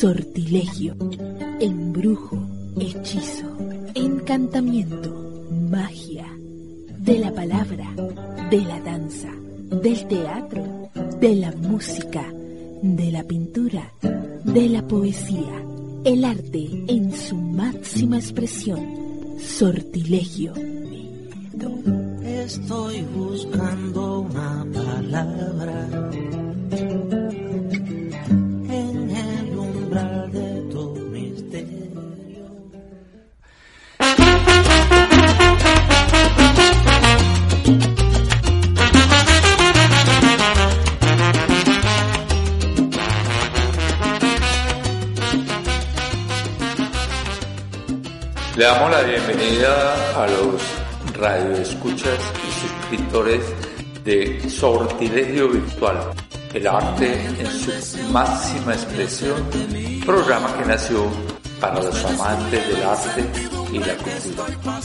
Sortilegio, 0.00 0.96
embrujo, 1.60 2.38
hechizo, 2.78 3.46
encantamiento, 3.94 5.10
magia, 5.70 6.26
de 6.96 7.18
la 7.18 7.30
palabra, 7.34 7.86
de 8.50 8.62
la 8.62 8.80
danza, 8.80 9.28
del 9.82 10.08
teatro, 10.08 10.90
de 11.20 11.34
la 11.34 11.52
música, 11.52 12.24
de 12.80 13.12
la 13.12 13.22
pintura, 13.24 13.92
de 14.44 14.68
la 14.70 14.88
poesía, 14.88 15.62
el 16.04 16.24
arte 16.24 16.66
en 16.88 17.12
su 17.12 17.36
máxima 17.36 18.16
expresión, 18.16 18.80
sortilegio. 19.38 20.54
Estoy 22.24 23.02
buscando 23.14 24.20
una 24.20 24.66
palabra 24.72 26.10
Le 48.60 48.66
damos 48.66 48.90
la 48.90 49.00
bienvenida 49.04 50.22
a 50.22 50.26
los 50.26 50.60
radioescuchas 51.14 52.18
y 52.46 52.60
suscriptores 52.60 53.40
de 54.04 54.50
Sortilegio 54.50 55.48
Virtual, 55.48 55.96
el 56.52 56.66
arte 56.66 57.24
en 57.38 57.46
su 57.46 58.02
máxima 58.12 58.74
expresión, 58.74 59.42
programa 60.04 60.54
que 60.58 60.66
nació 60.66 61.06
para 61.58 61.82
los 61.82 62.04
amantes 62.04 62.68
del 62.68 62.82
arte 62.82 63.24
y 63.72 63.78
la 63.78 63.94
cultura. 63.96 64.80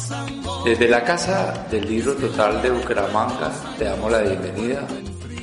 Desde 0.63 0.87
la 0.87 1.03
Casa 1.03 1.67
del 1.69 1.85
Libro 1.85 2.15
Total 2.15 2.61
de 2.61 2.69
Bucaramanga 2.69 3.51
le 3.77 3.83
damos 3.83 4.09
la 4.09 4.19
bienvenida 4.19 4.87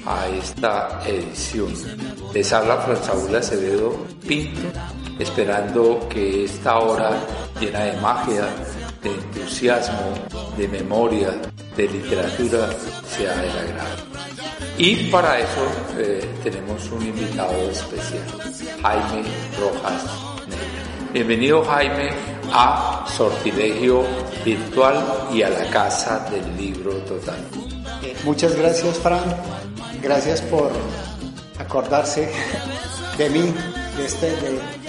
a 0.07 0.27
esta 0.29 1.03
edición. 1.07 1.71
Les 2.33 2.51
habla 2.51 2.79
Franzaúl 2.79 3.37
Acevedo 3.37 4.07
Pinto, 4.27 4.71
esperando 5.19 6.09
que 6.09 6.45
esta 6.45 6.79
hora 6.79 7.11
llena 7.61 7.81
de 7.81 8.01
magia, 8.01 8.47
de 9.03 9.11
entusiasmo, 9.11 10.15
de 10.57 10.69
memoria, 10.69 11.31
de 11.77 11.89
literatura 11.89 12.69
sea 13.07 13.35
del 13.37 13.51
agrado. 13.51 14.03
Y 14.79 15.11
para 15.11 15.39
eso 15.39 15.67
eh, 15.99 16.29
tenemos 16.43 16.91
un 16.91 17.03
invitado 17.03 17.71
especial, 17.71 18.25
Jaime 18.83 19.23
Rojas. 19.61 20.03
Bienvenido 21.13 21.63
Jaime 21.65 22.11
a 22.53 23.05
Sortilegio 23.07 24.05
Virtual 24.45 25.29
y 25.33 25.43
a 25.43 25.51
la 25.51 25.65
Casa 25.71 26.27
del 26.31 26.57
Libro 26.57 26.93
Total. 27.01 27.39
Muchas 28.25 28.57
gracias, 28.57 28.99
Fran. 28.99 29.23
Gracias 30.03 30.41
por 30.43 30.71
acordarse 31.59 32.31
de 33.19 33.31
mí, 33.31 33.55
de 33.97 34.07
este, 34.07 34.27
de 34.27 34.82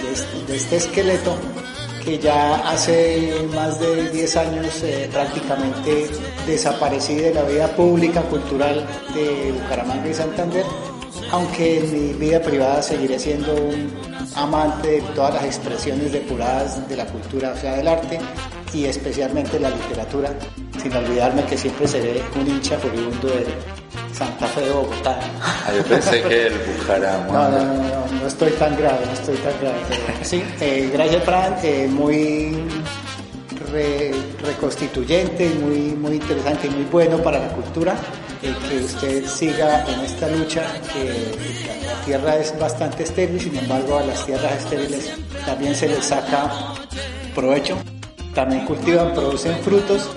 de 0.46 0.56
este 0.56 0.76
esqueleto 0.76 1.36
que 2.04 2.18
ya 2.18 2.56
hace 2.68 3.32
más 3.54 3.80
de 3.80 4.10
10 4.10 4.36
años 4.36 4.82
eh, 4.82 5.08
prácticamente 5.10 6.06
desaparecí 6.46 7.14
de 7.14 7.32
la 7.32 7.42
vida 7.42 7.68
pública 7.74 8.20
cultural 8.22 8.86
de 9.14 9.52
Bucaramanga 9.52 10.08
y 10.08 10.14
Santander, 10.14 10.64
aunque 11.32 11.78
en 11.78 11.92
mi 11.92 12.12
vida 12.12 12.40
privada 12.42 12.82
seguiré 12.82 13.18
siendo 13.18 13.54
un 13.54 13.90
amante 14.36 14.88
de 14.88 15.00
todas 15.14 15.34
las 15.34 15.44
expresiones 15.44 16.12
depuradas 16.12 16.86
de 16.88 16.96
la 16.96 17.06
cultura, 17.06 17.54
o 17.56 17.60
sea, 17.60 17.76
del 17.76 17.88
arte 17.88 18.18
y 18.74 18.84
especialmente 18.84 19.58
la 19.58 19.70
literatura, 19.70 20.30
sin 20.82 20.92
olvidarme 20.94 21.44
que 21.46 21.56
siempre 21.56 21.88
seré 21.88 22.22
un 22.38 22.46
hincha 22.46 22.76
furibundo 22.78 23.28
de 23.28 23.46
Santa 24.14 24.46
Fe 24.46 24.60
de 24.62 24.70
Bogotá. 24.70 25.18
Ah, 25.42 25.72
yo 25.76 25.82
pensé 25.84 26.22
que 26.22 26.46
el 26.46 26.54
Bucaramanga. 26.58 27.32
No, 27.32 27.50
no, 27.50 27.64
no, 27.64 27.82
no, 27.82 28.20
no 28.20 28.26
estoy 28.26 28.52
tan 28.52 28.76
grave, 28.76 29.04
no 29.06 29.12
estoy 29.12 29.36
tan 29.36 29.52
grave. 29.60 29.78
pero 29.88 30.18
sí, 30.22 30.42
eh, 30.60 30.90
gracias, 30.92 31.24
Fran, 31.24 31.56
eh, 31.64 31.88
muy 31.90 32.56
re- 33.72 34.14
reconstituyente, 34.44 35.48
muy, 35.60 35.78
muy 35.96 36.12
interesante 36.16 36.68
y 36.68 36.70
muy 36.70 36.84
bueno 36.84 37.18
para 37.18 37.38
la 37.40 37.48
cultura. 37.48 37.94
eh, 38.42 38.54
que 38.68 38.76
usted 38.84 39.26
siga 39.26 39.84
en 39.88 40.00
esta 40.00 40.28
lucha, 40.28 40.62
que 40.92 41.84
la 41.86 41.94
tierra 42.04 42.36
es 42.36 42.56
bastante 42.58 43.02
estéril, 43.04 43.40
sin 43.40 43.56
embargo 43.56 43.98
a 43.98 44.02
las 44.04 44.24
tierras 44.26 44.52
estériles 44.58 45.10
también 45.46 45.74
se 45.74 45.88
les 45.88 46.04
saca 46.04 46.52
provecho, 47.34 47.76
también 48.34 48.64
cultivan, 48.66 49.12
producen 49.14 49.56
frutos 49.62 50.10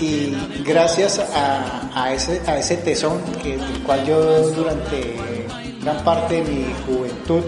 y 0.00 0.36
gracias 0.64 1.20
a, 1.34 2.12
ese, 2.12 2.40
a 2.46 2.58
ese 2.58 2.76
tesón 2.78 3.20
que, 3.42 3.56
del 3.56 3.82
cual 3.82 4.04
yo 4.06 4.50
durante 4.50 5.14
gran 5.80 6.04
parte 6.04 6.42
de 6.42 6.42
mi 6.42 6.66
juventud 6.86 7.42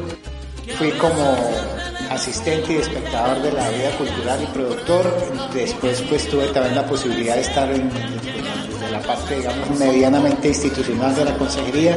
fui 0.77 0.91
como 0.93 1.37
asistente 2.11 2.73
y 2.73 2.77
espectador 2.77 3.41
de 3.43 3.53
la 3.53 3.69
vida 3.71 3.91
cultural 3.97 4.43
y 4.43 4.47
productor. 4.47 5.17
Después 5.55 6.03
pues 6.09 6.29
tuve 6.29 6.47
también 6.49 6.75
la 6.75 6.87
posibilidad 6.87 7.37
de 7.37 7.41
estar 7.43 7.71
en, 7.71 7.91
la 8.91 9.01
parte 9.01 9.37
digamos 9.37 9.71
medianamente 9.79 10.49
institucional 10.49 11.15
de 11.15 11.25
la 11.25 11.37
consejería, 11.37 11.97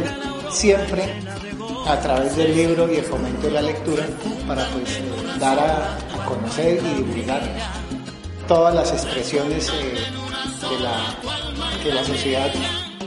siempre 0.52 1.04
a 1.88 2.00
través 2.00 2.36
del 2.36 2.56
libro 2.56 2.92
y 2.92 2.98
el 2.98 3.04
fomento 3.04 3.48
de 3.48 3.52
la 3.54 3.62
lectura 3.62 4.06
para 4.48 4.66
pues 4.70 5.00
dar 5.40 5.60
a 5.60 6.26
conocer 6.26 6.80
y 6.84 7.04
divulgar 7.04 7.42
todas 8.48 8.74
las 8.74 8.92
expresiones 8.92 9.70
eh, 9.70 9.96
que 11.84 11.94
la 11.94 12.04
sociedad 12.04 12.52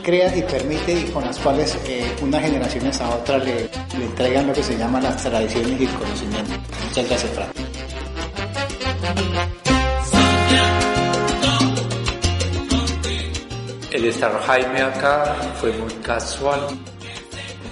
crea 0.03 0.35
y 0.37 0.43
permite 0.43 0.93
y 0.93 1.05
con 1.11 1.25
las 1.25 1.39
cuales 1.39 1.77
eh, 1.87 2.15
unas 2.23 2.41
generaciones 2.43 3.01
a 3.01 3.11
otras 3.11 3.45
le, 3.45 3.69
le 3.99 4.05
entregan 4.05 4.47
lo 4.47 4.53
que 4.53 4.63
se 4.63 4.79
llaman 4.79 5.03
las 5.03 5.17
tradiciones 5.23 5.81
y 5.81 5.85
el 5.85 5.95
conocimiento. 5.95 6.53
Muchas 6.89 7.09
gracias, 7.09 7.33
Fran. 7.33 7.49
El 13.91 14.05
estar 14.05 14.41
Jaime 14.43 14.83
acá 14.83 15.35
fue 15.61 15.73
muy 15.73 15.93
casual. 15.95 16.69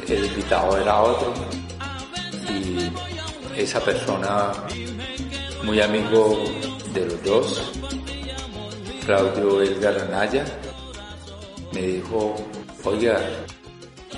El 0.09 0.25
invitado 0.25 0.77
era 0.77 1.03
otro. 1.03 1.33
Y 2.49 2.91
esa 3.61 3.79
persona, 3.81 4.53
muy 5.63 5.81
amigo 5.81 6.43
de 6.95 7.07
los 7.07 7.23
dos, 7.25 7.73
Claudio 9.05 9.63
Edgar 9.63 9.99
Anaya, 10.01 10.45
me 11.73 11.83
dijo, 11.83 12.37
oiga, 12.85 13.21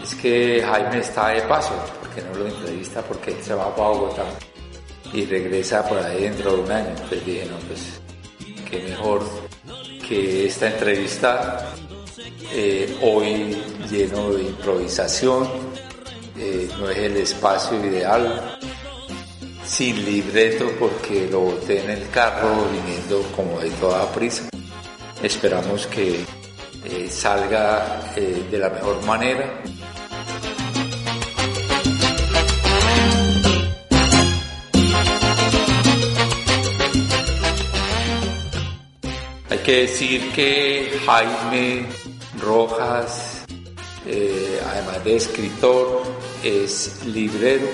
es 0.02 0.14
que 0.16 0.62
Jaime 0.62 0.98
está 0.98 1.28
de 1.30 1.42
paso, 1.42 1.74
porque 2.00 2.22
no 2.22 2.34
lo 2.34 2.46
entrevista, 2.46 3.02
porque 3.02 3.30
él 3.32 3.38
se 3.42 3.54
va 3.54 3.74
para 3.74 3.88
Bogotá 3.88 4.24
y 5.12 5.24
regresa 5.24 5.88
por 5.88 5.98
ahí 5.98 6.24
dentro 6.24 6.52
de 6.52 6.62
un 6.62 6.70
año. 6.70 6.88
Entonces 6.90 7.24
dije, 7.24 7.46
no, 7.46 7.56
pues, 7.66 8.00
qué 8.70 8.82
mejor 8.82 9.22
que 10.06 10.46
esta 10.46 10.68
entrevista 10.68 11.74
eh, 12.52 12.96
hoy 13.02 13.56
lleno 13.90 14.32
de 14.32 14.44
improvisación, 14.44 15.48
eh, 16.38 16.68
no 16.78 16.90
es 16.90 16.98
el 16.98 17.16
espacio 17.16 17.84
ideal, 17.84 18.55
sin 19.66 20.04
libreto 20.04 20.70
porque 20.78 21.28
lo 21.30 21.40
boté 21.40 21.82
en 21.82 21.90
el 21.90 22.08
carro 22.10 22.68
viniendo 22.70 23.22
como 23.34 23.58
de 23.58 23.70
toda 23.70 24.10
prisa. 24.12 24.48
Esperamos 25.22 25.86
que 25.88 26.24
eh, 26.84 27.08
salga 27.10 28.12
eh, 28.16 28.46
de 28.50 28.58
la 28.58 28.70
mejor 28.70 29.04
manera. 29.04 29.60
Hay 39.50 39.58
que 39.58 39.72
decir 39.82 40.32
que 40.32 41.00
Jaime 41.04 41.86
Rojas, 42.40 43.44
eh, 44.06 44.60
además 44.64 45.04
de 45.04 45.16
escritor, 45.16 46.02
es 46.44 47.04
librero 47.06 47.66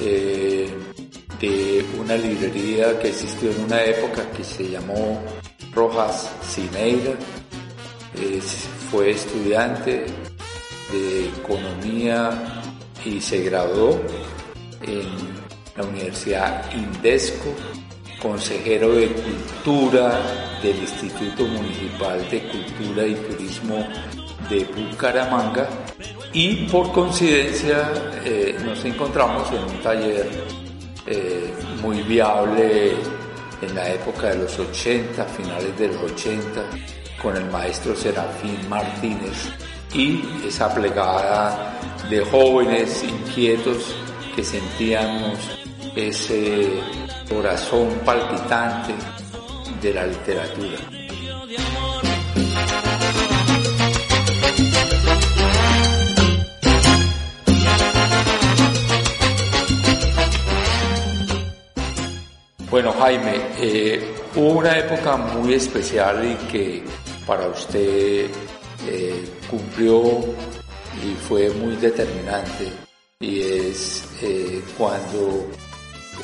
eh, 0.00 0.68
de 1.40 1.84
una 1.98 2.16
librería 2.16 2.98
que 2.98 3.08
existió 3.08 3.50
en 3.50 3.64
una 3.64 3.82
época 3.82 4.30
que 4.30 4.44
se 4.44 4.68
llamó 4.70 5.20
Rojas 5.74 6.30
Cineira. 6.42 7.14
fue 8.90 9.10
estudiante 9.10 10.06
de 10.92 11.28
economía 11.28 12.62
y 13.04 13.20
se 13.20 13.42
graduó 13.42 14.00
en 14.82 15.08
la 15.76 15.84
Universidad 15.84 16.70
Indesco, 16.74 17.54
consejero 18.20 18.94
de 18.94 19.08
cultura 19.08 20.20
del 20.62 20.76
Instituto 20.76 21.44
Municipal 21.46 22.28
de 22.30 22.42
Cultura 22.48 23.06
y 23.06 23.14
Turismo 23.14 23.88
de 24.48 24.64
Bucaramanga 24.64 25.68
y 26.32 26.66
por 26.66 26.90
coincidencia 26.92 27.92
eh, 28.24 28.56
nos 28.64 28.84
encontramos 28.84 29.50
en 29.52 29.64
un 29.64 29.82
taller 29.82 30.30
eh, 31.06 31.52
muy 31.82 32.00
viable 32.02 32.92
en 33.60 33.74
la 33.74 33.90
época 33.90 34.28
de 34.30 34.38
los 34.38 34.58
80, 34.58 35.24
finales 35.24 35.78
de 35.78 35.88
los 35.88 36.12
80, 36.12 36.64
con 37.20 37.36
el 37.36 37.44
maestro 37.50 37.94
Serafín 37.94 38.68
Martínez 38.68 39.50
y 39.94 40.22
esa 40.46 40.74
plegada 40.74 41.78
de 42.08 42.24
jóvenes 42.24 43.04
inquietos 43.04 43.94
que 44.34 44.42
sentíamos 44.42 45.38
ese 45.94 46.80
corazón 47.28 47.88
palpitante 48.04 48.94
de 49.82 49.94
la 49.94 50.06
literatura. 50.06 51.01
Bueno, 62.72 62.90
Jaime, 62.94 63.36
eh, 63.60 64.00
hubo 64.34 64.60
una 64.60 64.78
época 64.78 65.18
muy 65.18 65.52
especial 65.52 66.24
y 66.24 66.34
que 66.50 66.82
para 67.26 67.48
usted 67.48 68.30
eh, 68.88 69.24
cumplió 69.50 70.00
y 71.04 71.12
fue 71.28 71.50
muy 71.50 71.76
determinante 71.76 72.72
y 73.20 73.42
es 73.42 74.08
eh, 74.22 74.62
cuando 74.78 75.50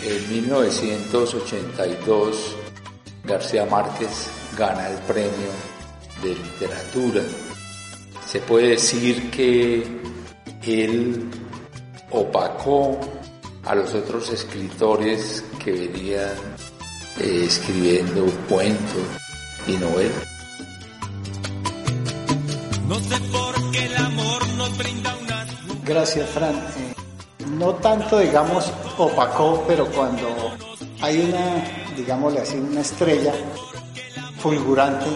en 0.02 0.32
1982 0.32 2.56
García 3.24 3.66
Márquez 3.66 4.30
gana 4.56 4.88
el 4.88 4.96
premio 5.00 5.50
de 6.22 6.30
literatura. 6.30 7.24
Se 8.26 8.40
puede 8.40 8.68
decir 8.68 9.30
que 9.30 9.86
él 10.62 11.28
opacó 12.10 12.98
a 13.66 13.74
los 13.74 13.92
otros 13.92 14.30
escritores 14.30 15.44
que 15.68 15.88
venían 15.88 16.30
eh, 17.20 17.44
escribiendo 17.44 18.24
cuentos 18.48 19.06
y 19.66 19.72
novelas. 19.72 20.24
No 22.86 22.98
sé 23.00 23.20
por 23.30 23.70
qué 23.70 23.84
el 23.84 23.96
amor 23.96 24.48
nos 24.56 24.78
brinda 24.78 25.14
una... 25.16 25.46
Gracias, 25.84 26.28
Fran. 26.30 26.54
Eh, 26.56 26.94
no 27.50 27.74
tanto, 27.74 28.18
digamos, 28.18 28.72
opacó, 28.96 29.64
pero 29.66 29.86
cuando 29.86 30.28
hay 31.02 31.20
una, 31.20 31.64
digámosle 31.96 32.40
así, 32.40 32.56
una 32.56 32.80
estrella 32.80 33.34
fulgurante, 34.38 35.06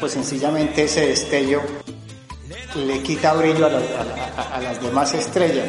pues 0.00 0.12
sencillamente 0.12 0.84
ese 0.84 1.06
destello 1.06 1.60
le 2.74 3.02
quita 3.02 3.34
brillo 3.34 3.66
a, 3.66 4.60
las 4.60 4.82
demás 4.82 5.14
estrellas, 5.14 5.68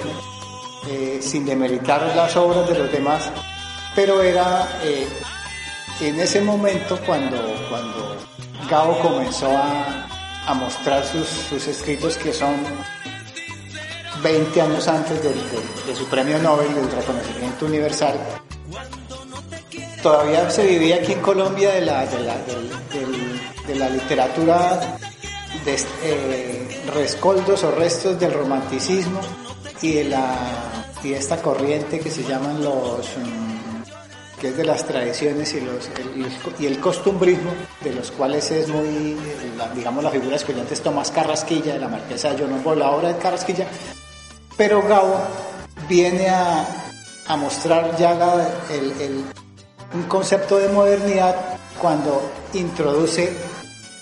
eh, 0.90 1.20
sin 1.22 1.46
demeritar 1.46 2.16
las 2.16 2.36
obras 2.36 2.68
de 2.68 2.80
los 2.80 2.92
demás, 2.92 3.30
pero 3.96 4.22
era 4.22 4.80
eh, 4.84 5.08
en 6.02 6.20
ese 6.20 6.42
momento 6.42 7.00
cuando, 7.06 7.38
cuando 7.70 8.18
Gabo 8.70 9.00
comenzó 9.00 9.50
a, 9.56 10.54
mostrar 10.56 11.06
sus, 11.06 11.28
sus 11.28 11.68
escritos 11.68 12.18
que 12.18 12.34
son 12.34 12.56
20 14.22 14.62
años 14.62 14.88
antes 14.88 15.22
de, 15.24 15.96
su 15.96 16.06
premio 16.08 16.38
Nobel 16.40 16.74
del 16.74 16.92
reconocimiento 16.92 17.66
universal, 17.66 18.20
todavía 20.02 20.50
se 20.50 20.68
vivía 20.68 20.98
aquí 20.98 21.14
en 21.14 21.22
Colombia 21.22 21.72
de 21.72 21.82
la, 21.82 22.06
de 22.06 23.76
la, 23.76 23.90
literatura 23.90 24.98
de 25.64 25.78
eh, 26.04 26.82
rescoldos 26.94 27.64
o 27.64 27.72
restos 27.72 28.20
del 28.20 28.34
romanticismo 28.34 29.22
y 29.82 29.94
de, 29.94 30.04
la, 30.06 30.36
y 31.04 31.14
esta 31.14 31.42
corriente 31.42 32.00
que 32.00 32.12
se 32.12 32.24
llaman 32.24 32.62
los... 32.62 33.08
Mm, 33.18 33.53
que 34.44 34.50
es 34.50 34.58
de 34.58 34.66
las 34.66 34.86
tradiciones 34.86 35.54
y, 35.54 35.62
los, 35.62 35.88
el, 35.88 36.28
y 36.60 36.66
el 36.66 36.78
costumbrismo, 36.82 37.52
de 37.80 37.94
los 37.94 38.12
cuales 38.12 38.52
es 38.52 38.68
muy, 38.68 39.16
digamos, 39.74 40.04
la 40.04 40.10
figura 40.10 40.36
escollante 40.36 40.74
es 40.74 40.82
Tomás 40.82 41.12
Carrasquilla, 41.12 41.76
de 41.76 41.80
la 41.80 41.88
marquesa 41.88 42.34
de 42.34 42.44
John 42.44 42.78
la 42.78 42.92
obra 42.92 43.14
de 43.14 43.20
Carrasquilla, 43.20 43.66
pero 44.58 44.86
Gabo 44.86 45.16
viene 45.88 46.28
a, 46.28 46.68
mostrar 47.38 47.96
ya 47.96 48.18
un 49.94 50.04
concepto 50.10 50.58
de 50.58 50.68
modernidad 50.68 51.38
cuando 51.80 52.30
introduce 52.54 53.34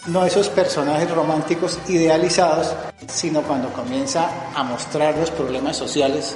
no 0.07 0.25
esos 0.25 0.49
personajes 0.49 1.11
románticos 1.11 1.77
idealizados, 1.87 2.73
sino 3.07 3.43
cuando 3.43 3.71
comienza 3.71 4.27
a 4.55 4.63
mostrar 4.63 5.15
los 5.19 5.29
problemas 5.29 5.77
sociales 5.77 6.35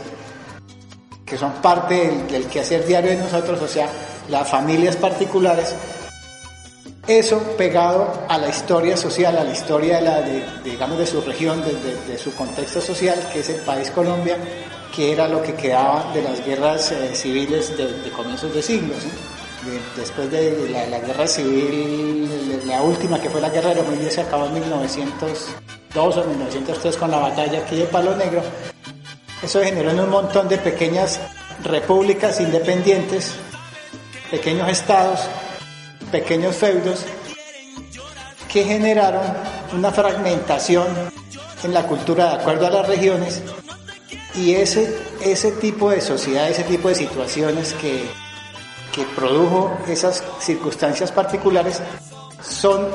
que 1.25 1.37
son 1.37 1.53
parte 1.53 1.95
del, 1.95 2.27
del 2.27 2.47
quehacer 2.47 2.85
diario 2.85 3.11
de 3.11 3.17
nosotros, 3.17 3.61
o 3.61 3.67
sea, 3.67 3.89
las 4.29 4.49
familias 4.49 4.95
particulares 4.95 5.75
eso 7.07 7.39
pegado 7.55 8.25
a 8.27 8.37
la 8.39 8.49
historia 8.49 8.97
social, 8.97 9.37
a 9.37 9.43
la 9.43 9.51
historia 9.51 9.97
de, 9.97 10.01
la, 10.01 10.21
digamos, 10.63 10.97
de 10.97 11.05
su 11.05 11.21
región, 11.21 11.61
de, 11.63 12.17
su 12.17 12.33
contexto 12.33 12.81
social, 12.81 13.19
que 13.31 13.41
es 13.41 13.49
el 13.49 13.61
país 13.61 13.91
Colombia, 13.91 14.37
que 14.95 15.11
era 15.11 15.27
lo 15.27 15.43
que 15.43 15.53
quedaba 15.53 16.11
de 16.13 16.23
las 16.23 16.43
guerras 16.43 16.91
eh, 16.91 17.11
civiles 17.13 17.77
de, 17.77 18.09
comienzos 18.09 18.51
de 18.55 18.61
siglos. 18.63 18.97
después 19.95 20.31
de 20.31 20.67
la, 20.89 20.99
guerra 20.99 21.27
civil, 21.27 22.59
la 22.65 22.81
última 22.81 23.21
que 23.21 23.29
fue 23.29 23.39
la 23.39 23.49
guerra 23.49 23.69
de 23.69 23.83
los 23.83 23.99
10 23.99 24.11
se 24.11 24.21
acabó 24.21 24.47
en 24.47 24.53
1902 24.55 26.17
o 26.17 26.23
1903 26.23 26.97
con 26.97 27.11
la 27.11 27.17
batalla 27.17 27.59
aquí 27.59 27.75
de 27.75 27.85
Palo 27.85 28.15
Negro. 28.15 28.41
Eso 29.43 29.61
generó 29.61 29.91
en 29.91 29.99
un 29.99 30.09
montón 30.09 30.47
de 30.47 30.57
pequeñas 30.57 31.19
repúblicas 31.63 32.39
independientes, 32.39 33.33
pequeños 34.31 34.69
estados 34.69 35.21
pequeños 36.11 36.55
feudos 36.55 37.03
que 38.51 38.63
generaron 38.63 39.21
una 39.73 39.91
fragmentación 39.91 40.87
en 41.63 41.73
la 41.73 41.85
cultura 41.87 42.29
de 42.29 42.35
acuerdo 42.35 42.67
a 42.67 42.69
las 42.69 42.87
regiones 42.87 43.41
y 44.35 44.53
ese, 44.53 44.97
ese 45.21 45.51
tipo 45.51 45.89
de 45.89 46.01
sociedad, 46.01 46.49
ese 46.49 46.63
tipo 46.63 46.89
de 46.89 46.95
situaciones 46.95 47.73
que, 47.73 48.05
que 48.93 49.03
produjo 49.15 49.77
esas 49.87 50.23
circunstancias 50.39 51.11
particulares 51.11 51.81
son 52.41 52.91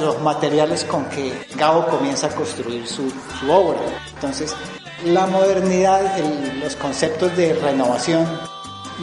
los 0.00 0.20
materiales 0.22 0.84
con 0.84 1.04
que 1.06 1.46
Gabo 1.56 1.86
comienza 1.86 2.28
a 2.28 2.30
construir 2.30 2.86
su, 2.86 3.12
su 3.38 3.50
obra. 3.50 3.80
Entonces, 4.14 4.56
la 5.04 5.26
modernidad, 5.26 6.18
los 6.62 6.76
conceptos 6.76 7.36
de 7.36 7.54
renovación 7.54 8.26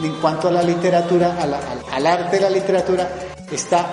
en 0.02 0.14
cuanto 0.20 0.48
a 0.48 0.52
la 0.52 0.62
literatura, 0.62 1.36
al 1.92 2.06
arte 2.06 2.36
de 2.36 2.42
la 2.42 2.50
literatura, 2.50 3.08
está 3.50 3.86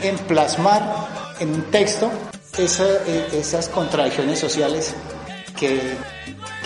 en 0.00 0.16
plasmar 0.18 1.34
en 1.38 1.54
un 1.54 1.62
texto 1.70 2.10
eh, 2.58 3.28
esas 3.32 3.68
contradicciones 3.68 4.38
sociales 4.38 4.94
que, 5.56 5.96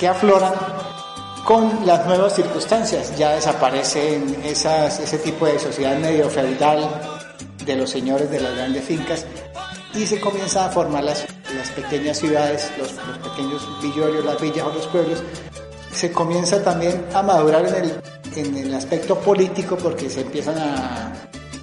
afloran 0.09 0.53
con 1.45 1.87
las 1.87 2.07
nuevas 2.07 2.35
circunstancias. 2.35 3.17
Ya 3.17 3.33
desaparecen 3.33 4.43
esas, 4.45 5.01
ese 5.01 5.19
tipo 5.19 5.47
de 5.47 5.59
sociedad 5.59 5.97
medio 5.99 6.29
feudal 6.29 6.89
de 7.65 7.77
los 7.77 7.91
señores 7.91 8.31
de 8.31 8.41
las 8.41 8.55
grandes 8.55 8.85
fincas 8.85 9.27
y 9.95 10.07
se 10.07 10.21
comienzan 10.21 10.69
a 10.69 10.73
formar 10.73 11.05
las, 11.05 11.25
las 11.57 11.71
pequeñas 11.71 12.19
ciudades, 12.19 12.71
los, 12.79 12.93
pequeños 12.93 13.67
villorios, 13.83 14.25
las 14.25 14.41
villas 14.41 14.67
o 14.67 14.73
los 14.73 14.87
pueblos. 14.87 15.23
Se 15.93 16.13
comienza 16.13 16.63
también 16.63 17.05
a 17.15 17.23
madurar 17.23 17.67
en 17.67 17.75
el, 17.75 18.01
en 18.37 18.57
el 18.57 18.75
aspecto 18.75 19.19
político 19.19 19.77
porque 19.77 20.11
se 20.11 20.21
empiezan 20.21 20.59
a, 20.59 21.13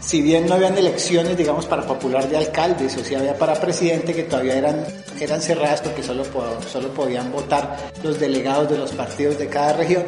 si 0.04 0.22
bien 0.22 0.48
no 0.48 0.56
habían 0.56 0.78
elecciones, 0.78 1.38
digamos, 1.38 1.66
para 1.66 1.88
popular 1.88 2.28
de 2.28 2.38
alcaldes, 2.38 2.98
o 2.98 3.04
si 3.04 3.16
había 3.16 3.38
para 3.38 3.56
presidente, 3.56 4.14
que 4.14 4.24
todavía 4.24 4.58
eran, 4.58 4.86
eran 5.20 5.42
cerradas 5.42 5.82
porque 5.82 6.04
solo, 6.04 6.26
solo 6.72 6.90
podían 6.90 7.32
votar 7.32 7.78
los 8.04 8.20
delegados 8.20 8.70
de 8.70 8.78
los 8.78 8.92
partidos 8.92 9.38
de 9.38 9.48
cada 9.48 9.74
región, 9.74 10.04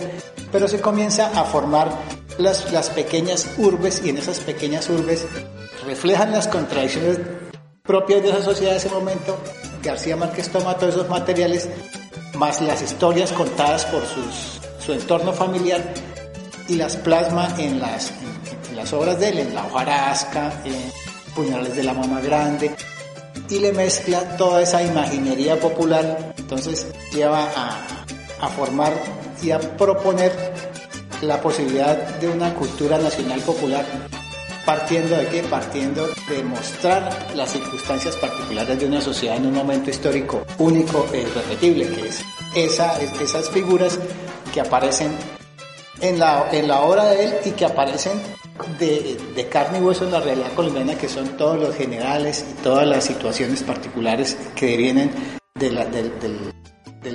pero 0.52 0.68
se 0.68 0.82
comienza 0.82 1.28
a 1.40 1.46
formar 1.46 1.90
las, 2.38 2.72
las 2.72 2.90
pequeñas 2.90 3.48
urbes 3.58 4.02
y 4.04 4.10
en 4.10 4.18
esas 4.18 4.40
pequeñas 4.42 4.90
urbes 4.90 5.26
reflejan 5.86 6.32
las 6.32 6.48
contradicciones 6.48 7.20
propias 7.84 8.22
de 8.22 8.30
esa 8.30 8.42
sociedad 8.42 8.72
de 8.72 8.78
ese 8.78 8.90
momento. 8.90 9.38
García 9.86 10.16
Márquez 10.16 10.50
toma 10.50 10.76
todos 10.78 10.96
esos 10.96 11.10
materiales, 11.10 11.70
más 12.34 12.60
las 12.60 12.82
historias 12.82 13.32
contadas 13.32 13.86
por 13.86 14.02
su 14.84 14.92
entorno 14.92 15.32
familiar, 15.32 15.82
y 16.68 16.76
las 16.76 16.98
plasma 16.98 17.56
en 17.60 17.80
las, 17.80 18.12
obras 18.92 19.20
de 19.20 19.30
él, 19.30 19.40
en 19.40 19.54
La 19.54 19.66
hojarasca, 19.66 20.62
en 20.66 20.92
Puñales 21.36 21.76
de 21.76 21.84
la 21.84 21.94
Mama 21.94 22.20
Grande, 22.20 22.76
y 23.50 23.60
le 23.60 23.72
mezcla 23.74 24.36
toda 24.38 24.64
esa 24.64 24.82
imaginería 24.82 25.60
popular, 25.60 26.34
entonces 26.38 26.88
lleva 27.14 27.48
a 28.42 28.50
formar 28.50 28.94
y 29.44 29.52
a 29.52 29.60
proponer 29.60 30.32
la 31.22 31.40
posibilidad 31.40 31.96
de 32.16 32.28
una 32.28 32.54
cultura 32.56 32.98
nacional 32.98 33.40
popular 33.42 33.86
partiendo 34.66 35.16
de 35.16 35.28
qué? 35.28 35.44
Partiendo 35.44 36.08
de 36.30 36.44
mostrar 36.44 37.10
las 37.36 37.52
circunstancias 37.52 38.16
particulares 38.18 38.80
de 38.80 38.86
una 38.88 39.02
sociedad 39.02 39.38
en 39.38 39.46
un 39.46 39.54
momento 39.54 39.90
histórico 39.90 40.46
único 40.58 41.08
e 41.14 41.22
irrepetible, 41.22 41.88
que 41.90 42.08
es 42.08 42.24
esa, 42.56 43.00
esas 43.02 43.50
figuras 43.50 44.00
que 44.54 44.62
aparecen 44.62 45.12
en 46.02 46.20
la, 46.20 46.50
en 46.52 46.68
la 46.68 46.82
obra 46.82 47.06
de 47.06 47.26
él 47.26 47.34
y 47.46 47.52
que 47.52 47.66
aparecen 47.66 48.20
de, 48.80 49.18
de, 49.36 49.50
carne 49.50 49.80
y 49.80 49.82
hueso 49.82 50.06
en 50.06 50.12
la 50.12 50.22
realidad 50.22 50.54
colombiana, 50.56 50.96
que 50.96 51.10
son 51.10 51.38
todos 51.38 51.60
los 51.60 51.76
generales 51.76 52.46
y 52.50 52.64
todas 52.64 52.88
las 52.88 53.04
situaciones 53.04 53.64
particulares 53.64 54.38
que 54.56 54.78
vienen 54.78 55.12
del, 55.56 55.76
del, 55.92 56.52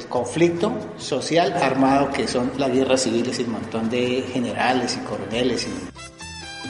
conflicto 0.09 0.73
social 0.97 1.53
armado 1.53 2.11
que 2.11 2.27
son 2.27 2.53
las 2.59 2.73
guerras 2.73 3.03
civiles 3.03 3.39
y 3.39 3.43
un 3.43 3.53
montón 3.53 3.91
de 3.91 4.25
generales 4.33 4.97
y 4.97 5.05
coroneles 5.05 5.67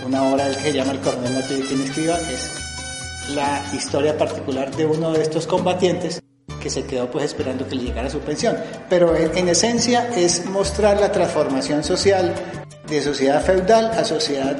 una 0.05 0.23
obra 0.23 0.49
que 0.49 0.55
se 0.61 0.73
llama 0.73 0.93
El 0.93 1.01
coronel 1.01 1.45
tiene 1.47 1.65
quien 1.65 1.81
escriba 1.83 2.19
es 2.31 2.51
la 3.35 3.63
historia 3.75 4.17
particular 4.17 4.75
de 4.75 4.87
uno 4.87 5.13
de 5.13 5.23
estos 5.23 5.47
combatientes 5.47 6.23
que 6.61 6.71
se 6.71 6.85
quedó 6.85 7.11
pues 7.11 7.25
esperando 7.25 7.67
que 7.67 7.77
le 7.77 7.85
llegara 7.85 8.11
su 8.11 8.21
pensión. 8.21 8.57
Pero 8.89 9.17
en, 9.17 9.49
esencia 9.49 10.09
es 10.15 10.47
mostrar 10.47 11.01
la 11.01 11.11
transformación 11.11 11.83
social 11.83 12.35
de 12.87 13.03
sociedad 13.03 13.43
feudal 13.43 13.91
a 13.93 14.05
sociedad 14.05 14.57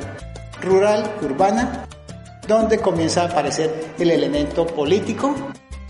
rural, 0.63 1.17
urbana, 1.23 1.87
donde 2.47 2.79
comienza 2.79 3.23
a 3.23 3.27
aparecer 3.27 3.93
el 3.99 4.11
elemento 4.11 4.67
político 4.67 5.35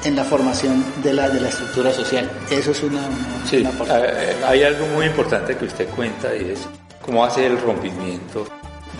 en 0.04 0.16
la 0.16 0.24
formación 0.24 0.84
de 1.02 1.12
la, 1.12 1.28
de 1.28 1.40
la 1.40 1.48
estructura 1.48 1.92
social. 1.92 2.28
Eso 2.50 2.70
es 2.70 2.82
una... 2.82 3.02
sí, 3.44 3.64
eh, 3.88 4.36
hay 4.46 4.62
algo 4.62 4.86
muy 4.94 5.06
importante 5.06 5.56
que 5.56 5.66
usted 5.66 5.88
cuenta 5.90 6.34
y 6.34 6.50
es 6.50 6.60
cómo 7.04 7.24
hace 7.24 7.46
el 7.46 7.60
rompimiento 7.60 8.46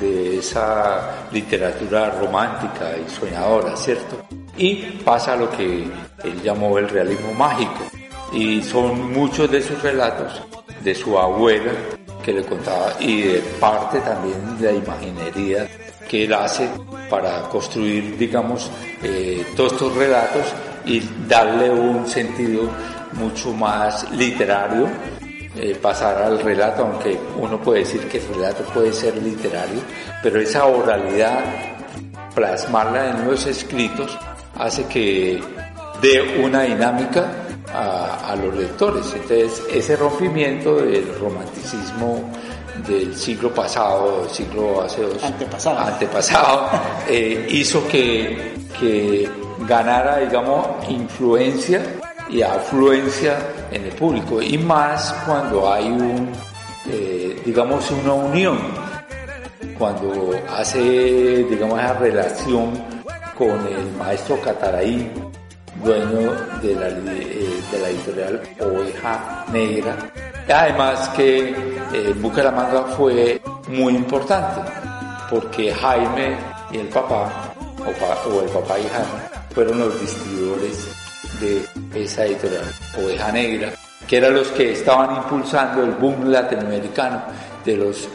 de 0.00 0.38
esa 0.38 1.28
literatura 1.30 2.10
romántica 2.10 2.96
y 2.96 3.08
soñadora, 3.10 3.76
¿cierto? 3.76 4.16
Y 4.56 4.76
pasa 5.04 5.36
lo 5.36 5.50
que 5.50 5.84
él 6.24 6.42
llamó 6.42 6.78
el 6.78 6.88
realismo 6.88 7.32
mágico. 7.34 7.84
Y 8.32 8.62
son 8.62 9.12
muchos 9.12 9.50
de 9.50 9.60
sus 9.60 9.80
relatos 9.82 10.42
de 10.82 10.94
su 10.94 11.18
abuela 11.18 11.72
que 12.22 12.32
le 12.32 12.42
contaba 12.44 12.92
y 13.00 13.22
de 13.22 13.38
parte 13.58 14.00
también 14.00 14.58
de 14.58 14.72
la 14.72 14.78
imaginería 14.78 15.68
que 16.08 16.24
él 16.24 16.34
hace 16.34 16.68
para 17.08 17.42
construir, 17.48 18.16
digamos, 18.16 18.70
eh, 19.02 19.44
todos 19.56 19.72
estos 19.72 19.94
relatos 19.94 20.42
y 20.84 21.00
darle 21.28 21.70
un 21.70 22.06
sentido 22.06 22.68
mucho 23.12 23.52
más 23.52 24.10
literario 24.12 24.88
eh, 25.56 25.76
pasar 25.80 26.22
al 26.22 26.38
relato, 26.40 26.82
aunque 26.82 27.18
uno 27.36 27.60
puede 27.60 27.80
decir 27.80 28.06
que 28.08 28.18
el 28.18 28.34
relato 28.34 28.62
puede 28.72 28.92
ser 28.92 29.16
literario, 29.16 29.80
pero 30.22 30.40
esa 30.40 30.66
oralidad, 30.66 31.40
plasmarla 32.34 33.10
en 33.10 33.26
los 33.26 33.46
escritos, 33.46 34.16
hace 34.56 34.84
que 34.84 35.42
dé 36.00 36.42
una 36.44 36.62
dinámica 36.62 37.32
a, 37.72 38.36
los 38.36 38.54
lectores. 38.54 39.06
Entonces, 39.14 39.62
ese 39.72 39.96
rompimiento 39.96 40.76
del 40.76 41.18
romanticismo 41.18 42.30
del 42.86 43.16
siglo 43.16 43.52
pasado, 43.52 44.22
del 44.22 44.30
siglo 44.30 44.82
hace 44.82 45.02
dos, 45.02 45.22
antepasado, 45.22 45.78
antepasado 45.80 46.68
eh, 47.08 47.46
hizo 47.50 47.86
que, 47.88 48.54
que 48.78 49.28
ganara, 49.66 50.18
digamos, 50.18 50.66
influencia 50.88 51.82
y 52.32 52.42
afluencia 52.42 53.38
en 53.70 53.84
el 53.84 53.92
público 53.92 54.40
y 54.40 54.56
más 54.58 55.12
cuando 55.26 55.72
hay 55.72 55.88
un, 55.88 56.28
eh, 56.88 57.40
digamos, 57.44 57.90
una 57.90 58.14
unión, 58.14 58.58
cuando 59.78 60.32
hace, 60.56 61.44
digamos, 61.44 61.78
esa 61.78 61.94
relación 61.94 62.72
con 63.36 63.66
el 63.66 63.90
maestro 63.98 64.40
Cataraí, 64.40 65.10
dueño 65.82 66.32
de 66.62 66.74
la, 66.74 66.88
eh, 66.88 67.60
de 67.72 67.78
la 67.78 67.88
editorial 67.88 68.42
Oveja 68.60 69.44
Negra. 69.52 69.96
Además 70.48 71.08
que 71.16 71.48
eh, 71.48 72.14
Bucaramanga 72.20 72.82
fue 72.96 73.40
muy 73.68 73.94
importante 73.94 74.60
porque 75.30 75.72
Jaime 75.72 76.36
y 76.72 76.78
el 76.78 76.88
papá, 76.88 77.54
o 77.78 78.40
el 78.40 78.48
papá 78.48 78.78
y 78.78 78.82
Jaime, 78.88 79.40
fueron 79.54 79.78
los 79.78 80.00
distribuidores 80.00 80.99
de 81.40 81.64
esa 81.94 82.26
editorial, 82.26 82.64
Oveja 83.02 83.32
Negra, 83.32 83.72
que 84.06 84.16
eran 84.18 84.34
los 84.34 84.48
que 84.48 84.72
estaban 84.72 85.16
impulsando 85.16 85.82
el 85.82 85.92
boom 85.92 86.30
latinoamericano 86.30 87.22
de 87.64 87.76
los, 87.76 88.08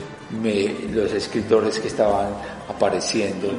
los 0.93 1.11
escritores 1.11 1.79
que 1.79 1.87
estaban 1.87 2.27
apareciendo 2.69 3.49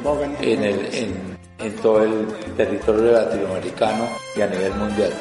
en, 0.41 0.65
el, 0.65 0.95
en, 0.95 1.37
en 1.59 1.77
todo 1.77 2.03
el 2.03 2.27
territorio 2.57 3.13
latinoamericano 3.13 4.09
y 4.37 4.41
a 4.41 4.47
nivel 4.47 4.75
mundial. 4.75 5.13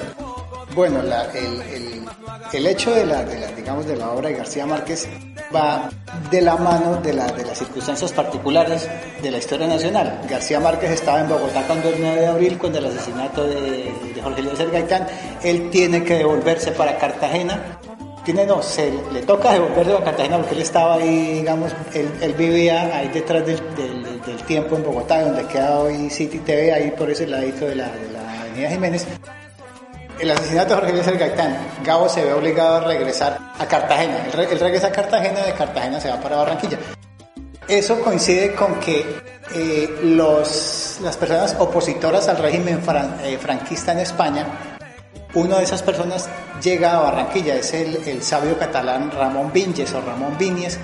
Bueno, 0.75 1.00
el, 1.00 2.03
el, 2.51 2.67
hecho 2.67 2.94
de 2.94 3.05
la, 3.05 3.24
digamos, 3.24 3.86
de 3.86 3.96
la 3.96 4.12
obra 4.12 4.27
de 4.27 4.36
García 4.36 4.65
Márquez 4.65 5.08
va 5.55 5.89
de 6.29 6.41
la 6.41 6.58
mano 6.58 6.98
de, 6.98 7.13
la, 7.13 7.27
de 7.27 7.46
las 7.46 7.58
circunstancias 7.58 8.12
particulares 8.12 8.89
de 9.24 9.32
la 9.32 9.38
historia 9.38 9.67
nacional. 9.67 10.20
García 10.29 10.60
Márquez 10.60 10.91
estaba 10.91 11.22
en 11.22 11.29
Bogotá 11.29 11.63
cuando 11.65 11.88
el 11.88 11.96
9 12.01 12.20
de 12.20 12.27
abril, 12.27 12.58
cuando 12.58 12.79
el 12.79 12.88
asesinato 12.88 13.48
de, 13.48 13.89
Jorge 14.22 14.41
Luis 14.41 14.60
Gaitán, 14.70 15.08
él 15.44 15.70
tiene 15.70 16.03
que 16.03 16.15
devolverse 16.15 16.74
para 16.74 16.98
Cartagena. 16.98 17.79
Tiene, 18.25 18.46
no, 18.46 18.62
se 18.62 18.91
le 19.13 19.22
toca 19.22 19.53
devolverse 19.53 19.94
para 19.94 20.03
Cartagena 20.03 20.38
porque 20.39 20.55
él 20.55 20.62
estaba 20.62 20.96
ahí, 20.96 21.36
digamos, 21.36 21.72
él, 21.94 22.34
vivía 22.34 22.98
ahí 22.98 23.08
detrás 23.08 23.46
del, 23.46 23.62
del, 23.77 24.22
del, 24.25 24.44
tiempo 24.44 24.75
en 24.75 24.84
Bogotá, 24.84 25.22
donde 25.22 25.46
queda 25.46 25.79
hoy 25.79 26.10
City 26.10 26.39
TV, 26.39 26.74
ahí 26.74 26.91
por 26.91 27.10
ese 27.10 27.27
ladito 27.27 27.65
de 27.65 27.75
la, 27.75 27.88
de 27.88 28.12
la 28.12 28.41
Avenida 28.41 28.70
Jiménez 28.72 29.08
el 30.19 30.31
asesinato 30.31 30.69
de 30.69 30.75
Jorge 30.75 30.93
Luis 30.93 31.19
Gaitán, 31.19 31.57
Gabo 31.84 32.07
se 32.10 32.24
ve 32.24 32.34
obligado 32.34 32.77
a 32.77 32.79
regresar 32.81 33.38
a 33.57 33.65
Cartagena. 33.65 34.25
Él, 34.25 34.60
regresa 34.60 34.88
a 34.88 34.91
Cartagena, 34.91 35.41
de 35.41 35.53
Cartagena 35.53 36.00
se 36.00 36.10
va 36.10 36.19
para 36.19 36.38
Barranquilla. 36.38 36.77
Eso 37.67 38.00
coincide 38.00 38.53
con 38.53 38.79
que 38.79 39.05
eh, 39.53 40.00
los, 40.03 41.00
las 41.01 41.17
personas 41.17 41.55
opositoras 41.60 42.27
al 42.27 42.38
régimen 42.38 42.81
eh, 43.24 43.38
franquista 43.39 43.91
en 43.91 44.00
España, 44.00 44.45
una 45.34 45.57
de 45.57 45.63
esas 45.63 45.81
personas 45.81 46.29
llega 46.62 46.98
a 46.98 47.01
Barranquilla, 47.01 47.55
es 47.55 47.74
el, 47.74 48.22
sabio 48.22 48.57
catalán 48.57 49.12
Ramón 49.12 49.51
Vinges 49.51 49.93
o 49.93 50.01
Ramón 50.01 50.38
Viñes. 50.38 50.79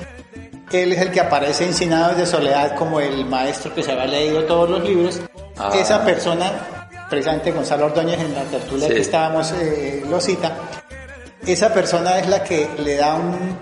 Él 0.71 0.93
es 0.93 1.01
el 1.01 1.11
que 1.11 1.19
aparece 1.19 1.65
en 1.65 1.73
Sinados 1.73 2.17
de 2.17 2.25
Soledad 2.25 2.75
como 2.75 2.99
el 2.99 3.25
maestro 3.25 3.73
que 3.73 3.83
se 3.83 3.91
había 3.91 4.07
leído 4.07 4.43
todos 4.45 4.69
los 4.69 4.83
libros. 4.83 5.21
Ah. 5.57 5.69
Esa 5.73 6.03
persona 6.03 6.80
precisamente 7.11 7.51
Gonzalo 7.51 7.87
Ordóñez 7.87 8.19
en 8.21 8.33
la 8.33 8.43
tertulia 8.45 8.87
que 8.87 9.01
estábamos 9.01 9.51
eh, 9.51 10.01
lo 10.09 10.21
cita, 10.21 10.57
esa 11.45 11.73
persona 11.73 12.17
es 12.19 12.29
la 12.29 12.41
que 12.41 12.69
le 12.79 12.95
da 12.95 13.15
un, 13.15 13.57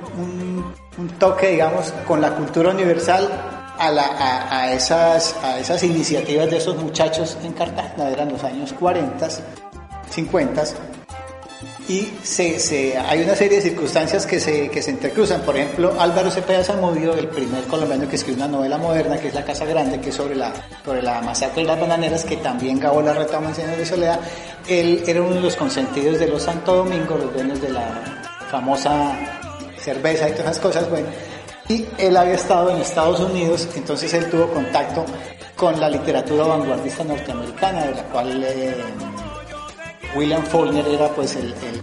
un, 0.98 1.10
toque, 1.18 1.50
digamos, 1.50 1.92
con 2.06 2.22
la 2.22 2.36
cultura 2.36 2.70
universal 2.70 3.28
a, 3.78 3.90
la, 3.90 4.52
a, 4.52 4.72
esas, 4.72 5.36
a 5.42 5.58
esas 5.58 5.82
iniciativas 5.84 6.50
de 6.52 6.58
esos 6.58 6.78
muchachos 6.78 7.38
en 7.44 7.54
Cartagena, 7.54 8.10
eran 8.10 8.30
los 8.30 8.44
años 8.44 8.72
40, 8.74 9.28
50, 10.10 10.64
y 11.90 12.08
se, 12.22 12.60
se, 12.60 12.96
hay 12.96 13.24
una 13.24 13.36
serie 13.36 13.58
de 13.58 13.64
circunstancias 13.64 14.28
que 14.28 14.40
se, 14.40 14.70
que 14.70 14.80
se 14.80 14.92
entrecruzan. 14.92 15.42
Por 15.42 15.58
ejemplo, 15.58 16.00
Álvaro 16.00 16.30
Cepeda 16.30 16.64
Zamudio, 16.64 17.16
el 17.16 17.28
primer 17.30 17.64
colombiano 17.64 18.08
que 18.08 18.16
escribió 18.16 18.46
una 18.46 18.58
novela 18.58 18.78
moderna, 18.78 19.18
que 19.18 19.30
es 19.30 19.34
La 19.34 19.44
Casa 19.44 19.66
Grande, 19.66 20.00
que 20.00 20.10
es 20.10 20.16
sobre 20.16 20.36
la, 20.36 20.54
sobre 20.86 21.02
la 21.02 21.20
masacre 21.22 21.64
de 21.64 21.68
las 21.68 21.80
bananeras, 21.80 22.24
que 22.24 22.38
también 22.38 22.80
Gabo 22.80 23.02
la 23.02 23.14
retoma 23.14 23.52
en 23.58 23.76
de 23.76 23.86
Soledad. 23.88 24.20
Él 24.68 25.04
era 25.08 25.24
uno 25.24 25.34
de 25.34 25.42
los 25.42 25.56
consentidos 25.56 26.20
de 26.20 26.28
los 26.28 26.44
Santo 26.44 26.76
Domingo, 26.76 27.18
los 27.18 27.34
dueños 27.34 27.60
de 27.60 27.70
la 27.70 28.22
famosa 28.52 29.18
cerveza 29.84 30.30
y 30.30 30.34
todas 30.34 30.52
esas 30.52 30.60
cosas. 30.60 30.90
Bueno, 30.92 31.08
y 31.70 31.88
él 31.98 32.16
había 32.16 32.36
estado 32.36 32.70
en 32.70 32.82
Estados 32.82 33.20
Unidos, 33.20 33.68
entonces 33.76 34.14
él 34.14 34.30
tuvo 34.30 34.48
contacto 34.50 35.06
con 35.56 35.80
la 35.80 35.90
literatura 35.90 36.44
vanguardista 36.44 37.04
norteamericana, 37.04 37.86
de 37.86 37.96
la 37.96 38.04
cual... 38.04 38.44
Eh, 38.44 38.76
William 40.16 40.44
Faulkner 40.44 40.88
era 40.88 41.10
pues 41.10 41.36
el, 41.36 41.54
el, 41.54 41.82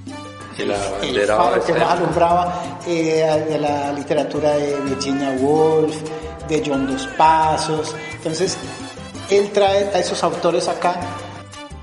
el, 0.59 1.62
que 1.64 1.73
más 1.75 1.90
alumbraba 1.90 2.78
eh, 2.87 3.47
de 3.49 3.59
la 3.59 3.92
literatura 3.92 4.52
de 4.56 4.80
Virginia 4.80 5.30
Woolf, 5.40 5.97
de 6.49 6.62
John 6.64 6.87
Dos 6.87 7.06
Pasos. 7.16 7.95
Entonces, 8.14 8.56
él 9.30 9.50
trae 9.52 9.90
a 9.95 9.99
esos 9.99 10.23
autores 10.23 10.68
acá 10.68 10.95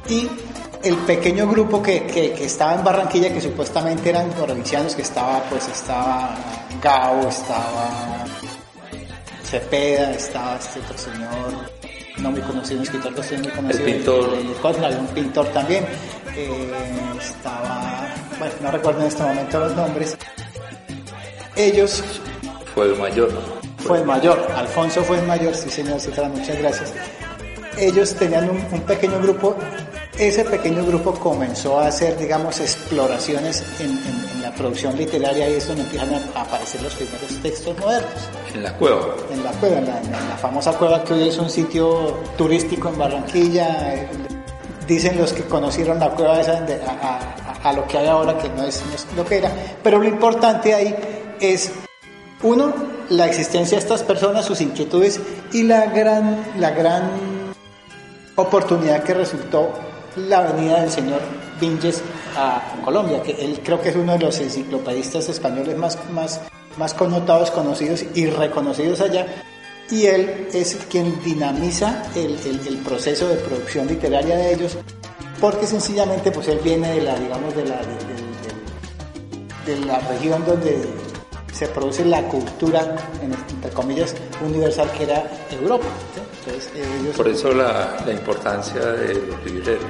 y 0.10 0.30
el 0.84 0.96
pequeño 0.98 1.48
grupo 1.48 1.82
que, 1.82 2.06
que, 2.06 2.44
estaba 2.44 2.76
en 2.76 2.84
Barranquilla, 2.84 3.34
que 3.34 3.40
supuestamente 3.40 4.10
eran 4.10 4.30
provincianos, 4.32 4.96
que 4.96 5.02
estaba, 5.02 5.42
pues, 5.50 5.68
estaba 5.70 6.36
Gao, 6.82 7.28
estaba 7.28 8.26
Cepeda, 9.44 10.12
estaba 10.12 10.58
este 10.58 10.80
otro 10.80 10.98
señor, 10.98 11.72
no 12.18 12.32
muy 12.32 12.42
conocido, 12.42 12.78
un 12.80 12.84
escritor 12.84 13.14
que 13.16 13.24
muy 13.40 13.48
conocido. 13.50 13.86
El 13.88 13.94
pintor. 13.94 14.32
de- 14.38 14.44
de 14.44 14.54
Cosmo, 14.56 14.88
un 14.88 15.08
pintor 15.08 15.48
también. 15.48 15.86
Eh, 16.36 16.72
estaba, 17.20 18.08
bueno, 18.40 18.54
no 18.62 18.72
recuerdo 18.72 19.02
en 19.02 19.08
este 19.08 19.24
momento 19.24 19.60
los 19.60 19.76
nombres. 19.76 20.18
Ellos 21.56 22.04
Fue 22.74 22.86
el 22.86 22.96
mayor. 22.98 23.30
fue 23.78 24.00
el 24.00 24.06
mayor, 24.06 24.48
Alfonso 24.56 25.04
fue 25.04 25.20
el 25.20 25.28
mayor, 25.28 25.54
sí 25.54 25.70
señor 25.70 26.00
Citra, 26.00 26.28
muchas 26.30 26.58
gracias. 26.58 26.94
Ellos 27.78 28.16
tenían 28.16 28.50
un, 28.50 28.58
un 28.72 28.82
pequeño 28.82 29.20
grupo, 29.22 29.56
ese 30.18 30.46
pequeño 30.46 30.86
grupo 30.86 31.14
comenzó 31.14 31.80
a 31.80 31.88
hacer, 31.88 32.18
digamos, 32.18 32.60
exploraciones 32.60 33.64
en, 33.80 33.90
en- 33.92 34.26
en 34.36 34.42
la 34.42 34.54
producción 34.54 34.96
literaria 34.96 35.50
y 35.50 35.54
es 35.54 35.68
donde 35.68 35.82
empiezan 35.84 36.14
a, 36.36 36.42
aparecer 36.42 36.82
los 36.84 36.94
primeros 36.94 37.42
textos 37.42 37.78
modernos. 37.80 38.12
En 38.54 38.64
la 38.64 38.74
cueva. 38.78 39.16
En 39.32 39.44
la 39.44 39.52
cueva, 39.54 39.78
en 39.80 39.88
la, 39.88 40.00
en 40.00 40.12
la 40.12 40.38
famosa 40.38 40.74
cueva 40.74 41.04
que 41.04 41.14
hoy 41.14 41.28
es 41.30 41.38
un 41.40 41.50
sitio 41.50 42.18
turístico 42.38 42.90
en 42.90 42.98
Barranquilla. 42.98 44.08
Dicen 44.88 45.18
los 45.18 45.32
que 45.34 45.44
conocieron 45.44 46.00
la 46.00 46.10
cueva 46.12 46.40
esa 46.40 46.62
de- 46.62 46.82
a, 46.84 46.90
a- 47.64 47.70
a 47.70 47.74
lo 47.74 47.88
que 47.88 47.98
hay 47.98 48.08
ahora, 48.08 48.38
que 48.38 48.50
no 48.50 48.64
es, 48.64 48.84
no 48.88 48.94
es 48.94 49.08
lo 49.16 49.26
que 49.26 49.38
era. 49.38 49.50
Pero 49.82 49.98
lo 49.98 50.04
importante 50.06 50.74
ahí 50.74 50.94
es 51.40 51.72
uno, 52.44 52.74
la 53.10 53.26
existencia 53.26 53.78
de 53.78 53.82
estas 53.84 54.04
personas, 54.04 54.46
sus 54.46 54.60
inquietudes 54.62 55.20
y 55.54 55.64
la 55.64 55.86
gran, 55.86 56.44
la 56.60 56.72
gran 56.72 57.10
oportunidad 58.36 59.04
que 59.04 59.14
resultó 59.14 59.72
la 60.16 60.42
venida 60.52 60.82
del 60.82 60.92
señor 60.92 61.20
Vinges 61.60 62.02
a 62.38 62.62
Colombia, 62.84 63.22
que 63.22 63.32
él 63.32 63.60
creo 63.64 63.82
que 63.82 63.90
es 63.90 63.96
uno 63.96 64.14
de 64.14 64.20
los 64.20 64.40
enciclopedistas 64.40 65.30
españoles 65.30 65.78
más, 65.78 65.98
más, 66.12 66.42
más 66.78 66.94
connotados, 66.94 67.52
conocidos 67.52 68.04
y 68.14 68.26
reconocidos 68.28 69.02
allá. 69.02 69.26
Y 69.92 70.06
él 70.06 70.48
es 70.54 70.78
quien 70.90 71.22
dinamiza 71.24 72.04
el, 72.16 72.38
el- 72.68 72.78
proceso 72.78 73.28
de 73.28 73.36
producción 73.36 73.88
literaria 73.88 74.36
de 74.38 74.54
ellos, 74.54 74.78
porque 75.40 75.68
sencillamente 75.68 76.32
pues 76.32 76.48
él 76.48 76.60
viene 76.64 76.94
de 76.96 77.02
la, 77.02 77.16
digamos, 77.20 77.56
de 77.56 77.66
la, 77.66 77.80
de 79.66 79.86
la 79.86 80.00
región 80.00 80.44
donde 80.46 80.78
se 81.54 81.68
produce 81.68 82.04
la 82.06 82.22
cultura, 82.24 82.96
en- 83.22 83.34
entre 83.34 83.70
comillas, 83.72 84.14
universal 84.44 84.90
que 84.98 85.04
era 85.04 85.24
Europa. 85.52 85.86
¿sí? 86.16 86.22
Entonces, 86.46 86.72
ellos 86.76 87.16
Por 87.16 87.28
eso 87.30 87.54
la, 87.54 87.96
la 88.06 88.12
importancia 88.12 88.82
de 88.82 89.14
los 89.14 89.44
libreros. 89.46 89.84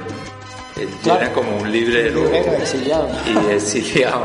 Él 0.76 0.88
Claro. 1.04 1.20
llena 1.20 1.32
como 1.32 1.56
un 1.58 1.70
librero, 1.70 2.24
Librero 2.24 2.52
exiliado. 2.54 3.08
y 3.48 3.52
exiliado. 3.52 4.24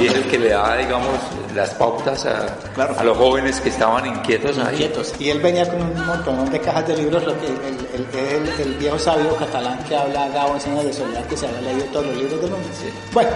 Y 0.00 0.06
es 0.06 0.14
el 0.14 0.22
que 0.28 0.38
le 0.38 0.50
da, 0.50 0.76
digamos, 0.76 1.08
las 1.56 1.70
pautas 1.74 2.24
a, 2.24 2.46
Claro. 2.74 2.94
a 2.96 3.02
los 3.02 3.18
jóvenes 3.18 3.60
que 3.60 3.68
estaban 3.68 4.06
inquietos 4.06 4.56
ahí. 4.58 4.74
inquietos. 4.74 5.12
Y 5.18 5.30
él 5.30 5.40
venía 5.40 5.68
con 5.68 5.82
un 5.82 6.06
montón 6.06 6.48
de 6.52 6.60
cajas 6.60 6.86
de 6.86 6.96
libros, 6.98 7.24
lo 7.24 7.34
que 7.40 7.46
el, 7.46 7.54
el- 7.94 8.18
el- 8.48 8.60
el 8.60 8.74
viejo 8.74 8.96
sabio 8.96 9.34
catalán 9.36 9.82
que 9.88 9.96
habla 9.96 10.28
Gabo 10.28 10.54
en 10.54 10.60
Señas 10.60 10.84
de 10.84 10.92
Soledad, 10.92 11.26
que 11.26 11.36
se 11.36 11.48
había 11.48 11.60
leído 11.62 11.84
todos 11.86 12.06
los 12.06 12.16
libros 12.16 12.40
del 12.42 12.50
mundo. 12.52 12.68
Bueno, 13.12 13.30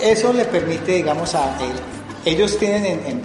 eso 0.00 0.32
le 0.32 0.44
permite, 0.46 0.92
digamos, 0.92 1.32
a 1.36 1.44
él. 1.62 1.76
Ellos 2.26 2.58
tienen 2.58 2.84
en, 2.84 3.06
en 3.06 3.20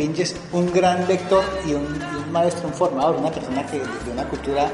un 0.54 0.72
gran 0.72 1.08
lector 1.08 1.44
y 1.68 1.74
un, 1.74 2.32
maestro, 2.32 2.68
un 2.68 2.74
formador, 2.76 3.16
una 3.16 3.32
persona 3.32 3.66
que 3.66 3.80
de 3.80 4.12
una 4.14 4.24
cultura 4.30 4.70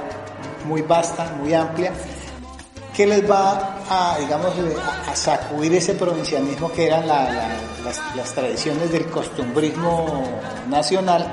muy 0.66 0.82
vasta, 0.82 1.34
muy 1.42 1.54
amplia, 1.54 1.94
que 2.94 3.08
les 3.08 3.30
va 3.30 3.78
a, 3.90 4.18
digamos, 4.20 4.52
a, 5.08 5.12
a 5.12 5.16
sacudir 5.16 5.74
ese 5.76 5.94
provincianismo 5.94 6.70
que 6.74 6.88
eran 6.88 7.08
la- 7.08 7.32
la- 7.32 7.56
las, 7.86 8.34
tradiciones 8.34 8.92
del 8.92 9.06
costumbrismo 9.06 10.24
nacional. 10.68 11.32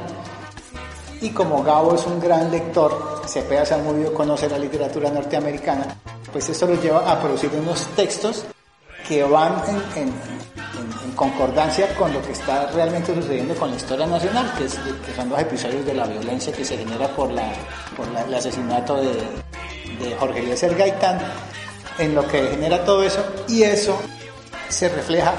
Y 1.20 1.30
como 1.30 1.64
Gabo 1.64 1.96
es 1.96 2.06
un 2.06 2.20
gran 2.20 2.48
lector, 2.50 3.22
Cepeda 3.26 3.64
se 3.66 3.74
ha 3.74 3.78
movido 3.78 4.10
a 4.10 4.14
conocer 4.14 4.52
la 4.52 4.58
literatura 4.58 5.10
norteamericana, 5.10 5.96
pues 6.32 6.48
eso 6.48 6.66
los 6.66 6.80
lleva 6.80 7.10
a 7.10 7.18
producir 7.20 7.50
unos 7.60 7.86
textos 7.96 8.44
que 9.08 9.24
van 9.24 9.54
en 9.96 10.12
concordancia 11.14 11.94
con 11.96 12.12
lo 12.12 12.20
que 12.22 12.32
está 12.32 12.66
realmente 12.72 13.14
sucediendo 13.14 13.54
con 13.54 13.70
la 13.70 13.76
historia 13.76 14.06
nacional, 14.06 14.52
que, 14.58 14.64
es- 14.64 14.74
que 14.74 15.14
son 15.14 15.28
los 15.28 15.38
episodios 15.38 15.84
de 15.86 15.94
la 15.94 16.04
violencia 16.06 16.52
que 16.52 16.64
se 16.64 16.76
genera 16.78 17.08
por, 17.08 17.30
la, 17.32 17.52
por 17.96 18.06
la- 18.08 18.22
el 18.22 18.34
asesinato 18.34 18.96
de, 18.96 19.12
de 20.04 20.16
Jorge 20.18 20.40
Eliezer 20.40 20.74
Gaitán, 20.74 21.18
en 21.98 22.14
lo 22.14 22.26
que 22.26 22.48
genera 22.48 22.84
todo 22.84 23.02
eso, 23.02 23.24
y 23.48 23.62
eso 23.62 23.96
se 24.68 24.88
refleja, 24.88 25.32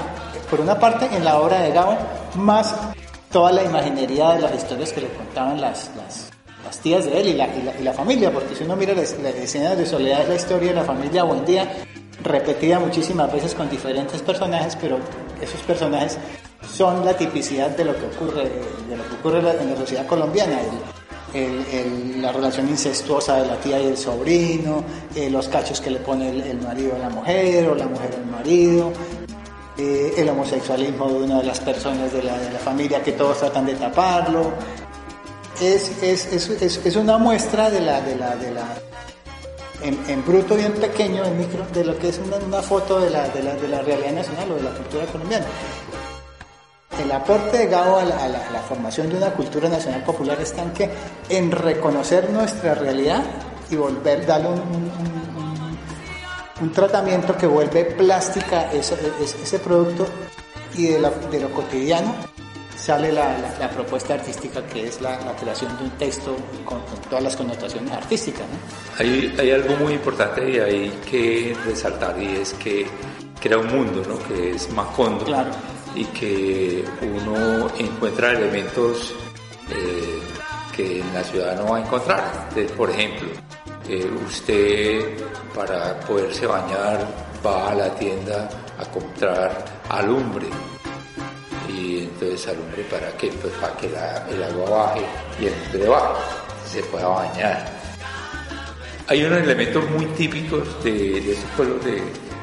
por 0.50 0.60
una 0.60 0.78
parte, 0.78 1.08
en 1.14 1.24
la 1.24 1.38
obra 1.38 1.60
de 1.60 1.70
Gabo, 1.72 1.96
más 2.36 2.74
toda 3.30 3.52
la 3.52 3.62
imaginería 3.62 4.30
de 4.30 4.40
las 4.42 4.54
historias 4.54 4.92
que 4.92 5.02
le 5.02 5.08
contaban 5.08 5.60
las, 5.60 5.90
las, 5.96 6.30
las 6.64 6.78
tías 6.78 7.04
de 7.04 7.20
él 7.20 7.28
y 7.28 7.32
la, 7.34 7.46
y 7.48 7.62
la, 7.62 7.78
y 7.78 7.82
la 7.82 7.92
familia, 7.92 8.30
porque 8.32 8.54
si 8.54 8.64
uno 8.64 8.76
mira 8.76 8.94
las, 8.94 9.18
las 9.18 9.34
escenas 9.34 9.76
de 9.76 9.84
soledad, 9.84 10.22
es 10.22 10.28
la 10.28 10.34
historia 10.36 10.68
de 10.70 10.74
la 10.76 10.84
familia 10.84 11.24
Buen 11.24 11.44
Día, 11.44 11.68
repetida 12.26 12.78
muchísimas 12.78 13.32
veces 13.32 13.54
con 13.54 13.68
diferentes 13.68 14.20
personajes, 14.22 14.76
pero 14.80 14.98
esos 15.40 15.60
personajes 15.62 16.18
son 16.74 17.04
la 17.04 17.16
tipicidad 17.16 17.70
de 17.70 17.84
lo 17.84 17.94
que 17.96 18.06
ocurre, 18.06 18.42
en 18.90 19.70
la- 19.70 19.76
sociedad 19.76 20.06
colombiana. 20.06 20.58
El- 21.34 22.22
la 22.22 22.32
relación 22.32 22.68
incestuosa 22.68 23.36
de 23.42 23.46
la 23.46 23.56
tía 23.56 23.78
y 23.80 23.86
el 23.88 23.96
sobrino, 23.96 24.82
eh, 25.14 25.28
los 25.28 25.48
cachos 25.48 25.80
que 25.80 25.90
le 25.90 25.98
pone 25.98 26.30
el, 26.30 26.60
marido 26.60 26.94
a 26.94 26.98
la 26.98 27.10
mujer 27.10 27.68
o 27.68 27.74
la 27.74 27.86
mujer 27.86 28.10
al 28.16 28.26
marido, 28.26 28.90
eh, 29.76 30.14
el 30.16 30.28
homosexualismo 30.30 31.08
de 31.08 31.14
una 31.24 31.38
de 31.40 31.44
las 31.44 31.60
personas 31.60 32.10
de 32.12 32.22
la, 32.22 32.34
familia 32.64 33.02
que 33.02 33.12
todos 33.12 33.38
tratan 33.38 33.66
de 33.66 33.74
taparlo. 33.74 34.52
Es, 35.60 36.02
es, 36.02 36.32
es, 36.32 36.80
es 36.84 36.96
una 36.96 37.18
muestra 37.18 37.70
de 37.70 37.80
la, 37.80 38.00
de 38.00 38.16
la, 38.16 38.34
de 38.36 38.50
la 38.52 38.64
en, 39.82 39.98
en 40.08 40.24
bruto 40.24 40.58
y 40.58 40.62
en 40.64 40.72
pequeño, 40.72 41.24
en 41.24 41.38
micro, 41.38 41.64
de 41.72 41.84
lo 41.84 41.98
que 41.98 42.08
es 42.08 42.18
una, 42.18 42.62
foto 42.62 43.00
de 43.00 43.10
la, 43.10 43.28
de, 43.28 43.42
la, 43.42 43.54
de 43.54 43.68
la 43.68 43.82
realidad 43.82 44.12
nacional 44.12 44.52
o 44.52 44.54
de 44.56 44.62
la 44.62 44.70
cultura 44.70 45.04
colombiana. 45.06 45.46
El 47.02 47.12
aporte 47.12 47.58
de 47.58 47.66
Gabo 47.66 47.98
a 47.98 48.04
la, 48.04 48.60
formación 48.68 49.10
de 49.10 49.16
una 49.18 49.30
cultura 49.32 49.68
nacional 49.68 50.02
popular 50.02 50.40
está 50.40 50.62
en 50.62 50.70
que 50.72 50.90
en 51.28 51.50
reconocer 51.52 52.30
nuestra 52.30 52.74
realidad 52.74 53.22
y 53.70 53.76
volver, 53.76 54.24
darle 54.24 54.48
un, 54.48 54.60
un- 56.60 56.72
tratamiento 56.72 57.36
que 57.36 57.46
vuelve 57.46 57.84
plástica 57.84 58.72
ese, 58.72 58.94
ese- 59.22 59.42
ese 59.42 59.58
producto 59.58 60.06
y 60.74 60.86
de, 60.88 61.00
la- 61.00 61.10
de 61.10 61.40
lo 61.40 61.50
cotidiano 61.50 62.14
sale 62.86 63.12
la, 63.12 63.36
la- 63.38 63.58
la 63.58 63.70
propuesta 63.70 64.14
artística 64.14 64.64
que 64.66 64.86
es 64.88 65.00
la, 65.00 65.18
la 65.24 65.34
creación 65.34 65.76
de 65.76 65.84
un 65.84 65.90
texto 65.92 66.36
con, 66.64 66.80
con 66.82 66.98
todas 67.10 67.24
las 67.24 67.36
connotaciones 67.36 67.92
artísticas. 67.92 68.42
¿no? 68.42 68.56
Hay, 69.00 69.34
hay 69.38 69.50
algo 69.50 69.74
muy 69.76 69.94
importante 69.94 70.48
y 70.48 70.58
hay 70.58 70.90
que 71.10 71.56
resaltar 71.66 72.14
y 72.22 72.36
es 72.36 72.52
que 72.54 72.86
crea 73.40 73.58
un 73.58 73.66
mundo, 73.68 74.02
¿no? 74.08 74.16
Que 74.28 74.52
es 74.52 74.70
Macondo. 74.72 75.24
Claro. 75.24 75.50
Y 75.94 76.04
que 76.06 76.84
uno 77.02 77.68
encuentra 77.78 78.30
elementos 78.32 79.14
eh, 79.70 80.20
que 80.74 81.00
en 81.00 81.14
la 81.14 81.24
ciudad 81.24 81.56
no 81.58 81.70
va 81.72 81.78
a 81.78 81.80
encontrar. 81.80 82.48
Por 82.76 82.90
ejemplo, 82.90 83.28
eh, 83.88 84.08
usted 84.26 85.16
para 85.54 85.98
poderse 86.00 86.46
bañar 86.46 87.06
va 87.44 87.70
a 87.70 87.74
la 87.74 87.94
tienda 87.94 88.48
a 88.78 88.84
comprar 88.90 89.64
alumbre. 89.88 90.46
Y 91.68 92.04
entonces 92.04 92.46
alumbre 92.48 92.84
para 92.90 93.10
qué? 93.16 93.28
Pues 93.40 93.52
para 93.54 93.76
que 93.76 93.86
el 93.86 94.42
agua 94.42 94.70
baje 94.86 95.02
y 95.40 95.46
el 95.46 95.54
hombre 95.54 95.88
se 96.70 96.82
pueda 96.84 97.08
bañar. 97.08 97.66
Hay 99.08 99.24
unos 99.24 99.38
elementos 99.40 99.88
muy 99.90 100.06
típicos 100.06 100.82
de, 100.82 100.92
de 101.20 101.32
esos 101.32 101.44
pueblos 101.56 101.84
de, 101.84 102.02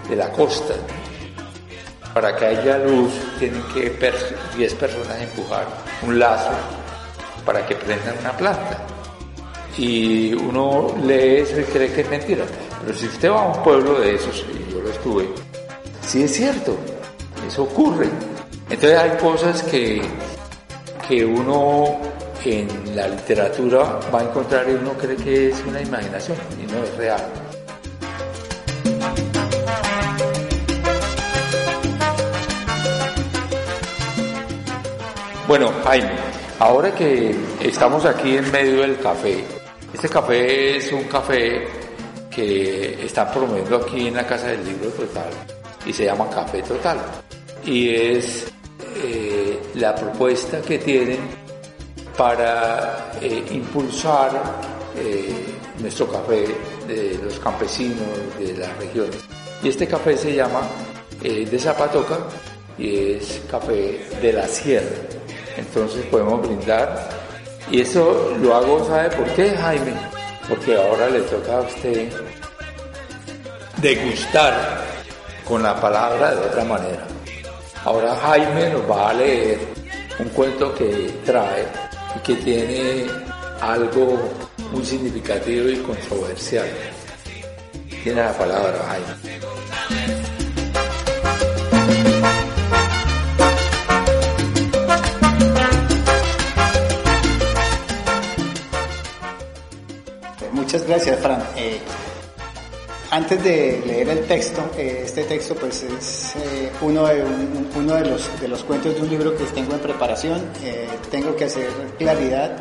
de 0.10 0.16
la 0.16 0.30
costa. 0.32 0.74
Para 2.14 2.36
que 2.36 2.46
haya 2.46 2.78
luz 2.78 3.12
tienen 3.40 3.62
que 3.74 4.00
pers- 4.00 4.34
10 4.56 4.74
personas 4.76 5.20
empujar 5.22 5.66
un 6.04 6.20
lazo 6.20 6.52
para 7.46 7.66
que 7.66 7.76
prendan 7.76 8.16
una 8.20 8.32
planta. 8.38 8.80
Y 9.78 10.34
uno 10.34 10.94
lee 11.04 11.38
eso 11.40 11.60
y 11.60 11.64
cree 11.64 11.92
que 11.92 12.02
es 12.02 12.10
mentira. 12.10 12.46
Pero 12.86 12.98
si 12.98 13.08
usted 13.08 13.30
va 13.32 13.42
a 13.44 13.48
un 13.48 13.64
pueblo 13.64 14.00
de 14.00 14.16
esos, 14.16 14.46
y 14.54 14.72
yo 14.72 14.80
lo 14.82 14.90
estuve, 14.90 15.28
sí 16.06 16.24
es 16.24 16.34
cierto, 16.36 16.78
eso 17.48 17.64
ocurre. 17.64 18.08
Entonces 18.74 19.00
hay 19.00 19.18
cosas 19.18 19.62
que, 19.62 20.02
que 21.08 21.24
uno 21.24 21.96
en 22.44 22.96
la 22.96 23.08
literatura 23.08 24.00
va 24.12 24.22
a 24.22 24.24
encontrar 24.24 24.68
y 24.68 24.72
uno 24.74 24.94
cree 24.94 25.16
que 25.16 25.50
es 25.50 25.64
una 25.68 25.80
imaginación 25.80 26.36
y 26.60 26.66
no 26.72 26.84
es 26.84 26.98
real. 26.98 27.22
Bueno, 35.48 35.72
Jaime, 35.84 36.14
ahora 36.58 36.96
que 36.96 37.36
estamos 37.62 38.06
aquí 38.06 38.38
en 38.38 38.52
medio 38.52 38.82
del 38.82 38.98
café, 39.00 39.46
este 39.94 40.10
café 40.10 40.78
es 40.78 40.92
un 40.92 41.04
café 41.04 41.68
que 42.32 43.06
están 43.06 43.32
promoviendo 43.32 43.76
aquí 43.76 44.08
en 44.08 44.16
la 44.16 44.26
Casa 44.26 44.48
del 44.48 44.66
Libro 44.66 44.90
Total 44.90 45.30
y 45.86 45.94
se 45.94 46.06
llama 46.06 46.28
Café 46.32 46.64
Total. 46.64 46.98
Y 47.66 47.96
es 47.96 48.53
la 49.76 49.96
propuesta 49.96 50.62
que 50.62 50.78
tienen 50.80 51.20
para 52.18 53.12
eh, 53.22 53.44
impulsar 53.52 54.32
eh, 54.96 55.46
nuestro 55.80 56.12
café 56.12 56.46
de 56.88 57.20
los 57.24 57.40
campesinos 57.40 58.08
de 58.40 58.58
las 58.58 58.78
regiones. 58.78 59.18
Y 59.64 59.70
este 59.70 59.88
café 59.88 60.16
se 60.18 60.36
llama 60.36 60.62
eh, 61.24 61.46
de 61.50 61.60
Zapatoca 61.60 62.18
y 62.78 63.14
es 63.14 63.42
café 63.50 64.06
de 64.22 64.34
la 64.34 64.48
sierra. 64.48 64.96
Entonces 65.58 66.06
podemos 66.08 66.42
brindar. 66.42 67.10
Y 67.72 67.82
eso 67.82 68.36
lo 68.42 68.56
hago, 68.56 68.86
¿sabe 68.86 69.10
por 69.16 69.26
qué, 69.34 69.50
Jaime? 69.52 69.94
Porque 70.50 70.76
ahora 70.76 71.10
le 71.10 71.22
toca 71.22 71.58
a 71.58 71.62
usted 71.62 72.12
degustar 73.78 74.84
con 75.48 75.64
la 75.64 75.80
palabra 75.80 76.36
de 76.36 76.42
otra 76.42 76.64
manera. 76.66 77.13
Ahora 77.86 78.16
Jaime 78.16 78.70
nos 78.70 78.90
va 78.90 79.10
a 79.10 79.14
leer 79.14 79.60
un 80.20 80.30
cuento 80.30 80.74
que 80.74 81.14
trae 81.26 81.66
y 82.16 82.20
que 82.20 82.36
tiene 82.36 83.06
algo 83.60 84.18
muy 84.72 84.86
significativo 84.86 85.68
y 85.68 85.78
controversial. 85.78 86.68
Tiene 88.04 88.22
la 88.22 88.34
palabra 88.34 88.80
Jaime. 88.88 89.44
Muchas 100.54 100.88
gracias, 100.88 101.20
Fran. 101.20 101.44
Eh, 101.58 101.80
antes 103.14 103.44
de 103.44 103.82
leer 103.86 104.10
el 104.10 104.22
texto, 104.26 104.62
eh, 104.78 105.02
este 105.06 105.24
texto 105.24 105.54
pues 105.56 105.84
es 105.84 106.34
eh, 106.36 106.72
uno, 106.82 107.06
de, 107.06 107.22
un- 107.24 107.70
uno 107.76 107.94
de, 107.96 108.06
los, 108.10 108.42
de 108.42 108.48
los 108.48 108.64
cuentos 108.64 108.96
de 108.96 109.02
un 109.02 109.10
libro 109.10 109.38
que 109.38 109.44
tengo 109.46 109.74
en 109.74 109.80
preparación. 109.80 110.42
Eh, 110.64 110.88
tengo 111.12 111.36
que 111.36 111.46
hacer 111.46 111.68
claridad 112.00 112.58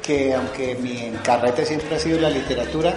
que 0.00 0.32
aunque 0.34 0.76
mi 0.76 0.96
encarrete 0.98 1.66
siempre 1.66 1.96
ha 1.96 1.98
sido 1.98 2.20
la 2.20 2.30
literatura, 2.30 2.94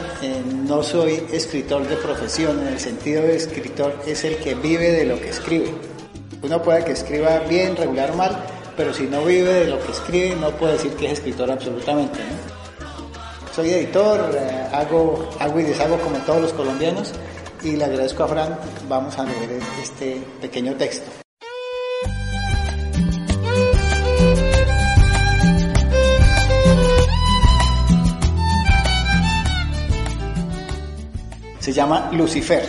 no 0.65 0.81
soy 0.83 1.21
escritor 1.31 1.87
de 1.87 1.95
profesión, 1.97 2.59
en 2.61 2.67
el 2.67 2.79
sentido 2.79 3.23
de 3.23 3.35
escritor 3.35 3.95
es 4.07 4.23
el 4.23 4.37
que 4.37 4.53
vive 4.55 4.91
de 4.91 5.05
lo 5.05 5.19
que 5.19 5.29
escribe. 5.29 5.73
Uno 6.43 6.61
puede 6.61 6.83
que 6.85 6.91
escriba 6.93 7.39
bien, 7.39 7.75
regular 7.75 8.11
o 8.11 8.15
mal, 8.15 8.37
pero 8.77 8.93
si 8.93 9.03
no 9.03 9.23
vive 9.25 9.51
de 9.53 9.67
lo 9.67 9.79
que 9.83 9.91
escribe 9.91 10.35
no 10.39 10.51
puede 10.51 10.73
decir 10.73 10.91
que 10.93 11.07
es 11.07 11.13
escritor 11.13 11.51
absolutamente. 11.51 12.19
Soy 13.55 13.69
editor, 13.69 14.31
eh, 14.35 14.67
hago, 14.73 15.29
hago 15.39 15.59
y 15.59 15.63
deshago 15.63 15.99
como 15.99 16.17
todos 16.25 16.41
los 16.41 16.53
colombianos 16.53 17.13
y 17.61 17.75
le 17.75 17.85
agradezco 17.85 18.23
a 18.23 18.27
Fran. 18.27 18.59
Vamos 18.89 19.15
a 19.19 19.25
leer 19.25 19.61
este 19.79 20.23
pequeño 20.41 20.73
texto. 20.73 21.11
Se 31.59 31.71
llama 31.71 32.09
Lucifer. 32.11 32.63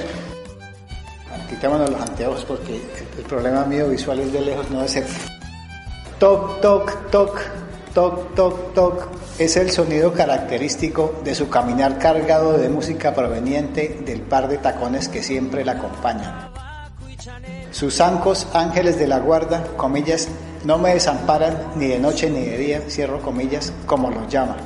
Quitémonos 1.49 1.89
los 1.89 2.01
anteojos 2.03 2.45
porque 2.45 2.79
el 3.17 3.25
problema 3.25 3.65
mío 3.65 3.89
visual 3.89 4.21
es 4.21 4.31
de 4.35 4.43
lejos, 4.43 4.71
no 4.71 4.83
de 4.83 4.89
cerca. 4.89 5.15
Toc, 6.19 6.61
toc, 6.61 7.11
toc, 7.11 7.41
toc, 7.95 8.35
toc, 8.35 8.75
toc. 8.75 9.09
Es 9.39 9.57
el 9.57 9.71
sonido 9.71 10.13
característico 10.13 11.15
de 11.25 11.35
su 11.35 11.49
caminar 11.49 11.99
cargado 11.99 12.59
de 12.59 12.69
música 12.69 13.15
proveniente 13.15 14.01
del 14.05 14.21
par 14.21 14.49
de 14.49 14.59
tacones 14.59 15.09
que 15.09 15.23
siempre 15.23 15.65
la 15.65 15.73
acompañan. 15.73 16.51
Sus 17.71 17.97
zancos, 17.97 18.47
ángeles 18.53 18.99
de 18.99 19.07
la 19.07 19.19
guarda, 19.19 19.65
comillas, 19.77 20.29
no 20.65 20.79
me 20.79 20.95
desamparan 20.95 21.73
ni 21.77 21.89
de 21.89 21.99
noche 21.99 22.31
ni 22.31 22.45
de 22.45 22.59
día, 22.59 22.83
cierro 22.89 23.21
comillas, 23.21 23.73
como 23.87 24.11
los 24.11 24.29
llama. 24.29 24.57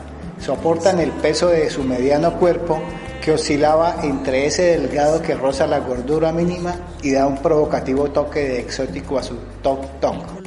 Soportan 0.41 1.01
el 1.01 1.11
peso 1.11 1.49
de 1.49 1.69
su 1.71 1.83
mediano 1.85 2.35
cuerpo 2.39 2.81
que 3.23 3.33
oscilaba 3.33 3.97
entre 4.03 4.47
ese 4.47 4.79
delgado 4.79 5.21
que 5.21 5.35
roza 5.35 5.67
la 5.67 5.81
gordura 5.81 6.33
mínima 6.33 6.77
y 7.03 7.13
da 7.13 7.27
un 7.27 7.39
provocativo 7.39 8.11
toque 8.11 8.41
de 8.41 8.61
exótico 8.61 9.19
a 9.19 9.23
su 9.23 9.37
toc 9.63 10.01
toc. 10.01 10.38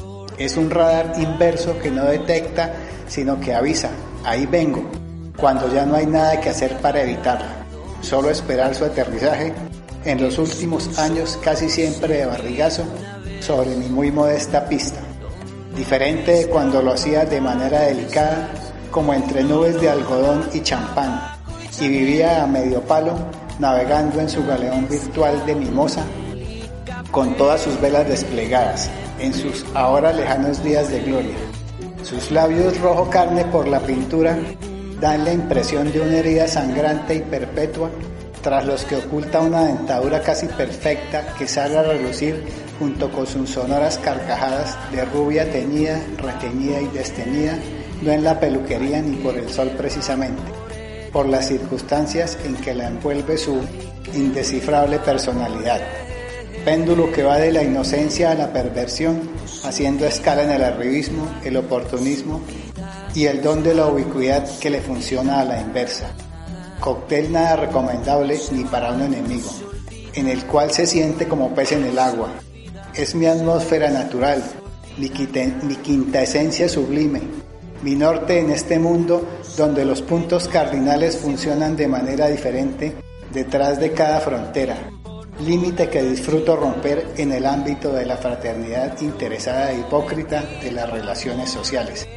Es 0.42 0.58
un 0.58 0.72
radar 0.72 1.14
inverso 1.20 1.78
que 1.78 1.92
no 1.92 2.04
detecta, 2.06 2.74
sino 3.08 3.40
que 3.40 3.54
avisa, 3.54 3.92
ahí 4.26 4.48
vengo, 4.48 4.90
cuando 5.38 5.72
ya 5.72 5.86
no 5.86 5.94
hay 5.94 6.08
nada 6.08 6.42
que 6.42 6.50
hacer 6.50 6.78
para 6.78 7.04
evitarla. 7.04 7.64
Solo 8.02 8.32
esperar 8.32 8.74
su 8.74 8.84
aterrizaje, 8.84 9.54
en 10.04 10.20
los 10.20 10.40
últimos 10.40 10.98
años 10.98 11.38
casi 11.44 11.70
siempre 11.70 12.18
de 12.18 12.26
barrigazo, 12.26 12.84
sobre 13.40 13.76
mi 13.76 13.86
muy 13.86 14.12
modesta 14.12 14.68
pista. 14.68 15.00
Diferente 15.76 16.32
de 16.32 16.48
cuando 16.48 16.82
lo 16.82 16.94
hacía 16.94 17.24
de 17.24 17.40
manera 17.40 17.82
delicada, 17.82 18.50
como 18.90 19.14
entre 19.14 19.44
nubes 19.44 19.80
de 19.80 19.92
algodón 19.92 20.50
y 20.54 20.62
champán, 20.62 21.22
y 21.80 21.88
vivía 21.88 22.44
a 22.44 22.48
medio 22.48 22.82
palo, 22.82 23.14
navegando 23.60 24.20
en 24.20 24.28
su 24.28 24.44
galeón 24.44 24.88
virtual 24.90 25.46
de 25.46 25.54
mimosa, 25.54 26.04
con 27.12 27.38
todas 27.38 27.62
sus 27.62 27.80
velas 27.80 28.08
desplegadas, 28.08 28.90
en 29.22 29.34
sus 29.34 29.66
ahora 29.76 30.12
lejanos 30.12 30.64
días 30.64 30.90
de 30.90 31.02
gloria. 31.02 31.36
Sus 32.04 32.32
labios 32.32 32.80
rojo 32.80 33.10
carne 33.10 33.46
por 33.46 33.68
la 33.68 33.80
pintura 33.80 34.38
dan 35.00 35.24
la 35.24 35.34
impresión 35.34 35.92
de 35.92 36.02
una 36.02 36.18
herida 36.18 36.48
sangrante 36.48 37.16
y 37.16 37.22
perpetua, 37.22 37.90
tras 38.42 38.66
los 38.66 38.84
que 38.86 38.96
oculta 38.96 39.40
una 39.40 39.66
dentadura 39.66 40.22
casi 40.22 40.48
perfecta 40.48 41.36
que 41.38 41.48
sale 41.48 41.78
a 41.78 41.84
relucir 41.84 42.44
junto 42.80 43.12
con 43.12 43.28
sus 43.28 43.52
sonoras 43.52 44.00
carcajadas 44.00 44.78
de 44.92 45.06
rubia 45.06 45.50
teñida, 45.52 46.02
reteñida 46.18 46.82
y 46.82 46.88
desteñida, 46.88 47.58
no 48.02 48.12
en 48.12 48.24
la 48.24 48.40
peluquería 48.40 49.02
ni 49.02 49.18
por 49.18 49.38
el 49.38 49.48
sol 49.50 49.72
precisamente, 49.78 50.42
por 51.14 51.28
las 51.28 51.48
circunstancias 51.48 52.38
en 52.44 52.56
que 52.56 52.74
la 52.74 52.88
envuelve 52.88 53.38
su 53.38 53.62
indescifrable 54.16 54.98
personalidad 54.98 55.80
péndulo 56.64 57.12
que 57.12 57.24
va 57.24 57.38
de 57.38 57.52
la 57.52 57.64
inocencia 57.64 58.32
a 58.32 58.36
la 58.36 58.54
perversión, 58.54 59.30
haciendo 59.64 60.06
escala 60.06 60.44
en 60.44 60.52
el 60.52 60.64
arribismo, 60.64 61.28
el 61.44 61.58
oportunismo 61.58 62.42
y 63.16 63.26
el 63.26 63.42
don 63.42 63.64
de 63.64 63.74
la 63.74 63.88
ubicuidad 63.88 64.48
que 64.60 64.70
le 64.70 64.82
funciona 64.82 65.42
a 65.42 65.46
la 65.46 65.60
inversa. 65.60 66.12
Cóctel 66.80 67.32
nada 67.32 67.56
recomendable 67.56 68.40
ni 68.52 68.64
para 68.64 68.92
un 68.92 69.02
enemigo, 69.02 69.50
en 70.14 70.28
el 70.28 70.46
cual 70.46 70.72
se 70.72 70.86
siente 70.86 71.28
como 71.28 71.54
pez 71.54 71.72
en 71.72 71.86
el 71.86 71.98
agua. 71.98 72.30
Es 72.94 73.16
mi 73.16 73.26
atmósfera 73.26 73.90
natural, 73.90 74.44
mi, 74.98 75.10
quinta 75.10 76.22
esencia 76.22 76.70
sublime, 76.70 77.22
mi 77.82 77.96
norte 77.96 78.40
en 78.40 78.52
este 78.52 78.78
mundo 78.78 79.28
donde 79.58 79.84
los 79.84 80.02
puntos 80.02 80.48
cardinales 80.48 81.18
funcionan 81.18 81.76
de 81.76 81.88
manera 81.88 82.28
diferente 82.28 82.96
detrás 83.34 83.80
de 83.80 83.92
cada 83.94 84.20
frontera 84.20 84.78
límite 85.46 85.90
que 85.90 86.04
disfruto 86.04 86.56
romper 86.56 87.14
en 87.18 87.32
el 87.32 87.46
ámbito 87.46 87.92
de 87.94 88.06
la 88.06 88.18
fraternidad 88.18 89.00
interesada 89.02 89.72
e 89.72 89.80
hipócrita 89.80 90.44
de 90.62 90.72
las 90.72 90.90
relaciones 90.90 91.50
sociales, 91.50 92.08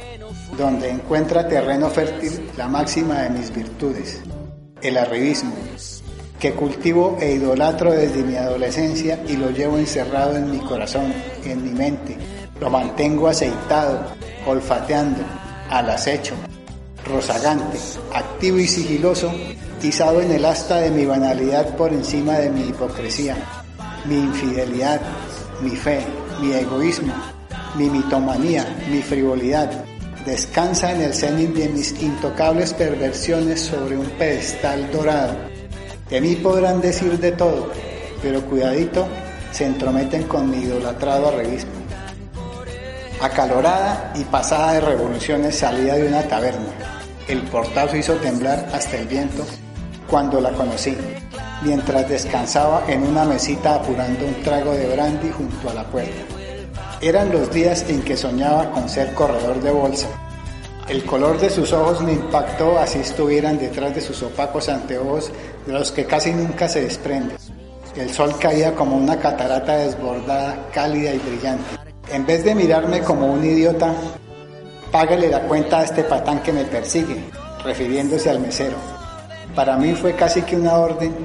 donde 0.57 0.89
encuentra 0.89 1.47
terreno 1.47 1.89
fértil 1.89 2.51
la 2.57 2.67
máxima 2.67 3.21
de 3.23 3.29
mis 3.31 3.53
virtudes, 3.53 4.21
el 4.81 4.97
arribismo, 4.97 5.53
que 6.39 6.53
cultivo 6.53 7.17
e 7.19 7.33
idolatro 7.33 7.91
desde 7.91 8.23
mi 8.23 8.35
adolescencia 8.35 9.23
y 9.27 9.37
lo 9.37 9.49
llevo 9.49 9.77
encerrado 9.77 10.35
en 10.35 10.51
mi 10.51 10.59
corazón, 10.59 11.13
en 11.43 11.63
mi 11.63 11.71
mente, 11.71 12.17
lo 12.59 12.69
mantengo 12.69 13.27
aceitado, 13.27 14.05
olfateando, 14.45 15.23
al 15.69 15.89
acecho, 15.89 16.35
rozagante, 17.05 17.77
activo 18.13 18.57
y 18.57 18.67
sigiloso, 18.67 19.31
en 19.91 20.31
el 20.31 20.45
asta 20.45 20.77
de 20.77 20.89
mi 20.89 21.05
banalidad 21.05 21.75
por 21.77 21.93
encima 21.93 22.39
de 22.39 22.49
mi 22.49 22.69
hipocresía, 22.69 23.35
mi 24.05 24.15
infidelidad, 24.15 24.99
mi 25.61 25.75
fe, 25.75 26.03
mi 26.41 26.53
egoísmo, 26.53 27.13
mi 27.75 27.89
mitomanía, 27.89 28.65
mi 28.89 29.03
frivolidad. 29.03 29.69
Descansa 30.25 30.91
en 30.91 31.01
el 31.01 31.13
cenit 31.13 31.51
de 31.53 31.69
mis 31.69 32.01
intocables 32.01 32.73
perversiones 32.73 33.61
sobre 33.61 33.95
un 33.95 34.07
pedestal 34.17 34.91
dorado. 34.91 35.35
De 36.09 36.19
mí 36.19 36.35
podrán 36.35 36.81
decir 36.81 37.19
de 37.19 37.33
todo, 37.33 37.69
pero 38.23 38.41
cuidadito, 38.41 39.05
se 39.51 39.65
entrometen 39.65 40.23
con 40.23 40.49
mi 40.49 40.63
idolatrado 40.63 41.27
arreguismo. 41.27 41.71
Acalorada 43.21 44.13
y 44.15 44.23
pasada 44.23 44.73
de 44.73 44.81
revoluciones 44.81 45.55
salida 45.55 45.95
de 45.95 46.07
una 46.07 46.23
taberna. 46.23 46.73
El 47.27 47.43
portazo 47.43 47.95
hizo 47.95 48.15
temblar 48.15 48.67
hasta 48.73 48.97
el 48.97 49.07
viento 49.07 49.45
cuando 50.09 50.39
la 50.39 50.51
conocí, 50.51 50.95
mientras 51.63 52.07
descansaba 52.07 52.83
en 52.87 53.03
una 53.03 53.25
mesita 53.25 53.75
apurando 53.75 54.25
un 54.25 54.41
trago 54.43 54.73
de 54.73 54.93
brandy 54.93 55.29
junto 55.31 55.69
a 55.69 55.73
la 55.73 55.83
puerta. 55.83 56.35
Eran 57.01 57.31
los 57.31 57.51
días 57.51 57.85
en 57.89 58.01
que 58.01 58.15
soñaba 58.15 58.71
con 58.71 58.87
ser 58.89 59.13
corredor 59.13 59.61
de 59.61 59.71
bolsa. 59.71 60.07
El 60.87 61.03
color 61.03 61.39
de 61.39 61.49
sus 61.49 61.73
ojos 61.73 62.01
me 62.01 62.13
impactó 62.13 62.77
así 62.77 62.99
estuvieran 62.99 63.57
detrás 63.57 63.93
de 63.95 64.01
sus 64.01 64.21
opacos 64.21 64.69
anteojos 64.69 65.31
de 65.65 65.73
los 65.73 65.91
que 65.91 66.05
casi 66.05 66.31
nunca 66.31 66.67
se 66.69 66.81
desprenden. 66.81 67.37
El 67.95 68.11
sol 68.11 68.35
caía 68.39 68.75
como 68.75 68.95
una 68.97 69.17
catarata 69.17 69.77
desbordada, 69.77 70.67
cálida 70.73 71.13
y 71.13 71.17
brillante. 71.17 71.63
En 72.11 72.25
vez 72.25 72.43
de 72.43 72.53
mirarme 72.53 73.01
como 73.01 73.31
un 73.31 73.43
idiota, 73.43 73.93
págale 74.91 75.29
la 75.29 75.41
cuenta 75.41 75.79
a 75.79 75.83
este 75.83 76.03
patán 76.03 76.41
que 76.43 76.53
me 76.53 76.65
persigue, 76.65 77.23
refiriéndose 77.63 78.29
al 78.29 78.39
mesero. 78.39 78.94
Para 79.55 79.77
mí 79.77 79.93
fue 79.93 80.13
casi 80.15 80.41
que 80.41 80.57
una 80.57 80.73
orden 80.73 81.15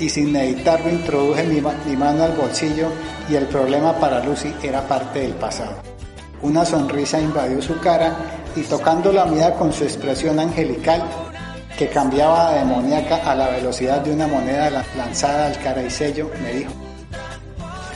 y 0.00 0.08
sin 0.08 0.32
meditarlo 0.32 0.90
introduje 0.90 1.44
mi, 1.44 1.60
mano 1.96 2.24
al 2.24 2.32
bolsillo 2.32 2.88
y 3.30 3.36
el 3.36 3.46
problema 3.46 3.94
para 3.94 4.24
Lucy 4.24 4.52
era 4.60 4.82
parte 4.82 5.20
del 5.20 5.34
pasado. 5.34 5.76
Una 6.42 6.64
sonrisa 6.64 7.20
invadió 7.20 7.62
su 7.62 7.78
cara 7.78 8.16
y 8.56 8.62
tocando 8.62 9.12
la 9.12 9.24
mía 9.24 9.54
con 9.54 9.72
su 9.72 9.84
expresión 9.84 10.38
angelical, 10.40 11.02
que 11.78 11.88
cambiaba 11.88 12.52
de 12.52 12.60
demoníaca 12.60 13.16
a 13.18 13.34
la 13.34 13.50
velocidad 13.50 14.00
de 14.00 14.12
una 14.12 14.26
moneda 14.26 14.84
lanzada 14.96 15.46
al 15.46 15.58
cara 15.60 15.82
y 15.82 15.90
sello, 15.90 16.30
me 16.42 16.54
dijo, 16.54 16.72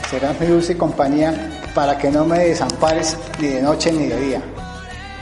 serás 0.09 0.39
mi 0.39 0.47
dulce 0.47 0.77
compañía 0.77 1.33
para 1.75 1.97
que 1.97 2.11
no 2.11 2.23
me 2.25 2.39
desampares 2.39 3.17
ni 3.39 3.47
de 3.47 3.61
noche 3.61 3.91
ni 3.91 4.07
de 4.07 4.19
día. 4.19 4.41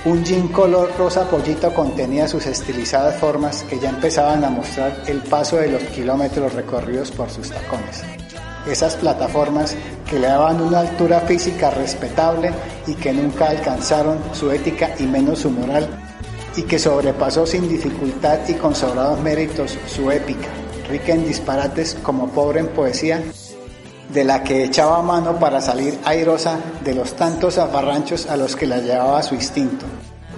Un 0.05 0.23
jean 0.23 0.47
color 0.47 0.93
rosa 0.97 1.29
pollito 1.29 1.73
contenía 1.73 2.25
sus 2.25 2.45
estilizadas 2.45 3.19
formas 3.19 3.65
que 3.69 3.79
ya 3.79 3.89
empezaban 3.89 4.45
a 4.45 4.49
mostrar 4.49 5.03
el 5.07 5.17
paso 5.21 5.57
de 5.57 5.67
los 5.67 5.83
kilómetros 5.83 6.53
recorridos 6.53 7.11
por 7.11 7.29
sus 7.29 7.49
tacones. 7.49 8.01
Esas 8.65 8.95
plataformas 8.95 9.75
que 10.09 10.17
le 10.17 10.27
daban 10.27 10.61
una 10.61 10.79
altura 10.79 11.19
física 11.21 11.69
respetable 11.71 12.51
y 12.87 12.93
que 12.93 13.11
nunca 13.11 13.49
alcanzaron 13.49 14.19
su 14.31 14.49
ética 14.51 14.95
y 14.99 15.03
menos 15.03 15.39
su 15.39 15.51
moral 15.51 15.89
y 16.55 16.63
que 16.63 16.79
sobrepasó 16.79 17.45
sin 17.45 17.67
dificultad 17.67 18.39
y 18.47 18.53
con 18.53 18.75
sobrados 18.75 19.19
méritos 19.19 19.77
su 19.85 20.09
épica, 20.11 20.47
rica 20.87 21.11
en 21.11 21.27
disparates 21.27 21.97
como 22.01 22.29
pobre 22.29 22.61
en 22.61 22.67
poesía, 22.67 23.21
de 24.09 24.23
la 24.23 24.43
que 24.43 24.63
echaba 24.63 25.01
mano 25.01 25.39
para 25.39 25.61
salir 25.61 25.99
airosa 26.03 26.59
de 26.83 26.95
los 26.95 27.15
tantos 27.15 27.57
afarranchos 27.57 28.27
a 28.27 28.37
los 28.37 28.55
que 28.55 28.67
la 28.67 28.79
llevaba 28.79 29.21
su 29.23 29.35
instinto. 29.35 29.85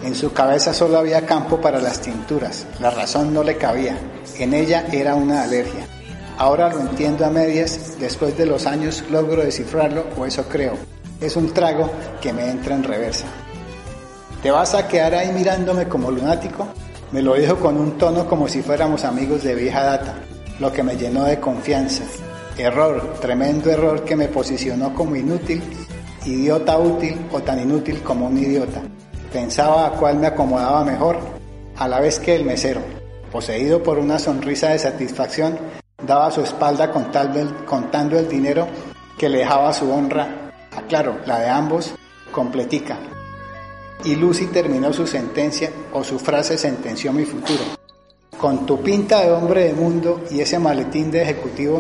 En 0.04 0.16
su 0.16 0.34
cabeza 0.34 0.74
solo 0.74 0.98
había 0.98 1.26
campo 1.26 1.62
para 1.62 1.80
las 1.80 2.02
tinturas, 2.02 2.66
la 2.80 2.90
razón 2.90 3.34
no 3.34 3.44
le 3.44 3.58
cabía, 3.58 3.98
en 4.40 4.54
ella 4.54 4.86
era 4.92 5.16
una 5.16 5.44
alergia. 5.44 5.86
Ahora 6.38 6.74
lo 6.74 6.80
entiendo 6.80 7.26
a 7.26 7.30
medias, 7.30 8.00
después 8.00 8.36
de 8.36 8.48
los 8.48 8.66
años 8.66 9.04
logro 9.12 9.44
descifrarlo, 9.44 10.06
o 10.18 10.26
eso 10.26 10.44
creo. 10.50 10.74
Es 11.20 11.36
un 11.36 11.54
trago 11.54 11.92
que 12.20 12.34
me 12.34 12.50
entra 12.50 12.74
en 12.74 12.84
reversa. 12.84 13.26
¿Te 14.42 14.50
vas 14.50 14.74
a 14.74 14.88
quedar 14.88 15.14
ahí 15.14 15.32
mirándome 15.32 15.88
como 15.88 16.10
lunático? 16.10 16.68
Me 17.12 17.22
lo 17.22 17.36
dijo 17.36 17.58
con 17.58 17.78
un 17.78 17.96
tono 18.00 18.26
como 18.26 18.48
si 18.48 18.64
fuéramos 18.64 19.06
amigos 19.06 19.44
de 19.44 19.54
vieja 19.54 19.84
data, 19.84 20.16
lo 20.60 20.74
que 20.74 20.82
me 20.82 20.98
llenó 20.98 21.26
de 21.26 21.40
confianza. 21.40 22.06
Error, 22.58 23.14
tremendo 23.22 23.72
error 23.72 24.04
que 24.04 24.16
me 24.16 24.28
posicionó 24.28 24.94
como 24.94 25.16
inútil, 25.16 25.64
idiota 26.26 26.78
útil 26.78 27.28
o 27.32 27.40
tan 27.42 27.60
inútil 27.62 28.02
como 28.04 28.28
un 28.28 28.38
idiota. 28.38 28.82
Pensaba 29.32 29.88
a 29.88 29.92
cuál 29.92 30.18
me 30.18 30.28
acomodaba 30.28 30.84
mejor, 30.84 31.18
a 31.78 31.88
la 31.88 32.00
vez 32.00 32.20
que 32.20 32.36
el 32.36 32.46
mesero, 32.46 32.82
poseído 33.32 33.82
por 33.82 33.98
una 33.98 34.20
sonrisa 34.20 34.70
de 34.70 34.80
satisfacción, 34.80 35.58
daba 36.06 36.30
su 36.32 36.42
espalda 36.42 36.92
contando 36.92 38.20
el 38.20 38.28
dinero 38.28 38.68
que 39.18 39.30
le 39.30 39.40
dejaba 39.40 39.74
su 39.74 39.92
honra, 39.92 40.52
aclaro, 40.76 41.20
la 41.26 41.40
de 41.40 41.50
ambos, 41.50 41.94
completica. 42.32 42.98
Y 44.04 44.16
Lucy 44.16 44.48
terminó 44.48 44.92
su 44.92 45.08
sentencia 45.08 45.72
o 45.94 46.04
su 46.04 46.20
frase 46.20 46.58
sentenció 46.58 47.14
mi 47.14 47.24
futuro. 47.24 47.64
Con 48.38 48.66
tu 48.66 48.82
pinta 48.82 49.22
de 49.22 49.32
hombre 49.32 49.66
de 49.66 49.74
mundo 49.74 50.24
y 50.32 50.42
ese 50.42 50.58
maletín 50.58 51.12
de 51.12 51.22
ejecutivo, 51.22 51.80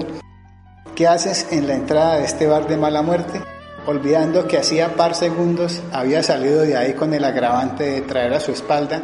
¿qué 0.95 1.08
haces 1.08 1.47
en 1.51 1.67
la 1.67 1.75
entrada 1.75 2.17
de 2.17 2.25
este 2.25 2.47
bar 2.47 2.67
de 2.67 2.77
mala 2.77 3.01
muerte? 3.01 3.41
Olvidando 3.86 4.47
que 4.47 4.58
hacía 4.58 4.95
par 4.95 5.15
segundos 5.15 5.82
había 5.91 6.21
salido 6.23 6.62
de 6.62 6.77
ahí 6.77 6.93
con 6.93 7.13
el 7.13 7.23
agravante 7.23 7.84
de 7.84 8.01
traer 8.01 8.34
a 8.34 8.39
su 8.39 8.51
espalda 8.51 9.04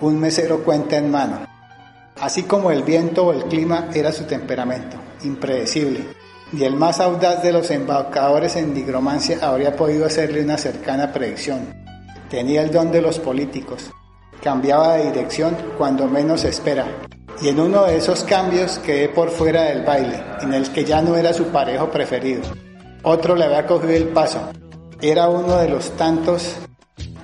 un 0.00 0.18
mesero 0.18 0.64
cuenta 0.64 0.96
en 0.96 1.10
mano. 1.10 1.46
Así 2.20 2.42
como 2.42 2.70
el 2.70 2.82
viento 2.82 3.26
o 3.26 3.32
el 3.32 3.44
clima 3.44 3.88
era 3.94 4.12
su 4.12 4.24
temperamento, 4.24 4.96
impredecible, 5.22 6.00
y 6.52 6.64
el 6.64 6.74
más 6.74 7.00
audaz 7.00 7.42
de 7.42 7.52
los 7.52 7.70
embaucadores 7.70 8.56
en 8.56 8.74
nigromancia 8.74 9.38
habría 9.42 9.76
podido 9.76 10.06
hacerle 10.06 10.42
una 10.42 10.58
cercana 10.58 11.12
predicción. 11.12 11.74
Tenía 12.30 12.62
el 12.62 12.70
don 12.70 12.90
de 12.90 13.02
los 13.02 13.18
políticos. 13.18 13.90
Cambiaba 14.42 14.94
de 14.94 15.12
dirección 15.12 15.56
cuando 15.78 16.06
menos 16.06 16.44
espera. 16.44 17.05
Y 17.40 17.48
en 17.48 17.60
uno 17.60 17.84
de 17.84 17.98
esos 17.98 18.24
cambios 18.24 18.78
quedé 18.78 19.08
por 19.10 19.30
fuera 19.30 19.64
del 19.64 19.84
baile, 19.84 20.22
en 20.40 20.54
el 20.54 20.70
que 20.70 20.84
ya 20.84 21.02
no 21.02 21.16
era 21.16 21.34
su 21.34 21.46
parejo 21.48 21.90
preferido. 21.90 22.42
Otro 23.02 23.36
le 23.36 23.44
había 23.44 23.66
cogido 23.66 23.92
el 23.92 24.08
paso. 24.08 24.40
Era 25.02 25.28
uno 25.28 25.58
de 25.58 25.68
los 25.68 25.90
tantos 25.96 26.56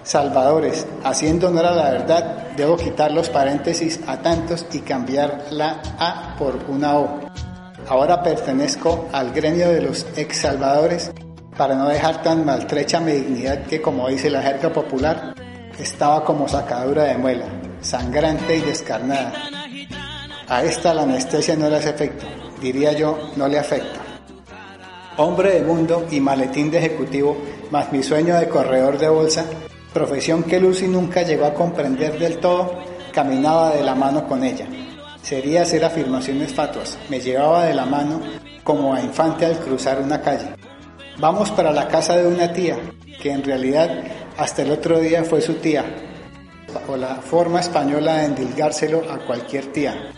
salvadores. 0.02 0.86
Haciendo 1.02 1.48
honor 1.48 1.66
a 1.66 1.74
la 1.74 1.90
verdad, 1.90 2.48
debo 2.56 2.76
quitar 2.76 3.12
los 3.12 3.30
paréntesis 3.30 4.00
a 4.06 4.18
tantos 4.18 4.66
y 4.72 4.80
cambiar 4.80 5.46
la 5.50 5.80
A 5.98 6.36
por 6.38 6.56
una 6.68 6.98
O. 6.98 7.20
Ahora 7.88 8.22
pertenezco 8.22 9.08
al 9.12 9.32
gremio 9.32 9.70
de 9.70 9.80
los 9.80 10.06
ex 10.16 10.38
salvadores 10.38 11.10
para 11.56 11.74
no 11.74 11.88
dejar 11.88 12.22
tan 12.22 12.44
maltrecha 12.44 13.00
mi 13.00 13.12
dignidad 13.12 13.62
que, 13.64 13.80
como 13.80 14.08
dice 14.08 14.30
la 14.30 14.42
jerga 14.42 14.72
popular, 14.72 15.34
estaba 15.78 16.24
como 16.24 16.48
sacadura 16.48 17.04
de 17.04 17.18
muela, 17.18 17.46
sangrante 17.80 18.56
y 18.56 18.60
descarnada. 18.60 19.32
A 20.52 20.62
esta 20.62 20.92
la 20.92 21.04
anestesia 21.04 21.56
no 21.56 21.70
le 21.70 21.76
hace 21.76 21.88
efecto, 21.88 22.26
diría 22.60 22.92
yo, 22.92 23.30
no 23.36 23.48
le 23.48 23.58
afecta. 23.58 24.00
Hombre 25.16 25.54
de 25.54 25.62
mundo 25.62 26.06
y 26.10 26.20
maletín 26.20 26.70
de 26.70 26.76
ejecutivo, 26.76 27.38
más 27.70 27.90
mi 27.90 28.02
sueño 28.02 28.38
de 28.38 28.50
corredor 28.50 28.98
de 28.98 29.08
bolsa, 29.08 29.46
profesión 29.94 30.42
que 30.42 30.60
Lucy 30.60 30.88
nunca 30.88 31.22
llegó 31.22 31.46
a 31.46 31.54
comprender 31.54 32.18
del 32.18 32.36
todo, 32.36 32.70
caminaba 33.14 33.70
de 33.70 33.82
la 33.82 33.94
mano 33.94 34.28
con 34.28 34.44
ella. 34.44 34.66
Sería 35.22 35.62
hacer 35.62 35.86
afirmaciones 35.86 36.52
fatuas, 36.52 36.98
me 37.08 37.18
llevaba 37.18 37.64
de 37.64 37.72
la 37.72 37.86
mano 37.86 38.20
como 38.62 38.92
a 38.92 39.00
infante 39.00 39.46
al 39.46 39.58
cruzar 39.58 40.02
una 40.02 40.20
calle. 40.20 40.54
Vamos 41.16 41.50
para 41.52 41.72
la 41.72 41.88
casa 41.88 42.18
de 42.18 42.26
una 42.26 42.52
tía, 42.52 42.76
que 43.22 43.32
en 43.32 43.42
realidad 43.42 44.04
hasta 44.36 44.60
el 44.60 44.72
otro 44.72 45.00
día 45.00 45.24
fue 45.24 45.40
su 45.40 45.54
tía, 45.54 45.82
o 46.86 46.94
la 46.98 47.14
forma 47.22 47.60
española 47.60 48.18
de 48.18 48.26
endilgárselo 48.26 49.10
a 49.10 49.16
cualquier 49.24 49.72
tía. 49.72 50.12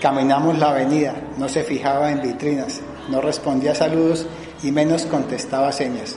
Caminamos 0.00 0.58
la 0.58 0.70
avenida, 0.70 1.14
no 1.36 1.46
se 1.50 1.62
fijaba 1.62 2.10
en 2.10 2.22
vitrinas, 2.22 2.80
no 3.10 3.20
respondía 3.20 3.74
saludos 3.74 4.26
y 4.62 4.72
menos 4.72 5.04
contestaba 5.04 5.72
señas. 5.72 6.16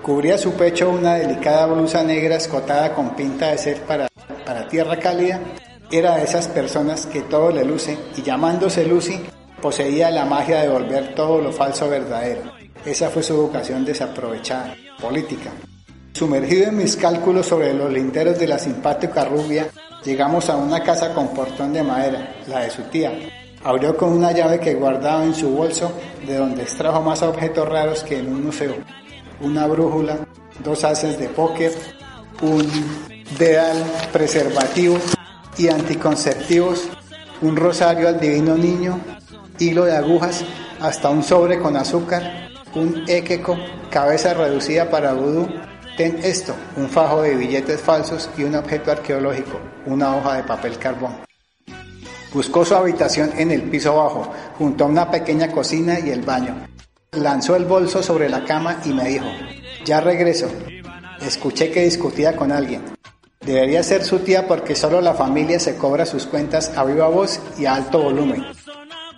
Cubría 0.00 0.38
su 0.38 0.54
pecho 0.54 0.88
una 0.88 1.16
delicada 1.16 1.66
blusa 1.66 2.02
negra 2.02 2.36
escotada 2.36 2.94
con 2.94 3.14
pinta 3.14 3.48
de 3.48 3.58
ser 3.58 3.82
para, 3.82 4.08
para 4.46 4.66
tierra 4.68 4.98
cálida. 4.98 5.38
Era 5.90 6.16
de 6.16 6.24
esas 6.24 6.48
personas 6.48 7.04
que 7.04 7.20
todo 7.20 7.50
le 7.50 7.62
luce 7.62 7.98
y 8.16 8.22
llamándose 8.22 8.86
Lucy 8.86 9.20
poseía 9.60 10.10
la 10.10 10.24
magia 10.24 10.62
de 10.62 10.70
volver 10.70 11.14
todo 11.14 11.42
lo 11.42 11.52
falso 11.52 11.90
verdadero. 11.90 12.40
Esa 12.86 13.10
fue 13.10 13.22
su 13.22 13.36
vocación 13.36 13.84
desaprovechada, 13.84 14.74
política. 14.98 15.50
Sumergido 16.14 16.68
en 16.68 16.78
mis 16.78 16.96
cálculos 16.96 17.46
sobre 17.46 17.74
los 17.74 17.92
linderos 17.92 18.38
de 18.38 18.48
la 18.48 18.58
simpática 18.58 19.26
rubia, 19.26 19.68
llegamos 20.04 20.48
a 20.48 20.56
una 20.56 20.82
casa 20.82 21.12
con 21.14 21.28
portón 21.28 21.72
de 21.72 21.82
madera, 21.82 22.36
la 22.46 22.60
de 22.60 22.70
su 22.70 22.82
tía. 22.84 23.12
Abrió 23.62 23.96
con 23.96 24.12
una 24.12 24.32
llave 24.32 24.58
que 24.58 24.74
guardaba 24.74 25.24
en 25.24 25.34
su 25.34 25.50
bolso, 25.50 25.92
de 26.26 26.36
donde 26.36 26.62
extrajo 26.62 27.02
más 27.02 27.22
objetos 27.22 27.68
raros 27.68 28.02
que 28.02 28.18
en 28.18 28.32
un 28.32 28.46
museo. 28.46 28.74
Una 29.40 29.66
brújula, 29.66 30.18
dos 30.64 30.84
haces 30.84 31.18
de 31.18 31.28
póker, 31.28 31.72
un 32.42 32.66
dedal 33.38 33.76
preservativo 34.12 34.96
y 35.58 35.68
anticonceptivos, 35.68 36.88
un 37.42 37.56
rosario 37.56 38.08
al 38.08 38.18
divino 38.18 38.56
niño, 38.56 38.98
hilo 39.58 39.84
de 39.84 39.96
agujas, 39.96 40.44
hasta 40.80 41.10
un 41.10 41.22
sobre 41.22 41.58
con 41.58 41.76
azúcar, 41.76 42.48
un 42.74 43.04
equeco, 43.06 43.58
cabeza 43.90 44.32
reducida 44.32 44.88
para 44.88 45.12
vudú. 45.12 45.48
Ten 45.96 46.18
esto, 46.22 46.54
un 46.76 46.88
fajo 46.88 47.22
de 47.22 47.34
billetes 47.34 47.80
falsos 47.80 48.30
y 48.36 48.44
un 48.44 48.54
objeto 48.54 48.90
arqueológico, 48.90 49.60
una 49.86 50.16
hoja 50.16 50.36
de 50.36 50.44
papel 50.44 50.78
carbón. 50.78 51.18
Buscó 52.32 52.64
su 52.64 52.74
habitación 52.74 53.32
en 53.36 53.50
el 53.50 53.62
piso 53.62 53.96
bajo, 53.96 54.32
junto 54.56 54.84
a 54.84 54.86
una 54.86 55.10
pequeña 55.10 55.50
cocina 55.50 55.98
y 55.98 56.10
el 56.10 56.22
baño. 56.22 56.54
Lanzó 57.12 57.56
el 57.56 57.64
bolso 57.64 58.02
sobre 58.02 58.28
la 58.28 58.44
cama 58.44 58.80
y 58.84 58.90
me 58.90 59.08
dijo, 59.08 59.26
ya 59.84 60.00
regreso. 60.00 60.48
Escuché 61.20 61.70
que 61.70 61.82
discutía 61.82 62.36
con 62.36 62.52
alguien. 62.52 62.82
Debería 63.44 63.82
ser 63.82 64.04
su 64.04 64.20
tía 64.20 64.46
porque 64.46 64.76
solo 64.76 65.00
la 65.00 65.14
familia 65.14 65.58
se 65.58 65.76
cobra 65.76 66.06
sus 66.06 66.26
cuentas 66.26 66.72
a 66.76 66.84
viva 66.84 67.08
voz 67.08 67.40
y 67.58 67.66
a 67.66 67.74
alto 67.74 68.00
volumen. 68.00 68.44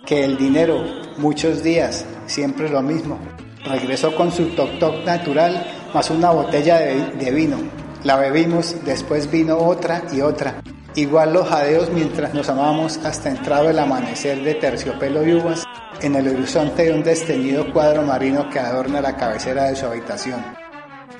Que 0.05 0.23
el 0.25 0.37
dinero, 0.37 0.83
muchos 1.17 1.61
días, 1.61 2.05
siempre 2.25 2.67
lo 2.67 2.81
mismo. 2.81 3.19
Regresó 3.63 4.15
con 4.15 4.31
su 4.31 4.47
toc 4.55 4.79
toc 4.79 5.05
natural 5.05 5.82
más 5.93 6.09
una 6.09 6.31
botella 6.31 6.79
de, 6.79 7.31
vino. 7.31 7.57
La 8.03 8.17
bebimos, 8.17 8.75
después 8.83 9.29
vino 9.29 9.57
otra 9.57 10.03
y 10.11 10.21
otra. 10.21 10.61
Igual 10.95 11.33
los 11.33 11.47
jadeos 11.47 11.89
mientras 11.89 12.33
nos 12.33 12.49
amamos 12.49 12.97
hasta 13.03 13.29
entrado 13.29 13.69
el 13.69 13.79
amanecer 13.79 14.43
de 14.43 14.55
terciopelo 14.55 15.25
y 15.25 15.33
uvas 15.33 15.63
en 16.01 16.15
el 16.15 16.27
horizonte 16.27 16.83
de 16.83 16.93
un 16.93 17.03
desteñido 17.03 17.71
cuadro 17.71 18.01
marino 18.03 18.49
que 18.49 18.59
adorna 18.59 19.01
la 19.01 19.15
cabecera 19.15 19.65
de 19.65 19.75
su 19.75 19.85
habitación. 19.85 20.43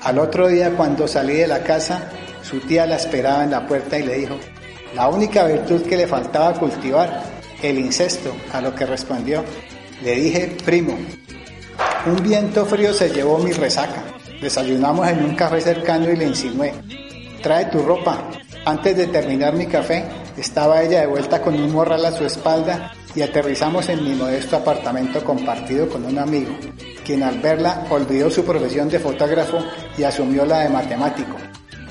Al 0.02 0.18
otro 0.18 0.48
día, 0.48 0.76
cuando 0.76 1.08
salí 1.08 1.34
de 1.34 1.46
la 1.46 1.62
casa, 1.62 2.10
su 2.42 2.60
tía 2.60 2.86
la 2.86 2.96
esperaba 2.96 3.44
en 3.44 3.52
la 3.52 3.66
puerta 3.66 3.98
y 3.98 4.02
le 4.02 4.18
dijo, 4.18 4.36
la 4.94 5.08
única 5.08 5.44
virtud 5.46 5.82
que 5.82 5.96
le 5.96 6.06
faltaba 6.06 6.52
cultivar, 6.54 7.22
el 7.62 7.78
incesto, 7.78 8.34
a 8.52 8.60
lo 8.60 8.74
que 8.74 8.86
respondió, 8.86 9.44
le 10.02 10.16
dije, 10.16 10.56
primo, 10.64 10.96
un 12.06 12.22
viento 12.22 12.66
frío 12.66 12.92
se 12.92 13.08
llevó 13.08 13.38
mi 13.38 13.52
resaca. 13.52 14.13
Desayunamos 14.44 15.08
en 15.08 15.24
un 15.24 15.34
café 15.34 15.58
cercano 15.58 16.10
y 16.10 16.16
le 16.16 16.26
insinué, 16.26 16.74
trae 17.42 17.64
tu 17.64 17.78
ropa. 17.78 18.28
Antes 18.66 18.94
de 18.94 19.06
terminar 19.06 19.54
mi 19.54 19.66
café, 19.66 20.04
estaba 20.36 20.82
ella 20.82 21.00
de 21.00 21.06
vuelta 21.06 21.40
con 21.40 21.54
un 21.54 21.72
morral 21.72 22.04
a 22.04 22.12
su 22.12 22.26
espalda 22.26 22.92
y 23.14 23.22
aterrizamos 23.22 23.88
en 23.88 24.04
mi 24.04 24.12
modesto 24.12 24.56
apartamento 24.56 25.24
compartido 25.24 25.88
con 25.88 26.04
un 26.04 26.18
amigo, 26.18 26.54
quien 27.06 27.22
al 27.22 27.38
verla 27.38 27.86
olvidó 27.88 28.30
su 28.30 28.44
profesión 28.44 28.90
de 28.90 28.98
fotógrafo 28.98 29.60
y 29.96 30.02
asumió 30.02 30.44
la 30.44 30.58
de 30.58 30.68
matemático. 30.68 31.36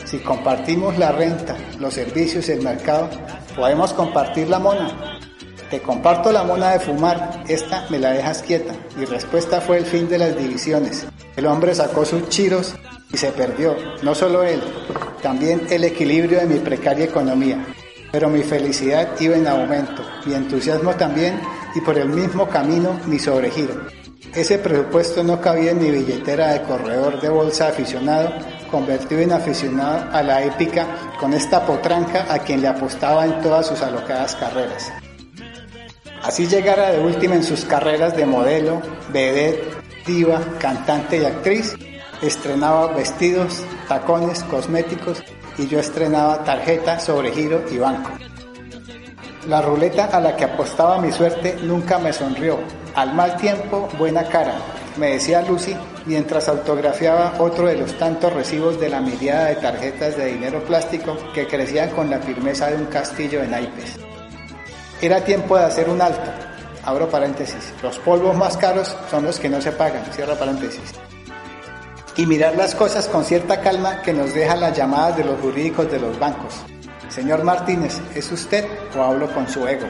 Si 0.05 0.19
compartimos 0.19 0.95
la 0.99 1.11
renta, 1.11 1.57
los 1.79 1.95
servicios 1.95 2.47
y 2.49 2.51
el 2.51 2.61
mercado, 2.61 3.09
podemos 3.55 3.93
compartir 3.93 4.47
la 4.47 4.59
mona. 4.59 5.17
Te 5.71 5.81
comparto 5.81 6.31
la 6.31 6.43
mona 6.43 6.73
de 6.73 6.79
fumar, 6.79 7.45
esta 7.47 7.87
me 7.89 7.97
la 7.97 8.11
dejas 8.11 8.43
quieta. 8.43 8.75
Mi 8.95 9.05
respuesta 9.05 9.59
fue 9.59 9.79
el 9.79 9.87
fin 9.87 10.07
de 10.07 10.19
las 10.19 10.37
divisiones. 10.37 11.07
El 11.35 11.47
hombre 11.47 11.73
sacó 11.73 12.05
sus 12.05 12.29
chiros 12.29 12.75
y 13.11 13.17
se 13.17 13.31
perdió, 13.31 13.75
no 14.03 14.13
solo 14.13 14.43
él, 14.43 14.61
también 15.21 15.67
el 15.69 15.83
equilibrio 15.83 16.39
de 16.39 16.45
mi 16.45 16.59
precaria 16.59 17.05
economía. 17.05 17.65
Pero 18.11 18.29
mi 18.29 18.43
felicidad 18.43 19.09
iba 19.19 19.35
en 19.35 19.47
aumento, 19.47 20.03
mi 20.25 20.35
entusiasmo 20.35 20.93
también 20.95 21.39
y 21.73 21.81
por 21.81 21.97
el 21.97 22.09
mismo 22.09 22.47
camino 22.47 22.99
mi 23.07 23.17
sobregiro. 23.17 23.87
Ese 24.35 24.59
presupuesto 24.59 25.23
no 25.23 25.41
cabía 25.41 25.71
en 25.71 25.79
mi 25.79 25.91
billetera 25.91 26.53
de 26.53 26.61
corredor 26.63 27.21
de 27.21 27.29
bolsa 27.29 27.67
aficionado, 27.67 28.31
convertido 28.69 29.21
en 29.21 29.31
aficionado 29.31 30.11
a 30.11 30.21
la 30.23 30.43
épica 30.43 30.87
con 31.19 31.33
esta 31.33 31.65
potranca 31.65 32.25
a 32.31 32.39
quien 32.39 32.61
le 32.61 32.67
apostaba 32.67 33.25
en 33.25 33.41
todas 33.41 33.67
sus 33.67 33.81
alocadas 33.81 34.35
carreras. 34.35 34.91
Así 36.23 36.47
llegara 36.47 36.91
de 36.91 36.99
última 36.99 37.35
en 37.35 37.43
sus 37.43 37.65
carreras 37.65 38.15
de 38.15 38.25
modelo, 38.25 38.81
vedette, 39.11 39.72
diva, 40.05 40.41
cantante 40.59 41.17
y 41.17 41.25
actriz, 41.25 41.75
estrenaba 42.21 42.87
vestidos, 42.93 43.63
tacones, 43.87 44.43
cosméticos 44.43 45.23
y 45.57 45.67
yo 45.67 45.79
estrenaba 45.79 46.43
tarjeta, 46.43 46.99
sobregiro 46.99 47.63
y 47.71 47.77
banco. 47.77 48.11
La 49.47 49.61
ruleta 49.61 50.05
a 50.05 50.19
la 50.19 50.35
que 50.35 50.45
apostaba 50.45 50.99
mi 50.99 51.11
suerte 51.11 51.57
nunca 51.63 51.99
me 51.99 52.13
sonrió. 52.13 52.59
Al 52.95 53.13
mal 53.13 53.35
tiempo, 53.35 53.89
buena 53.97 54.23
cara, 54.23 54.55
me 54.97 55.11
decía 55.11 55.41
Lucy 55.41 55.75
mientras 56.05 56.47
autografiaba 56.47 57.35
otro 57.39 57.67
de 57.67 57.75
los 57.75 57.97
tantos 57.97 58.31
recibos 58.31 58.79
de 58.79 58.89
la 58.89 59.01
mirada 59.01 59.47
de 59.47 59.55
tarjetas 59.55 60.15
de 60.15 60.27
dinero 60.27 60.63
plástico 60.63 61.17
que 61.33 61.47
crecían 61.47 61.89
con 61.89 62.09
la 62.09 62.19
firmeza 62.19 62.67
de 62.67 62.77
un 62.77 62.85
castillo 62.85 63.41
de 63.41 63.47
naipes. 63.47 63.99
Era 65.01 65.21
tiempo 65.21 65.57
de 65.57 65.65
hacer 65.65 65.89
un 65.89 66.01
alto. 66.01 66.31
Abro 66.83 67.09
paréntesis. 67.09 67.73
Los 67.81 67.97
polvos 67.99 68.35
más 68.35 68.57
caros 68.57 68.95
son 69.09 69.25
los 69.25 69.39
que 69.39 69.49
no 69.49 69.61
se 69.61 69.71
pagan. 69.71 70.03
Cierro 70.13 70.35
paréntesis. 70.35 70.93
Y 72.17 72.25
mirar 72.25 72.55
las 72.55 72.75
cosas 72.75 73.07
con 73.07 73.23
cierta 73.23 73.61
calma 73.61 74.01
que 74.01 74.13
nos 74.13 74.33
deja 74.33 74.55
las 74.55 74.77
llamadas 74.77 75.17
de 75.17 75.23
los 75.23 75.39
jurídicos 75.39 75.89
de 75.91 75.99
los 75.99 76.19
bancos. 76.19 76.53
Señor 77.09 77.43
Martínez, 77.43 77.99
¿es 78.15 78.31
usted 78.31 78.65
o 78.97 79.01
hablo 79.01 79.33
con 79.33 79.47
su 79.47 79.67
ego? 79.67 79.87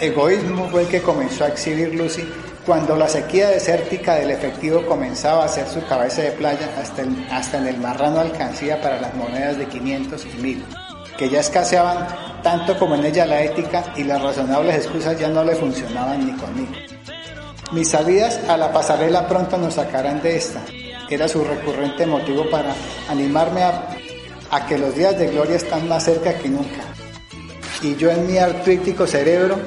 Egoísmo 0.00 0.68
fue 0.68 0.82
el 0.82 0.88
que 0.88 1.02
comenzó 1.02 1.44
a 1.44 1.48
exhibir 1.48 1.94
Lucy 1.94 2.24
cuando 2.64 2.96
la 2.96 3.08
sequía 3.08 3.48
desértica 3.48 4.14
del 4.14 4.30
efectivo 4.30 4.86
comenzaba 4.86 5.42
a 5.42 5.46
hacer 5.46 5.66
su 5.66 5.84
cabeza 5.86 6.22
de 6.22 6.30
playa 6.32 6.68
hasta, 6.78 7.02
hasta 7.30 7.58
en 7.58 7.66
el 7.66 7.78
marrano 7.78 8.20
alcancía 8.20 8.80
para 8.80 9.00
las 9.00 9.14
monedas 9.14 9.58
de 9.58 9.66
500 9.66 10.24
y 10.26 10.42
1000, 10.42 10.64
que 11.16 11.28
ya 11.28 11.40
escaseaban 11.40 12.06
tanto 12.42 12.76
como 12.78 12.94
en 12.96 13.04
ella 13.04 13.24
la 13.24 13.42
ética 13.42 13.84
y 13.96 14.04
las 14.04 14.20
razonables 14.20 14.76
excusas 14.76 15.18
ya 15.18 15.28
no 15.28 15.44
le 15.44 15.54
funcionaban 15.54 16.26
ni 16.26 16.32
conmigo. 16.32 16.72
Mis 17.72 17.88
salidas 17.88 18.38
a 18.48 18.56
la 18.56 18.72
pasarela 18.72 19.26
pronto 19.26 19.56
nos 19.56 19.74
sacarán 19.74 20.20
de 20.20 20.36
esta. 20.36 20.60
Era 21.08 21.28
su 21.28 21.42
recurrente 21.42 22.04
motivo 22.06 22.48
para 22.50 22.74
animarme 23.08 23.62
a, 23.62 24.66
que 24.68 24.76
los 24.76 24.94
días 24.94 25.18
de 25.18 25.28
gloria 25.28 25.56
están 25.56 25.88
más 25.88 26.04
cerca 26.04 26.34
que 26.34 26.48
nunca. 26.50 26.82
Y 27.80 27.96
yo 27.96 28.10
en 28.10 28.26
mi 28.26 28.36
artrítico 28.36 29.06
cerebro 29.06 29.58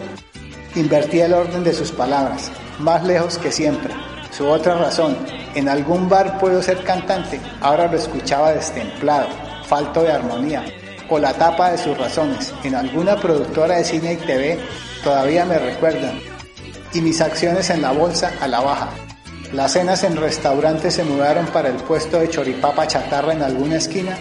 invertía 0.75 1.25
el 1.25 1.33
orden 1.33 1.63
de 1.63 1.73
sus 1.73 1.91
palabras, 1.91 2.51
más 2.77 3.03
lejos 3.03 3.39
que 3.39 3.51
siempre. 3.51 3.93
Su 4.29 4.47
otra 4.47 4.75
razón, 4.75 5.17
en 5.55 5.67
algún 5.67 6.07
bar 6.07 6.37
puedo 6.37 6.61
ser 6.61 6.83
cantante, 6.83 7.41
ahora 7.61 7.87
lo 7.87 7.97
escuchaba 7.97 8.53
destemplado, 8.53 9.27
falto 9.65 10.03
de 10.03 10.11
armonía, 10.11 10.63
o 11.09 11.19
la 11.19 11.33
tapa 11.33 11.71
de 11.71 11.77
sus 11.77 11.97
razones. 11.97 12.53
En 12.63 12.75
alguna 12.75 13.15
productora 13.17 13.77
de 13.77 13.83
cine 13.83 14.13
y 14.13 14.17
TV 14.17 14.59
todavía 15.03 15.45
me 15.45 15.57
recuerdan. 15.57 16.19
Y 16.93 17.01
mis 17.01 17.21
acciones 17.21 17.69
en 17.69 17.81
la 17.81 17.91
bolsa 17.91 18.31
a 18.41 18.47
la 18.47 18.61
baja. 18.61 18.89
Las 19.53 19.73
cenas 19.73 20.03
en 20.03 20.17
restaurantes 20.17 20.95
se 20.95 21.03
mudaron 21.03 21.45
para 21.47 21.69
el 21.69 21.75
puesto 21.75 22.19
de 22.19 22.29
choripapa 22.29 22.87
chatarra 22.87 23.33
en 23.33 23.41
alguna 23.41 23.77
esquina 23.77 24.17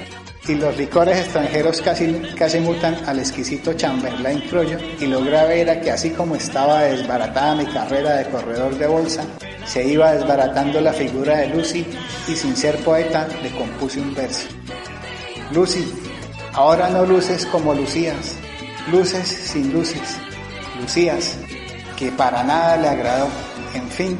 y 0.47 0.55
los 0.57 0.77
licores 0.77 1.19
extranjeros 1.19 1.81
casi, 1.81 2.13
casi 2.37 2.61
mutan 2.61 2.97
al 3.07 3.19
exquisito 3.19 3.73
Chamberlain 3.73 4.41
Croyo 4.43 4.77
y 5.01 5.07
lo 5.07 5.25
grave 5.25 5.63
era 5.63 5.81
que 5.81 5.91
así 5.91 6.11
como 6.11 6.37
estaba 6.37 6.83
desbaratada 6.83 7.55
mi 7.55 7.67
carrera 7.67 8.17
de 8.17 8.29
corredor 8.29 8.77
de 8.77 8.87
bolsa, 8.87 9.25
se 9.65 9.85
iba 9.87 10.13
desbaratando 10.13 10.81
la 10.81 10.93
figura 10.93 11.39
de 11.39 11.49
Lucy 11.49 11.87
y 12.29 12.33
sin 12.33 12.55
ser 12.57 12.77
poeta 12.85 13.27
le 13.43 13.51
compuse 13.53 14.01
un 14.01 14.15
verso. 14.15 14.47
Lucy, 15.53 15.91
Ahora 16.55 16.89
no 16.89 17.05
luces 17.05 17.47
como 17.47 17.75
Lucías, 17.75 18.37
luces 18.93 19.27
sin 19.27 19.73
luces, 19.73 20.19
Lucías, 20.81 21.37
que 21.97 22.13
para 22.13 22.45
nada 22.45 22.77
le 22.77 22.89
agradó. 22.89 23.27
En 23.75 23.89
fin, 23.89 24.17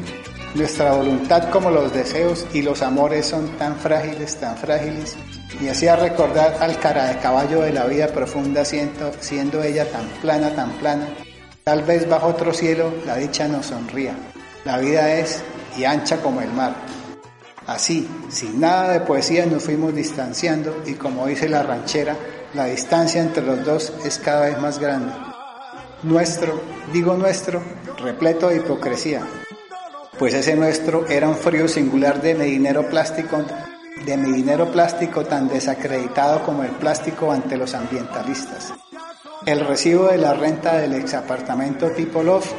nuestra 0.53 0.91
voluntad 0.91 1.49
como 1.49 1.71
los 1.71 1.93
deseos 1.93 2.45
y 2.53 2.61
los 2.61 2.81
amores 2.81 3.25
son 3.25 3.47
tan 3.57 3.77
frágiles, 3.77 4.35
tan 4.35 4.57
frágiles, 4.57 5.15
y 5.61 5.69
hacía 5.69 5.95
recordar 5.95 6.57
al 6.59 6.77
cara 6.77 7.05
de 7.05 7.19
caballo 7.19 7.61
de 7.61 7.71
la 7.71 7.85
vida 7.85 8.07
profunda 8.07 8.65
siendo, 8.65 9.13
siendo 9.21 9.63
ella 9.63 9.89
tan 9.89 10.05
plana, 10.21 10.53
tan 10.53 10.71
plana. 10.73 11.07
Tal 11.63 11.83
vez 11.83 12.07
bajo 12.09 12.27
otro 12.27 12.53
cielo 12.53 12.91
la 13.05 13.15
dicha 13.15 13.47
nos 13.47 13.67
sonría. 13.67 14.13
La 14.65 14.77
vida 14.79 15.13
es 15.13 15.41
y 15.77 15.85
ancha 15.85 16.17
como 16.17 16.41
el 16.41 16.51
mar. 16.51 16.75
Así, 17.67 18.07
sin 18.29 18.59
nada 18.59 18.91
de 18.93 18.99
poesía 18.99 19.45
nos 19.47 19.63
fuimos 19.63 19.95
distanciando 19.95 20.83
y 20.85 20.93
como 20.93 21.25
dice 21.25 21.49
la 21.49 21.63
ranchera, 21.63 22.15
la 22.53 22.65
distancia 22.65 23.21
entre 23.21 23.43
los 23.43 23.65
dos 23.65 23.91
es 24.05 24.19
cada 24.19 24.45
vez 24.45 24.59
más 24.59 24.77
grande. 24.77 25.11
Nuestro, 26.03 26.61
digo 26.93 27.15
nuestro, 27.15 27.61
repleto 27.97 28.49
de 28.49 28.57
hipocresía, 28.57 29.21
pues 30.19 30.35
ese 30.35 30.55
nuestro 30.55 31.07
era 31.07 31.27
un 31.27 31.35
frío 31.35 31.67
singular 31.67 32.21
de 32.21 32.35
mi 32.35 32.45
dinero 32.45 32.87
plástico, 32.87 33.43
de 34.05 34.65
plástico 34.71 35.25
tan 35.25 35.47
desacreditado 35.47 36.43
como 36.43 36.63
el 36.63 36.71
plástico 36.71 37.31
ante 37.31 37.57
los 37.57 37.73
ambientalistas. 37.73 38.73
El 39.45 39.65
recibo 39.65 40.07
de 40.07 40.19
la 40.19 40.33
renta 40.33 40.77
del 40.77 40.93
ex 40.93 41.15
apartamento 41.15 41.89
tipo 41.91 42.21
Love, 42.21 42.49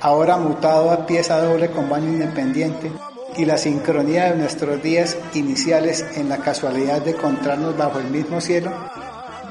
ahora 0.00 0.38
mutado 0.38 0.90
a 0.90 1.06
pieza 1.06 1.40
doble 1.40 1.70
con 1.70 1.88
baño 1.88 2.08
independiente, 2.08 2.90
y 3.36 3.44
la 3.44 3.58
sincronía 3.58 4.30
de 4.30 4.36
nuestros 4.36 4.82
días 4.82 5.16
iniciales 5.34 6.04
en 6.16 6.28
la 6.28 6.38
casualidad 6.38 7.02
de 7.02 7.12
encontrarnos 7.12 7.76
bajo 7.76 7.98
el 7.98 8.10
mismo 8.10 8.40
cielo, 8.40 8.72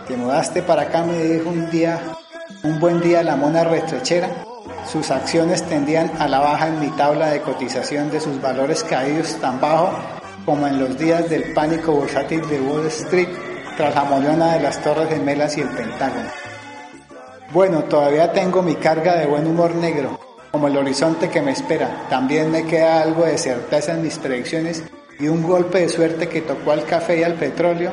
te 0.08 0.18
mudaste 0.18 0.62
para 0.62 0.84
acá, 0.84 1.04
me 1.04 1.18
dijo 1.24 1.50
un 1.50 1.70
día, 1.70 2.00
un 2.64 2.80
buen 2.80 3.00
día 3.02 3.24
la 3.24 3.36
mona 3.36 3.64
retrechera. 3.64 4.30
Sus 4.92 5.12
acciones 5.12 5.64
tendían 5.64 6.12
a 6.20 6.28
la 6.28 6.40
baja 6.40 6.68
en 6.68 6.80
mi 6.80 6.90
tabla 6.90 7.30
de 7.30 7.42
cotización 7.42 8.12
de 8.12 8.20
sus 8.20 8.42
valores 8.42 8.84
caídos 8.84 9.38
tan 9.40 9.62
bajo 9.62 9.92
como 10.46 10.68
en 10.68 10.80
los 10.80 10.98
días 10.98 11.30
del 11.30 11.54
pánico 11.54 11.94
bursátil 11.94 12.42
de 12.50 12.60
Wall 12.60 12.88
Street 12.88 13.30
tras 13.78 13.96
la 13.96 14.04
mollona 14.04 14.54
de 14.54 14.60
las 14.60 14.82
Torres 14.82 15.08
Gemelas 15.10 15.58
y 15.58 15.62
el 15.62 15.70
Pentágono. 15.70 16.30
Bueno, 17.54 17.84
todavía 17.84 18.32
tengo 18.34 18.62
mi 18.62 18.76
carga 18.76 19.16
de 19.16 19.26
buen 19.26 19.48
humor 19.48 19.74
negro, 19.76 20.20
como 20.54 20.68
el 20.68 20.78
horizonte 20.78 21.32
que 21.32 21.42
me 21.42 21.52
espera. 21.52 22.06
También 22.12 22.52
me 22.52 22.68
queda 22.68 23.02
algo 23.02 23.26
de 23.26 23.40
certeza 23.40 23.94
en 23.94 24.04
mis 24.04 24.20
predicciones 24.20 24.84
y 25.20 25.28
un 25.28 25.42
golpe 25.42 25.80
de 25.80 25.90
suerte 25.90 26.30
que 26.30 26.42
tocó 26.42 26.74
al 26.74 26.86
café 26.86 27.18
y 27.18 27.24
al 27.24 27.34
petróleo 27.34 27.92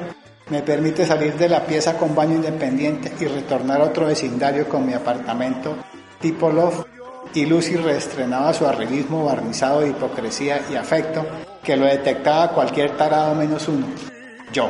me 0.50 0.60
permite 0.60 1.06
salir 1.06 1.38
de 1.38 1.48
la 1.48 1.64
pieza 1.64 1.96
con 1.96 2.14
baño 2.14 2.34
independiente 2.34 3.14
y 3.18 3.24
retornar 3.24 3.80
a 3.80 3.84
otro 3.84 4.04
vecindario 4.04 4.68
con 4.68 4.84
mi 4.84 4.92
apartamento 4.92 5.74
tipo 6.20 6.50
loft 6.50 6.86
y 7.32 7.46
Lucy 7.46 7.76
reestrenaba 7.76 8.52
su 8.52 8.66
arribismo 8.66 9.24
barnizado 9.24 9.80
de 9.80 9.88
hipocresía 9.88 10.60
y 10.70 10.76
afecto 10.76 11.24
que 11.62 11.78
lo 11.78 11.86
detectaba 11.86 12.52
cualquier 12.52 12.94
tarado 12.94 13.34
menos 13.36 13.68
uno, 13.68 13.86
yo. 14.52 14.68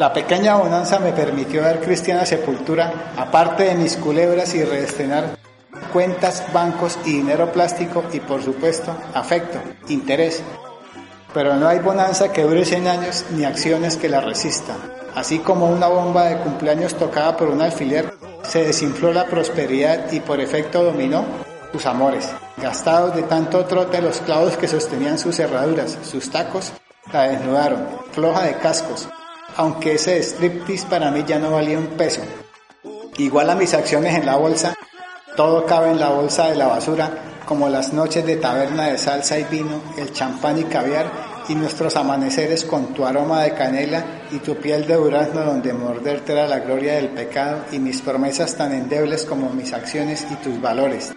La 0.00 0.12
pequeña 0.12 0.56
bonanza 0.56 0.98
me 0.98 1.12
permitió 1.12 1.62
dar 1.62 1.78
cristiana 1.78 2.26
sepultura, 2.26 3.12
aparte 3.16 3.64
de 3.64 3.76
mis 3.76 3.96
culebras 3.96 4.52
y 4.56 4.64
reestrenar 4.64 5.42
cuentas, 5.92 6.44
bancos 6.52 6.98
y 7.04 7.12
dinero 7.12 7.52
plástico 7.52 8.04
y 8.12 8.20
por 8.20 8.42
supuesto 8.42 8.96
afecto, 9.14 9.58
interés. 9.88 10.42
Pero 11.34 11.56
no 11.56 11.68
hay 11.68 11.78
bonanza 11.78 12.32
que 12.32 12.42
dure 12.42 12.64
100 12.64 12.88
años 12.88 13.24
ni 13.30 13.44
acciones 13.44 13.96
que 13.96 14.08
la 14.08 14.20
resistan. 14.20 14.76
Así 15.14 15.38
como 15.38 15.66
una 15.66 15.88
bomba 15.88 16.24
de 16.24 16.38
cumpleaños 16.38 16.94
tocada 16.94 17.36
por 17.36 17.48
un 17.48 17.62
alfiler, 17.62 18.14
se 18.42 18.64
desinfló 18.64 19.12
la 19.12 19.26
prosperidad 19.26 20.10
y 20.12 20.20
por 20.20 20.40
efecto 20.40 20.82
dominó 20.82 21.24
sus 21.72 21.86
amores. 21.86 22.30
Gastados 22.56 23.14
de 23.14 23.22
tanto 23.22 23.64
trote 23.64 24.02
los 24.02 24.20
clavos 24.20 24.56
que 24.56 24.68
sostenían 24.68 25.18
sus 25.18 25.36
cerraduras, 25.36 25.98
sus 26.02 26.30
tacos, 26.30 26.72
la 27.12 27.28
desnudaron, 27.28 27.86
floja 28.12 28.44
de 28.44 28.54
cascos, 28.56 29.08
aunque 29.56 29.94
ese 29.94 30.22
striptease 30.22 30.86
para 30.86 31.10
mí 31.10 31.24
ya 31.26 31.38
no 31.38 31.52
valía 31.52 31.78
un 31.78 31.88
peso. 31.88 32.22
Igual 33.16 33.50
a 33.50 33.54
mis 33.54 33.74
acciones 33.74 34.14
en 34.14 34.24
la 34.24 34.36
bolsa, 34.36 34.74
todo 35.36 35.66
cabe 35.66 35.90
en 35.90 36.00
la 36.00 36.10
bolsa 36.10 36.48
de 36.48 36.56
la 36.56 36.66
basura, 36.66 37.10
como 37.46 37.68
las 37.68 37.92
noches 37.92 38.24
de 38.24 38.36
taberna 38.36 38.86
de 38.86 38.98
salsa 38.98 39.38
y 39.38 39.44
vino, 39.44 39.80
el 39.96 40.12
champán 40.12 40.58
y 40.58 40.64
caviar, 40.64 41.06
y 41.48 41.54
nuestros 41.54 41.96
amaneceres 41.96 42.64
con 42.64 42.94
tu 42.94 43.04
aroma 43.04 43.42
de 43.42 43.54
canela 43.54 44.04
y 44.30 44.38
tu 44.38 44.56
piel 44.56 44.86
de 44.86 44.94
durazno 44.94 45.42
donde 45.42 45.72
morderte 45.72 46.32
era 46.32 46.46
la 46.46 46.60
gloria 46.60 46.94
del 46.94 47.08
pecado 47.08 47.64
y 47.72 47.78
mis 47.78 48.00
promesas 48.00 48.54
tan 48.56 48.72
endebles 48.72 49.24
como 49.24 49.50
mis 49.50 49.72
acciones 49.72 50.26
y 50.30 50.36
tus 50.36 50.60
valores. 50.60 51.12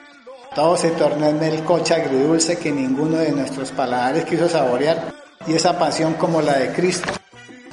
Todo 0.56 0.78
se 0.78 0.92
tornó 0.92 1.28
en 1.28 1.44
el 1.44 1.64
coche 1.64 1.94
agridulce 1.94 2.58
que 2.58 2.72
ninguno 2.72 3.18
de 3.18 3.32
nuestros 3.32 3.72
paladares 3.72 4.26
quiso 4.26 4.50
saborear 4.50 5.14
y 5.46 5.54
esa 5.54 5.78
pasión 5.78 6.14
como 6.14 6.42
la 6.42 6.58
de 6.58 6.72
Cristo 6.72 7.12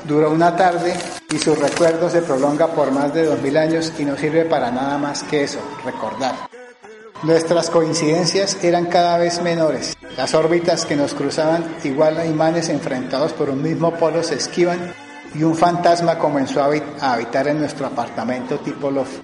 Duró 0.05 0.31
una 0.31 0.57
tarde 0.57 0.95
y 1.31 1.39
su 1.39 1.55
recuerdo 1.55 2.11
se 2.11 2.23
prolonga 2.23 2.69
por 2.69 2.91
más 2.91 3.15
de 3.15 3.27
dos 3.27 3.41
mil 3.41 3.57
años 3.57 3.93
y 3.99 4.05
no 4.05 4.17
sirve 4.17 4.45
para 4.45 4.71
nada 4.71 4.99
más 4.99 5.23
que 5.23 5.45
eso, 5.45 5.61
recordar. 5.85 6.35
Nuestras 7.23 7.71
coincidencias 7.71 8.63
eran 8.65 8.87
cada 8.87 9.17
vez 9.17 9.41
menores. 9.41 9.97
Las 10.17 10.35
órbitas 10.35 10.85
que 10.85 10.97
nos 10.97 11.15
cruzaban, 11.15 11.65
igual 11.85 12.19
a 12.19 12.27
imanes 12.27 12.69
enfrentados 12.69 13.33
por 13.33 13.49
un 13.49 13.63
mismo 13.63 13.95
polo, 13.95 14.25
se 14.25 14.35
esquivan 14.35 14.93
y 15.35 15.45
un 15.45 15.55
fantasma 15.55 16.19
comenzó 16.19 16.63
a 16.63 17.13
habitar 17.13 17.47
en 17.47 17.61
nuestro 17.61 17.87
apartamento 17.87 18.59
tipo 18.59 18.91
loft. 18.91 19.21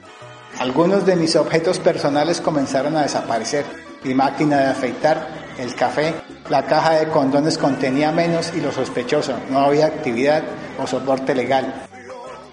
Algunos 0.59 1.07
de 1.07 1.15
mis 1.15 1.37
objetos 1.37 1.79
personales 1.79 2.41
comenzaron 2.41 2.97
a 2.97 3.03
desaparecer. 3.03 3.65
Mi 4.03 4.13
máquina 4.13 4.59
de 4.59 4.67
afeitar, 4.67 5.29
el 5.57 5.75
café, 5.77 6.15
la 6.51 6.67
caja 6.67 6.95
de 6.95 7.09
condones 7.09 7.59
contenía 7.59 8.11
menos 8.11 8.53
y 8.57 8.61
lo 8.61 8.73
sospechoso, 8.73 9.35
no 9.51 9.61
había 9.61 9.87
actividad 9.87 10.43
o 10.83 10.87
soporte 10.87 11.35
legal. 11.35 11.87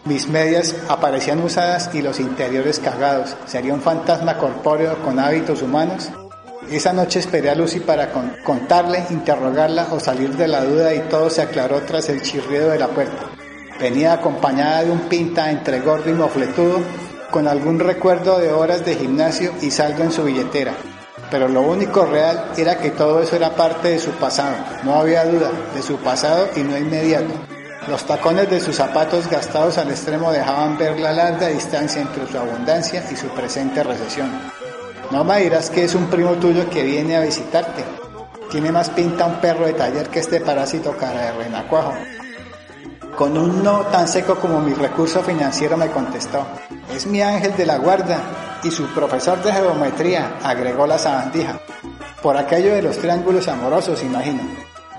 Mis 0.05 0.27
medias 0.27 0.75
aparecían 0.87 1.41
usadas 1.41 1.89
y 1.95 2.03
los 2.03 2.19
interiores 2.19 2.79
cagados. 2.79 3.35
¿Sería 3.47 3.73
un 3.73 3.81
fantasma 3.81 4.37
corpóreo 4.37 5.01
con 5.01 5.19
hábitos 5.19 5.63
humanos? 5.63 6.11
Esa 6.69 6.93
noche 6.93 7.19
esperé 7.19 7.49
a 7.49 7.55
Lucy 7.55 7.79
para 7.79 8.11
contarle, 8.43 9.03
interrogarla 9.09 9.87
o 9.91 9.99
salir 9.99 10.35
de 10.35 10.47
la 10.47 10.63
duda 10.63 10.93
y 10.93 10.99
todo 11.09 11.31
se 11.31 11.41
aclaró 11.41 11.81
tras 11.81 12.09
el 12.09 12.21
chirrido 12.21 12.69
de 12.69 12.77
la 12.77 12.87
puerta. 12.87 13.31
Venía 13.79 14.13
acompañada 14.13 14.83
de 14.83 14.91
un 14.91 15.01
pinta 15.01 15.49
entre 15.49 15.79
gordo 15.81 16.09
y 16.09 16.13
mofletudo, 16.13 16.79
con 17.35 17.49
algún 17.49 17.79
recuerdo 17.79 18.39
de 18.39 18.53
horas 18.53 18.85
de 18.85 18.95
gimnasio 18.95 19.51
y 19.61 19.69
saldo 19.69 20.03
en 20.03 20.11
su 20.13 20.23
billetera 20.23 20.73
pero 21.29 21.49
lo 21.49 21.63
único 21.63 22.05
real 22.05 22.51
era 22.55 22.77
que 22.77 22.91
todo 22.91 23.21
eso 23.21 23.35
era 23.35 23.57
parte 23.57 23.89
de 23.89 23.99
su 23.99 24.11
pasado, 24.11 24.55
no 24.85 24.95
había 24.95 25.25
duda, 25.25 25.51
de 25.73 25.81
su 25.81 25.97
pasado 25.97 26.47
y 26.55 26.61
no 26.61 26.77
inmediato. 26.77 27.33
Los 27.89 28.05
tacones 28.05 28.49
de 28.49 28.61
sus 28.61 28.77
zapatos 28.77 29.29
gastados 29.29 29.77
al 29.77 29.89
extremo 29.89 30.31
dejaban 30.31 30.77
ver 30.77 30.97
la 30.97 31.11
larga 31.11 31.49
distancia 31.49 32.01
entre 32.01 32.25
su 32.25 32.37
abundancia 32.37 33.03
y 33.11 33.17
su 33.17 33.27
presente 33.27 33.83
recesión. 33.83 34.31
No 35.11 35.25
me 35.25 35.41
dirás 35.41 35.69
que 35.69 35.83
es 35.83 35.93
un 35.93 36.05
primo 36.05 36.35
tuyo 36.35 36.69
que 36.69 36.83
viene 36.83 37.17
a 37.17 37.21
visitarte. 37.21 37.83
Tiene 38.49 38.71
más 38.71 38.89
pinta 38.91 39.25
un 39.25 39.41
perro 39.41 39.65
de 39.65 39.73
taller 39.73 40.07
que 40.07 40.19
este 40.19 40.39
parásito 40.39 40.95
cara 40.95 41.33
de 41.33 41.43
renacuajo. 41.43 41.95
Con 43.15 43.37
un 43.37 43.63
no 43.63 43.79
tan 43.85 44.09
seco 44.09 44.35
como 44.35 44.59
mi 44.59 44.73
recurso 44.73 45.23
financiero 45.23 45.77
me 45.77 45.87
contestó, 45.87 46.45
es 46.93 47.07
mi 47.07 47.21
ángel 47.21 47.55
de 47.55 47.65
la 47.65 47.77
guarda 47.77 48.59
y 48.61 48.69
su 48.69 48.87
profesor 48.87 49.41
de 49.41 49.53
geometría, 49.53 50.37
agregó 50.43 50.85
la 50.85 50.97
sabandija. 50.97 51.57
Por 52.21 52.35
aquello 52.35 52.75
de 52.75 52.81
los 52.81 52.97
triángulos 52.97 53.47
amorosos, 53.47 54.03
imagino. 54.03 54.41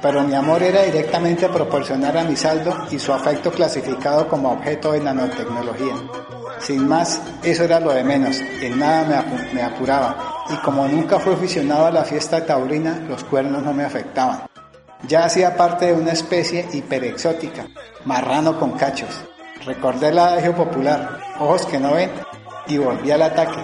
Pero 0.00 0.22
mi 0.22 0.34
amor 0.34 0.62
era 0.62 0.82
directamente 0.84 1.48
proporcional 1.50 2.16
a 2.16 2.24
mi 2.24 2.36
saldo 2.36 2.86
y 2.90 2.98
su 2.98 3.12
afecto 3.12 3.50
clasificado 3.50 4.26
como 4.28 4.52
objeto 4.52 4.92
de 4.92 5.00
nanotecnología. 5.00 5.94
Sin 6.58 6.88
más, 6.88 7.20
eso 7.42 7.64
era 7.64 7.80
lo 7.80 7.92
de 7.92 8.02
menos, 8.02 8.38
en 8.62 8.78
nada 8.78 9.24
me, 9.52 9.62
apuraba, 9.62 10.44
y 10.48 10.56
como 10.64 10.88
nunca 10.88 11.18
fui 11.20 11.34
aficionado 11.34 11.86
a 11.86 11.90
la 11.90 12.04
fiesta 12.04 12.46
taurina, 12.46 12.98
los 13.08 13.24
cuernos 13.24 13.62
no 13.62 13.74
me 13.74 13.84
afectaban. 13.84 14.40
Ya 15.08 15.24
hacía 15.24 15.56
parte 15.56 15.86
de 15.86 15.92
una 15.92 16.12
especie 16.12 16.68
hiperexótica, 16.72 17.66
marrano 18.04 18.58
con 18.58 18.72
cachos. 18.72 19.22
Recordé 19.64 20.08
el 20.08 20.18
adagio 20.18 20.54
popular, 20.54 21.20
ojos 21.38 21.66
que 21.66 21.78
no 21.78 21.92
ven, 21.92 22.10
y 22.66 22.78
volví 22.78 23.10
al 23.10 23.22
ataque. 23.22 23.60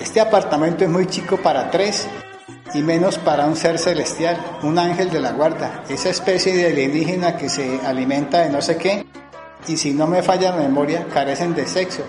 Este 0.00 0.20
apartamento 0.20 0.84
es 0.84 0.90
muy 0.90 1.06
chico 1.06 1.36
para 1.36 1.70
tres 1.70 2.08
y 2.74 2.82
menos 2.82 3.18
para 3.18 3.46
un 3.46 3.56
ser 3.56 3.78
celestial, 3.78 4.36
un 4.62 4.78
ángel 4.78 5.10
de 5.10 5.20
la 5.20 5.32
guarda, 5.32 5.84
esa 5.88 6.10
especie 6.10 6.54
de 6.54 6.66
alienígena 6.66 7.36
que 7.36 7.48
se 7.48 7.80
alimenta 7.86 8.40
de 8.40 8.50
no 8.50 8.60
sé 8.60 8.76
qué 8.76 9.06
y 9.66 9.76
si 9.76 9.92
no 9.92 10.06
me 10.06 10.22
falla 10.22 10.50
la 10.50 10.62
memoria 10.62 11.06
carecen 11.12 11.54
de 11.54 11.66
sexo. 11.66 12.02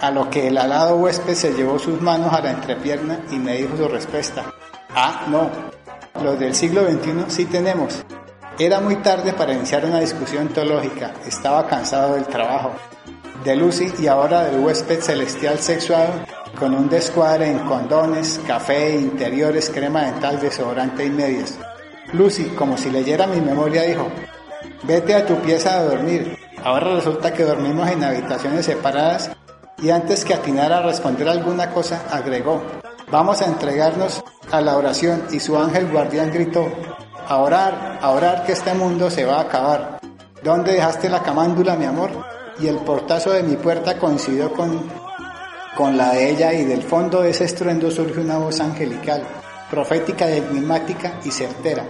A 0.00 0.10
lo 0.10 0.30
que 0.30 0.48
el 0.48 0.56
alado 0.58 0.96
huésped 0.96 1.34
se 1.34 1.52
llevó 1.52 1.78
sus 1.78 2.00
manos 2.00 2.32
a 2.32 2.40
la 2.40 2.50
entrepierna 2.50 3.20
y 3.30 3.36
me 3.36 3.56
dijo 3.56 3.76
su 3.76 3.86
respuesta. 3.86 4.46
Ah, 4.94 5.26
no, 5.28 5.50
los 6.22 6.38
del 6.38 6.54
siglo 6.54 6.84
XXI 6.84 7.24
sí 7.28 7.44
tenemos. 7.46 8.04
Era 8.58 8.80
muy 8.80 8.96
tarde 8.96 9.32
para 9.32 9.54
iniciar 9.54 9.84
una 9.84 10.00
discusión 10.00 10.48
teológica, 10.48 11.12
estaba 11.26 11.66
cansado 11.66 12.14
del 12.14 12.26
trabajo 12.26 12.72
de 13.44 13.56
Lucy 13.56 13.90
y 13.98 14.06
ahora 14.06 14.44
del 14.44 14.60
huésped 14.60 15.00
celestial 15.00 15.58
sexuado 15.58 16.12
con 16.58 16.74
un 16.74 16.88
descuadre 16.88 17.50
en 17.50 17.60
condones, 17.60 18.40
café, 18.46 18.96
interiores, 18.96 19.70
crema 19.70 20.02
dental, 20.02 20.40
desodorante 20.40 21.04
y 21.04 21.10
medias. 21.10 21.58
Lucy, 22.12 22.44
como 22.50 22.76
si 22.76 22.90
leyera 22.90 23.26
mi 23.26 23.40
memoria, 23.40 23.82
dijo, 23.82 24.08
vete 24.82 25.14
a 25.14 25.24
tu 25.24 25.36
pieza 25.36 25.78
a 25.78 25.84
dormir. 25.84 26.36
Ahora 26.62 26.96
resulta 26.96 27.32
que 27.32 27.44
dormimos 27.44 27.88
en 27.88 28.04
habitaciones 28.04 28.66
separadas 28.66 29.30
y 29.78 29.90
antes 29.90 30.24
que 30.24 30.34
atinara 30.34 30.78
a 30.78 30.82
responder 30.82 31.28
alguna 31.28 31.70
cosa, 31.70 32.04
agregó, 32.10 32.62
vamos 33.10 33.40
a 33.40 33.46
entregarnos 33.46 34.22
a 34.50 34.60
la 34.60 34.76
oración 34.76 35.24
y 35.30 35.40
su 35.40 35.56
ángel 35.58 35.90
guardián 35.90 36.32
gritó, 36.32 36.68
a 37.28 37.36
orar, 37.38 37.98
a 38.00 38.10
orar 38.10 38.44
que 38.44 38.52
este 38.52 38.74
mundo 38.74 39.10
se 39.10 39.24
va 39.24 39.36
a 39.36 39.42
acabar. 39.42 40.00
¿Dónde 40.42 40.72
dejaste 40.72 41.08
la 41.08 41.22
camándula, 41.22 41.76
mi 41.76 41.84
amor? 41.84 42.10
y 42.60 42.68
el 42.68 42.76
portazo 42.76 43.30
de 43.32 43.42
mi 43.42 43.56
puerta 43.56 43.98
coincidió 43.98 44.52
con, 44.52 44.82
con 45.76 45.96
la 45.96 46.12
de 46.12 46.30
ella 46.30 46.52
y 46.52 46.64
del 46.64 46.82
fondo 46.82 47.22
de 47.22 47.30
ese 47.30 47.44
estruendo 47.44 47.90
surge 47.90 48.20
una 48.20 48.38
voz 48.38 48.60
angelical, 48.60 49.22
profética, 49.70 50.28
enigmática 50.28 51.14
y 51.24 51.30
certera. 51.30 51.84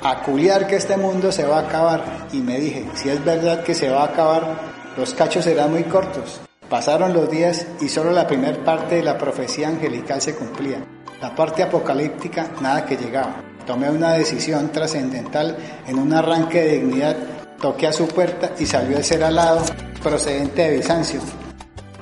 A 0.00 0.22
culiar 0.22 0.66
que 0.66 0.76
este 0.76 0.96
mundo 0.96 1.32
se 1.32 1.44
va 1.44 1.58
a 1.58 1.62
acabar 1.62 2.28
y 2.32 2.38
me 2.38 2.58
dije, 2.58 2.86
si 2.94 3.08
es 3.08 3.24
verdad 3.24 3.62
que 3.62 3.74
se 3.74 3.90
va 3.90 4.02
a 4.02 4.06
acabar, 4.06 4.56
los 4.96 5.14
cachos 5.14 5.44
serán 5.44 5.72
muy 5.72 5.84
cortos. 5.84 6.40
Pasaron 6.68 7.12
los 7.12 7.30
días 7.30 7.66
y 7.80 7.88
solo 7.88 8.10
la 8.10 8.26
primera 8.26 8.62
parte 8.64 8.96
de 8.96 9.02
la 9.02 9.16
profecía 9.16 9.68
angelical 9.68 10.20
se 10.20 10.34
cumplía. 10.34 10.84
La 11.20 11.34
parte 11.34 11.62
apocalíptica 11.62 12.50
nada 12.60 12.84
que 12.84 12.96
llegaba. 12.96 13.42
Tomé 13.66 13.90
una 13.90 14.12
decisión 14.12 14.70
trascendental 14.70 15.56
en 15.86 15.98
un 15.98 16.12
arranque 16.12 16.62
de 16.62 16.78
dignidad 16.78 17.16
Toqué 17.60 17.88
a 17.88 17.92
su 17.92 18.06
puerta 18.06 18.52
y 18.56 18.66
salió 18.66 18.96
el 18.96 19.04
ser 19.04 19.24
alado 19.24 19.62
procedente 20.00 20.62
de 20.62 20.76
Bizancio. 20.76 21.20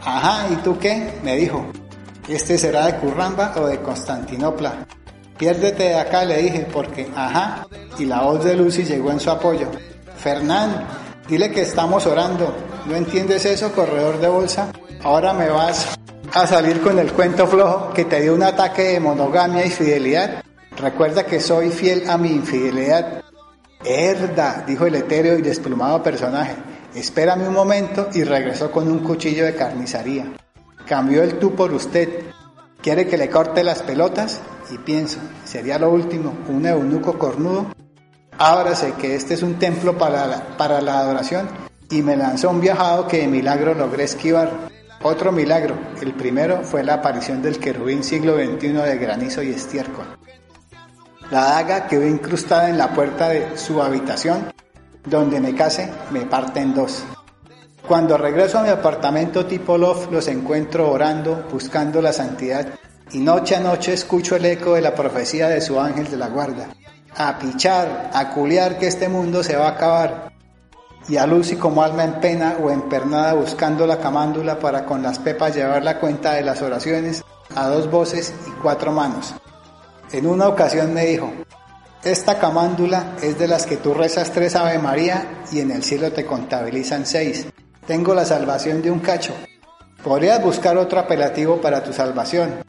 Ajá, 0.04 0.48
¿y 0.52 0.56
tú 0.56 0.78
qué? 0.78 1.18
me 1.22 1.36
dijo. 1.36 1.64
¿Este 2.28 2.58
será 2.58 2.86
de 2.86 2.96
Curramba 2.96 3.54
o 3.56 3.66
de 3.66 3.80
Constantinopla? 3.80 4.86
Piérdete 5.38 5.84
de 5.84 5.94
acá, 5.94 6.26
le 6.26 6.42
dije, 6.42 6.66
porque, 6.70 7.08
ajá, 7.16 7.66
y 7.98 8.04
la 8.04 8.20
voz 8.20 8.44
de 8.44 8.54
Lucy 8.54 8.84
llegó 8.84 9.10
en 9.12 9.20
su 9.20 9.30
apoyo. 9.30 9.70
Fernán, 10.18 10.86
dile 11.26 11.50
que 11.50 11.62
estamos 11.62 12.04
orando. 12.04 12.54
¿No 12.84 12.94
entiendes 12.94 13.46
eso, 13.46 13.72
corredor 13.72 14.20
de 14.20 14.28
bolsa? 14.28 14.70
Ahora 15.02 15.32
me 15.32 15.48
vas 15.48 15.96
a 16.32 16.46
salir 16.46 16.80
con 16.80 16.98
el 16.98 17.12
cuento 17.12 17.46
flojo 17.46 17.92
que 17.92 18.04
te 18.04 18.20
dio 18.20 18.34
un 18.34 18.42
ataque 18.42 18.82
de 18.82 19.00
monogamia 19.00 19.64
y 19.64 19.70
fidelidad. 19.70 20.42
Recuerda 20.76 21.24
que 21.24 21.40
soy 21.40 21.70
fiel 21.70 22.08
a 22.08 22.18
mi 22.18 22.30
infidelidad 22.30 23.22
Herda, 23.84 24.64
dijo 24.66 24.86
el 24.86 24.96
etéreo 24.96 25.38
y 25.38 25.42
desplumado 25.42 26.02
personaje. 26.02 26.54
Espérame 26.94 27.46
un 27.46 27.54
momento 27.54 28.08
y 28.12 28.24
regresó 28.24 28.70
con 28.72 28.90
un 28.90 29.00
cuchillo 29.00 29.44
de 29.44 29.54
carnicería. 29.54 30.32
Cambió 30.86 31.22
el 31.22 31.38
tú 31.38 31.54
por 31.54 31.72
usted. 31.72 32.24
¿Quiere 32.82 33.06
que 33.06 33.16
le 33.16 33.30
corte 33.30 33.62
las 33.62 33.82
pelotas? 33.82 34.40
Y 34.72 34.78
pienso, 34.78 35.18
sería 35.44 35.78
lo 35.78 35.90
último, 35.90 36.36
un 36.48 36.66
eunuco 36.66 37.18
cornudo. 37.18 37.66
Sé 38.74 38.92
que 38.98 39.14
este 39.14 39.34
es 39.34 39.42
un 39.42 39.58
templo 39.58 39.96
para 39.96 40.26
la, 40.26 40.56
para 40.56 40.80
la 40.80 40.98
adoración 40.98 41.48
y 41.90 42.02
me 42.02 42.16
lanzó 42.16 42.50
un 42.50 42.60
viajado 42.60 43.06
que 43.06 43.18
de 43.18 43.28
milagro 43.28 43.74
logré 43.74 44.04
esquivar. 44.04 44.50
Otro 45.02 45.30
milagro, 45.30 45.76
el 46.00 46.14
primero 46.14 46.62
fue 46.62 46.82
la 46.82 46.94
aparición 46.94 47.42
del 47.42 47.58
querubín 47.58 48.02
siglo 48.02 48.34
XXI 48.36 48.68
de 48.72 48.98
granizo 48.98 49.42
y 49.42 49.50
estiércol. 49.50 50.06
La 51.30 51.44
daga 51.44 51.86
quedó 51.86 52.06
incrustada 52.06 52.70
en 52.70 52.78
la 52.78 52.92
puerta 52.92 53.28
de 53.28 53.56
su 53.58 53.82
habitación, 53.82 54.52
donde 55.04 55.40
me 55.40 55.54
case 55.54 55.90
me 56.10 56.22
parte 56.22 56.60
en 56.60 56.74
dos. 56.74 57.04
Cuando 57.86 58.18
regreso 58.18 58.58
a 58.58 58.62
mi 58.62 58.68
apartamento 58.68 59.46
tipo 59.46 59.78
loft 59.78 60.10
los 60.10 60.26
encuentro 60.28 60.90
orando, 60.90 61.46
buscando 61.52 62.02
la 62.02 62.12
santidad, 62.12 62.66
y 63.12 63.20
noche 63.20 63.54
a 63.54 63.60
noche 63.60 63.92
escucho 63.92 64.34
el 64.34 64.44
eco 64.44 64.74
de 64.74 64.80
la 64.80 64.94
profecía 64.94 65.48
de 65.48 65.60
su 65.60 65.78
ángel 65.78 66.10
de 66.10 66.16
la 66.16 66.28
guarda. 66.28 66.68
A 67.16 67.38
pichar, 67.38 68.10
a 68.12 68.30
culiar 68.30 68.78
que 68.78 68.88
este 68.88 69.08
mundo 69.08 69.44
se 69.44 69.56
va 69.56 69.68
a 69.68 69.72
acabar. 69.72 70.32
Y 71.08 71.16
a 71.16 71.26
Lucy 71.26 71.56
como 71.56 71.82
alma 71.82 72.04
en 72.04 72.20
pena 72.20 72.56
o 72.60 72.70
empernada 72.70 73.34
buscando 73.34 73.86
la 73.86 73.98
camándula 73.98 74.58
para 74.58 74.84
con 74.84 75.02
las 75.02 75.18
pepas 75.18 75.54
llevar 75.54 75.84
la 75.84 76.00
cuenta 76.00 76.34
de 76.34 76.42
las 76.42 76.62
oraciones 76.62 77.22
a 77.54 77.68
dos 77.68 77.90
voces 77.90 78.34
y 78.46 78.50
cuatro 78.62 78.90
manos. 78.90 79.34
En 80.12 80.26
una 80.26 80.48
ocasión 80.48 80.92
me 80.92 81.06
dijo, 81.06 81.32
esta 82.02 82.38
camándula 82.38 83.16
es 83.22 83.38
de 83.38 83.48
las 83.48 83.66
que 83.66 83.76
tú 83.76 83.94
rezas 83.94 84.30
tres 84.30 84.54
Ave 84.56 84.78
María 84.78 85.42
y 85.52 85.60
en 85.60 85.70
el 85.70 85.82
cielo 85.82 86.12
te 86.12 86.24
contabilizan 86.24 87.06
seis. 87.06 87.46
Tengo 87.86 88.14
la 88.14 88.24
salvación 88.24 88.82
de 88.82 88.90
un 88.90 89.00
cacho. 89.00 89.32
Podrías 90.02 90.42
buscar 90.42 90.76
otro 90.76 91.00
apelativo 91.00 91.60
para 91.60 91.82
tu 91.82 91.92
salvación. 91.92 92.64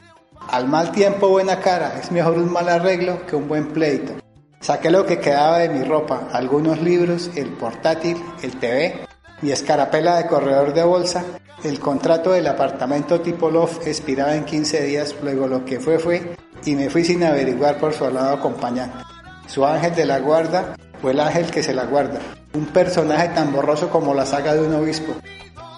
Al 0.50 0.66
mal 0.66 0.92
tiempo 0.92 1.28
buena 1.28 1.60
cara, 1.60 1.98
es 2.02 2.10
mejor 2.10 2.38
un 2.38 2.52
mal 2.52 2.68
arreglo 2.68 3.26
que 3.26 3.36
un 3.36 3.48
buen 3.48 3.68
pleito. 3.68 4.14
Saqué 4.60 4.90
lo 4.90 5.06
que 5.06 5.20
quedaba 5.20 5.58
de 5.58 5.68
mi 5.68 5.84
ropa, 5.84 6.28
algunos 6.32 6.82
libros, 6.82 7.30
el 7.36 7.50
portátil, 7.50 8.22
el 8.42 8.58
TV, 8.58 9.06
mi 9.40 9.52
escarapela 9.52 10.16
de 10.16 10.26
corredor 10.26 10.74
de 10.74 10.82
bolsa, 10.82 11.24
el 11.62 11.78
contrato 11.78 12.32
del 12.32 12.46
apartamento 12.48 13.20
tipo 13.20 13.50
loft 13.50 13.86
expiraba 13.86 14.34
en 14.34 14.44
15 14.44 14.82
días, 14.82 15.14
luego 15.22 15.46
lo 15.46 15.64
que 15.64 15.78
fue 15.78 15.98
fue 15.98 16.36
y 16.64 16.74
me 16.74 16.90
fui 16.90 17.04
sin 17.04 17.22
averiguar 17.22 17.78
por 17.78 17.92
su 17.92 18.10
lado 18.10 18.34
acompañante. 18.34 18.98
Su 19.46 19.64
ángel 19.64 19.94
de 19.94 20.06
la 20.06 20.18
guarda 20.18 20.74
fue 21.00 21.12
el 21.12 21.20
ángel 21.20 21.50
que 21.50 21.62
se 21.62 21.72
la 21.72 21.84
guarda, 21.84 22.18
un 22.54 22.66
personaje 22.66 23.28
tan 23.28 23.52
borroso 23.52 23.88
como 23.88 24.12
la 24.12 24.26
saga 24.26 24.54
de 24.54 24.60
un 24.60 24.74
obispo. 24.74 25.14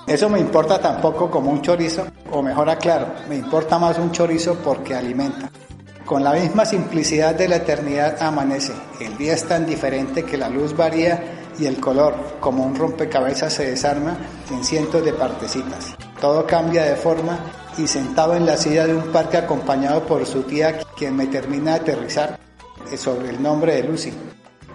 Eso 0.07 0.29
me 0.31 0.41
importa 0.41 0.81
tampoco 0.81 1.31
como 1.31 1.51
un 1.51 1.61
chorizo, 1.61 2.07
o 2.33 2.43
mejor 2.43 2.71
aclaro, 2.71 3.09
me 3.29 3.37
importa 3.37 3.79
más 3.79 3.99
un 3.99 4.11
chorizo 4.11 4.57
porque 4.57 4.95
alimenta. 4.95 5.51
Con 6.11 6.25
la 6.25 6.33
misma 6.33 6.65
simplicidad 6.65 7.37
de 7.37 7.47
la 7.47 7.59
eternidad 7.59 8.21
amanece. 8.21 8.73
El 8.99 9.17
día 9.17 9.33
es 9.33 9.45
tan 9.45 9.65
diferente 9.65 10.25
que 10.25 10.37
la 10.37 10.49
luz 10.49 10.77
varía 10.77 11.53
y 11.57 11.67
el 11.67 11.79
color, 11.79 12.17
como 12.41 12.65
un 12.65 12.75
rompecabezas, 12.75 13.53
se 13.53 13.71
desarma 13.71 14.17
en 14.51 14.65
cientos 14.65 15.05
de 15.05 15.13
partecitas. 15.13 15.95
Todo 16.21 16.45
cambia 16.49 16.83
de 16.83 16.97
forma 16.97 17.39
y 17.79 17.87
sentado 17.87 18.35
en 18.35 18.45
la 18.45 18.57
silla 18.57 18.89
de 18.89 18.97
un 18.97 19.13
parque 19.13 19.37
acompañado 19.37 20.05
por 20.05 20.27
su 20.27 20.43
tía, 20.43 20.81
quien 20.97 21.15
me 21.15 21.29
termina 21.29 21.75
de 21.75 21.81
aterrizar 21.83 22.41
sobre 22.97 23.31
el 23.31 23.41
nombre 23.41 23.77
de 23.77 23.85
Lucy. 23.85 24.13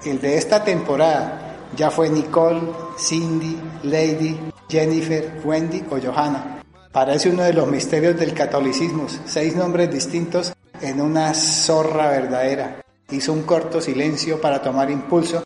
El 0.06 0.22
de 0.22 0.38
esta 0.38 0.64
temporada 0.64 1.58
ya 1.76 1.92
fue 1.92 2.10
Nicole, 2.10 2.62
Cindy, 2.98 3.60
Lady, 3.84 4.40
Jennifer, 4.70 5.42
Wendy 5.44 5.84
o 5.92 6.00
Johanna. 6.00 6.62
Parece 6.94 7.30
uno 7.30 7.44
de 7.44 7.52
los 7.52 7.68
misterios 7.68 8.18
del 8.18 8.34
catolicismo, 8.34 9.08
seis 9.26 9.54
nombres 9.54 9.92
distintos 9.92 10.54
en 10.82 11.02
una 11.02 11.34
zorra 11.34 12.10
verdadera. 12.10 12.82
Hizo 13.10 13.34
un 13.34 13.44
corto 13.44 13.82
silencio 13.82 14.42
para 14.42 14.62
tomar 14.62 14.90
impulso 14.90 15.44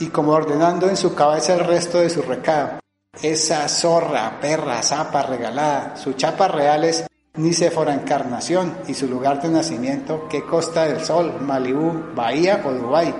y 0.00 0.06
como 0.06 0.32
ordenando 0.32 0.88
en 0.88 0.96
su 0.96 1.14
cabeza 1.14 1.54
el 1.54 1.64
resto 1.64 1.98
de 1.98 2.10
su 2.10 2.22
recado. 2.22 2.78
Esa 3.20 3.68
zorra, 3.68 4.38
perra, 4.40 4.82
zapa 4.82 5.22
regalada, 5.22 5.96
su 5.96 6.12
chapa 6.12 6.48
real 6.48 6.84
es 6.84 7.04
Nicefora 7.34 7.94
Encarnación 7.94 8.78
y 8.86 8.94
su 8.94 9.06
lugar 9.06 9.40
de 9.40 9.48
nacimiento, 9.48 10.28
que 10.28 10.44
Costa 10.44 10.86
del 10.86 11.04
Sol, 11.04 11.40
Malibú, 11.40 12.14
Bahía 12.14 12.62
o 12.64 12.72
Dubái. 12.72 13.14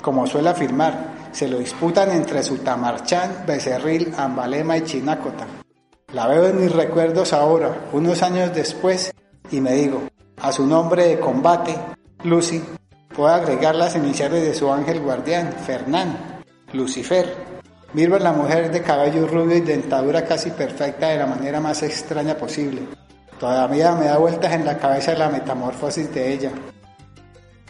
Como 0.00 0.26
suele 0.26 0.50
afirmar, 0.50 1.30
se 1.32 1.46
lo 1.46 1.58
disputan 1.58 2.10
entre 2.10 2.42
Sutamarchán, 2.42 3.44
Becerril, 3.46 4.14
Ambalema 4.16 4.76
y 4.78 4.82
Chinácota. 4.82 5.46
La 6.12 6.26
veo 6.26 6.46
en 6.46 6.60
mis 6.60 6.72
recuerdos 6.72 7.32
ahora, 7.32 7.88
unos 7.92 8.22
años 8.22 8.52
después, 8.54 9.12
y 9.50 9.60
me 9.60 9.74
digo, 9.74 10.02
a 10.40 10.52
su 10.52 10.66
nombre 10.66 11.06
de 11.06 11.20
combate, 11.20 11.76
Lucy, 12.24 12.62
puedo 13.14 13.28
agregar 13.28 13.74
las 13.74 13.94
iniciales 13.96 14.42
de 14.42 14.54
su 14.54 14.72
ángel 14.72 15.00
guardián, 15.00 15.52
Fernán, 15.52 16.42
Lucifer. 16.72 17.50
Miro 17.92 18.16
a 18.16 18.20
la 18.20 18.32
mujer 18.32 18.70
de 18.70 18.82
cabello 18.82 19.26
rubio 19.26 19.56
y 19.56 19.60
dentadura 19.60 20.24
casi 20.24 20.50
perfecta 20.50 21.08
de 21.08 21.18
la 21.18 21.26
manera 21.26 21.60
más 21.60 21.82
extraña 21.82 22.36
posible. 22.36 22.82
Todavía 23.38 23.92
me 23.92 24.06
da 24.06 24.18
vueltas 24.18 24.52
en 24.52 24.64
la 24.64 24.78
cabeza 24.78 25.14
la 25.14 25.28
metamorfosis 25.28 26.12
de 26.14 26.32
ella. 26.32 26.52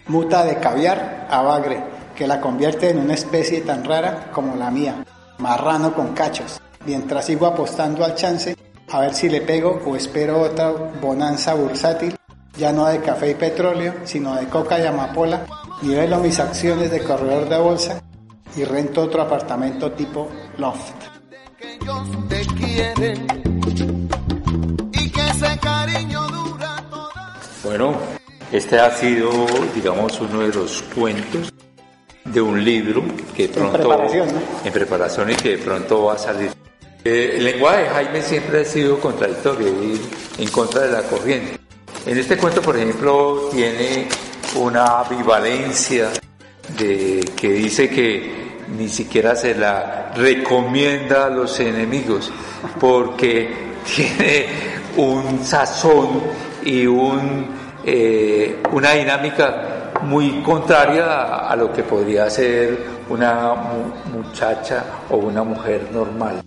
Muta 0.09 0.45
de 0.45 0.57
caviar 0.57 1.27
a 1.31 1.43
bagre, 1.43 1.83
que 2.15 2.27
la 2.27 2.41
convierte 2.41 2.91
en 2.91 2.99
una 2.99 3.15
especie 3.15 3.63
tan 3.63 3.85
rara 3.85 4.31
como 4.33 4.57
la 4.57 4.71
mía, 4.71 5.05
marrano 5.39 5.95
con 5.95 6.13
cachos, 6.13 6.61
mientras 6.85 7.25
sigo 7.25 7.47
apostando 7.47 8.05
al 8.05 8.15
chance 8.15 8.57
a 8.93 9.01
ver 9.01 9.15
si 9.15 9.29
le 9.29 9.41
pego 9.41 9.81
o 9.87 9.97
espero 9.97 10.41
otra 10.41 10.71
bonanza 11.01 11.55
bursátil 11.55 12.20
ya 12.57 12.73
no 12.73 12.87
de 12.87 13.01
café 13.01 13.31
y 13.31 13.35
petróleo, 13.35 13.95
sino 14.05 14.35
de 14.35 14.47
coca 14.47 14.79
y 14.79 14.87
amapola, 14.87 15.47
nivelo 15.83 16.19
mis 16.19 16.39
acciones 16.39 16.91
de 16.91 17.03
corredor 17.03 17.49
de 17.49 17.59
bolsa 17.59 18.03
y 18.57 18.65
rento 18.65 19.03
otro 19.03 19.23
apartamento 19.23 19.93
tipo 19.93 20.29
loft. 20.59 20.95
Bueno, 27.63 27.95
este 28.51 28.81
ha 28.81 28.91
sido, 28.91 29.31
digamos, 29.75 30.21
uno 30.21 30.41
de 30.41 30.49
los 30.49 30.83
cuentos 30.95 31.53
de 32.25 32.41
un 32.41 32.65
libro 32.65 33.03
que 33.37 33.49
pronto 33.49 33.77
en 33.77 33.83
preparación, 33.83 34.29
en 34.65 34.73
preparación 34.73 35.31
y 35.31 35.35
que 35.35 35.51
de 35.51 35.59
pronto 35.59 36.05
va 36.05 36.15
a 36.15 36.19
salir. 36.19 36.51
Eh, 37.05 37.35
el 37.37 37.45
lenguaje 37.45 37.85
de 37.85 37.89
Jaime 37.89 38.23
siempre 38.23 38.61
ha 38.61 38.65
sido 38.65 38.99
contradictorio, 38.99 39.69
ir 39.83 40.01
en 40.39 40.49
contra 40.51 40.83
de 40.83 40.93
la 40.93 41.03
corriente. 41.03 41.60
En 42.07 42.17
este 42.17 42.39
cuento, 42.39 42.63
por 42.63 42.77
ejemplo, 42.77 43.51
tiene 43.53 44.09
una 44.57 45.01
ambivalencia 45.01 46.09
de 46.79 47.21
que 47.37 47.49
dice 47.51 47.91
que 47.91 48.59
ni 48.77 48.89
siquiera 48.89 49.37
se 49.37 49.55
la 49.55 50.13
recomienda 50.17 51.27
a 51.27 51.29
los 51.29 51.61
enemigos 51.61 52.33
porque 52.79 53.51
tiene 53.95 54.47
un 54.97 55.45
sazón 55.45 56.23
y 56.65 56.87
un, 56.87 57.49
eh, 57.85 58.63
una 58.73 58.93
dinámica 58.93 59.93
muy 60.03 60.41
contraria 60.43 61.49
a, 61.49 61.55
lo 61.55 61.71
que 61.71 61.83
podría 61.83 62.31
ser 62.31 62.79
una 63.11 63.55
muchacha 64.11 64.85
o 65.11 65.17
una 65.17 65.43
mujer 65.43 65.89
normal. 65.93 66.43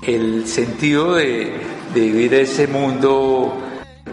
El 0.00 0.46
sentido 0.46 1.16
de, 1.16 1.52
de 1.92 2.00
vivir 2.00 2.32
ese 2.32 2.66
mundo 2.66 3.65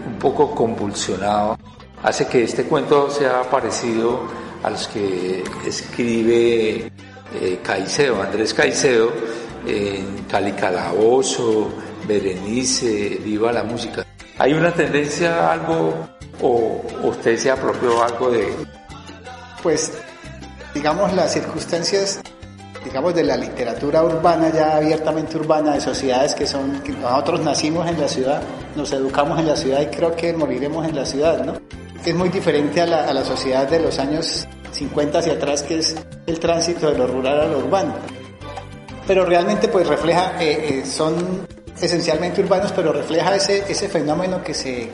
un 0.06 0.18
poco 0.18 0.54
convulsionado, 0.54 1.58
hace 2.02 2.26
que 2.26 2.44
este 2.44 2.64
cuento 2.64 3.10
sea 3.10 3.42
parecido 3.50 4.20
a 4.62 4.70
los 4.70 4.88
que 4.88 5.44
escribe 5.66 6.90
eh, 7.34 7.60
Caicedo, 7.62 8.22
Andrés 8.22 8.54
Caicedo, 8.54 9.10
en 9.66 10.24
Cali 10.30 10.52
Calabozo, 10.52 11.70
Berenice, 12.06 13.20
Viva 13.22 13.52
la 13.52 13.64
Música. 13.64 14.04
¿Hay 14.38 14.52
una 14.52 14.72
tendencia 14.72 15.48
a 15.48 15.52
algo 15.52 15.94
o 16.42 16.82
usted 17.02 17.36
se 17.36 17.50
apropió 17.50 18.02
algo 18.02 18.30
de...? 18.30 18.48
Pues, 19.62 19.92
digamos, 20.74 21.12
las 21.14 21.32
circunstancias 21.32 22.20
digamos, 22.94 23.12
de 23.12 23.24
la 23.24 23.36
literatura 23.36 24.04
urbana, 24.04 24.50
ya 24.50 24.76
abiertamente 24.76 25.36
urbana, 25.36 25.74
de 25.74 25.80
sociedades 25.80 26.32
que 26.36 26.46
son, 26.46 26.80
que 26.80 26.92
nosotros 26.92 27.40
nacimos 27.40 27.88
en 27.88 28.00
la 28.00 28.06
ciudad, 28.06 28.40
nos 28.76 28.92
educamos 28.92 29.36
en 29.40 29.48
la 29.48 29.56
ciudad 29.56 29.80
y 29.80 29.86
creo 29.86 30.14
que 30.14 30.32
moriremos 30.32 30.86
en 30.86 30.94
la 30.94 31.04
ciudad, 31.04 31.44
¿no? 31.44 31.54
Es 32.04 32.14
muy 32.14 32.28
diferente 32.28 32.80
a 32.80 32.86
la, 32.86 33.08
a 33.08 33.12
la 33.12 33.24
sociedad 33.24 33.68
de 33.68 33.80
los 33.80 33.98
años 33.98 34.46
50 34.70 35.18
hacia 35.18 35.32
atrás, 35.32 35.64
que 35.64 35.80
es 35.80 35.96
el 36.28 36.38
tránsito 36.38 36.88
de 36.88 36.96
lo 36.96 37.08
rural 37.08 37.40
a 37.40 37.46
lo 37.46 37.58
urbano. 37.58 37.94
Pero 39.08 39.26
realmente 39.26 39.66
pues 39.66 39.88
refleja, 39.88 40.40
eh, 40.40 40.82
eh, 40.82 40.86
son 40.86 41.48
esencialmente 41.80 42.42
urbanos, 42.42 42.70
pero 42.70 42.92
refleja 42.92 43.34
ese, 43.34 43.64
ese 43.68 43.88
fenómeno 43.88 44.40
que 44.44 44.54
se 44.54 44.88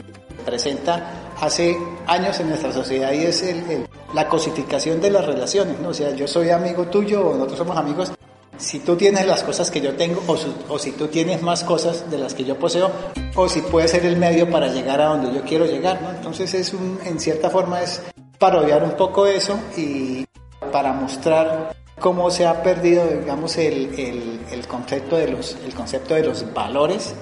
presenta 0.46 1.34
hace 1.38 1.76
años 2.06 2.40
en 2.40 2.48
nuestra 2.48 2.72
sociedad 2.72 3.12
y 3.12 3.26
es 3.26 3.42
el, 3.42 3.86
la 4.14 4.28
cosificación 4.28 5.00
de 5.00 5.10
las 5.10 5.24
relaciones, 5.24 5.78
¿no? 5.80 5.90
O 5.90 5.94
sea, 5.94 6.14
yo 6.14 6.26
soy 6.26 6.50
amigo 6.50 6.86
tuyo 6.86 7.26
o 7.26 7.34
nosotros 7.34 7.58
somos 7.58 7.76
amigos 7.76 8.12
si 8.60 8.80
tú 8.80 8.94
tienes 8.96 9.26
las 9.26 9.42
cosas 9.42 9.70
que 9.70 9.80
yo 9.80 9.94
tengo 9.94 10.22
o, 10.26 10.36
o, 10.68 10.78
si 10.78 10.92
tú 10.92 11.08
tienes 11.08 11.40
más 11.42 11.64
cosas 11.64 12.10
de 12.10 12.18
las 12.18 12.34
que 12.34 12.44
yo 12.44 12.58
poseo 12.58 12.90
o 13.34 13.48
si 13.48 13.62
puede 13.62 13.88
ser 13.88 14.04
el 14.04 14.16
medio 14.16 14.50
para 14.50 14.68
llegar 14.68 15.00
a 15.00 15.06
donde 15.06 15.32
yo 15.32 15.42
quiero 15.42 15.64
llegar, 15.64 16.02
¿no? 16.02 16.10
Entonces 16.10 16.52
es 16.52 16.74
un, 16.74 16.98
en 17.04 17.18
cierta 17.18 17.48
forma 17.48 17.82
es 17.82 18.02
parodiar 18.38 18.84
un 18.84 18.92
poco 18.92 19.26
eso 19.26 19.58
y 19.76 20.26
para 20.72 20.92
mostrar 20.92 21.74
cómo 21.98 22.30
se 22.30 22.46
ha 22.46 22.62
perdido, 22.62 23.06
digamos, 23.06 23.56
el, 23.56 23.98
el, 23.98 24.40
el 24.50 24.66
concepto 24.66 25.16
de 25.16 25.28
los, 25.28 25.56
el 25.64 25.74
concepto 25.74 26.14
de 26.14 26.24
los 26.24 26.52
valores 26.52 27.14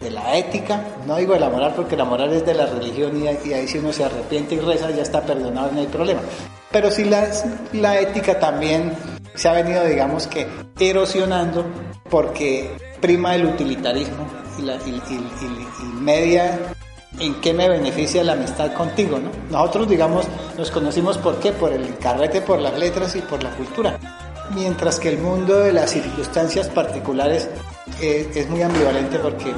de 0.00 0.10
la 0.10 0.36
ética, 0.36 0.82
no 1.06 1.16
digo 1.16 1.34
de 1.34 1.40
la 1.40 1.50
moral 1.50 1.74
porque 1.76 1.96
la 1.96 2.04
moral 2.04 2.32
es 2.32 2.44
de 2.46 2.54
la 2.54 2.66
religión 2.66 3.22
y, 3.22 3.48
y 3.48 3.52
ahí 3.52 3.68
si 3.68 3.78
uno 3.78 3.92
se 3.92 4.04
arrepiente 4.04 4.54
y 4.54 4.60
reza 4.60 4.90
ya 4.90 5.02
está 5.02 5.20
perdonado, 5.22 5.70
no 5.72 5.80
hay 5.80 5.86
problema. 5.86 6.22
Pero 6.70 6.90
sí 6.90 7.04
la, 7.04 7.28
la 7.74 8.00
ética 8.00 8.38
también 8.38 8.92
se 9.34 9.48
ha 9.48 9.52
venido, 9.52 9.84
digamos 9.84 10.26
que, 10.26 10.46
erosionando 10.78 11.66
porque 12.08 12.70
prima 13.00 13.34
el 13.34 13.46
utilitarismo 13.46 14.26
y, 14.58 14.62
la, 14.62 14.76
y, 14.76 15.02
y, 15.10 15.14
y 15.82 16.00
media 16.00 16.58
en 17.18 17.34
qué 17.40 17.52
me 17.52 17.68
beneficia 17.68 18.24
la 18.24 18.32
amistad 18.32 18.72
contigo, 18.72 19.18
¿no? 19.18 19.30
Nosotros, 19.50 19.88
digamos, 19.88 20.26
nos 20.56 20.70
conocimos 20.70 21.18
por 21.18 21.38
qué, 21.40 21.52
por 21.52 21.72
el 21.72 21.98
carrete, 21.98 22.40
por 22.40 22.60
las 22.60 22.78
letras 22.78 23.14
y 23.16 23.20
por 23.20 23.42
la 23.42 23.50
cultura. 23.50 23.98
Mientras 24.54 24.98
que 24.98 25.10
el 25.10 25.18
mundo 25.18 25.60
de 25.60 25.72
las 25.72 25.90
circunstancias 25.90 26.68
particulares 26.68 27.48
eh, 28.00 28.30
es 28.34 28.48
muy 28.48 28.62
ambivalente 28.62 29.18
porque 29.18 29.52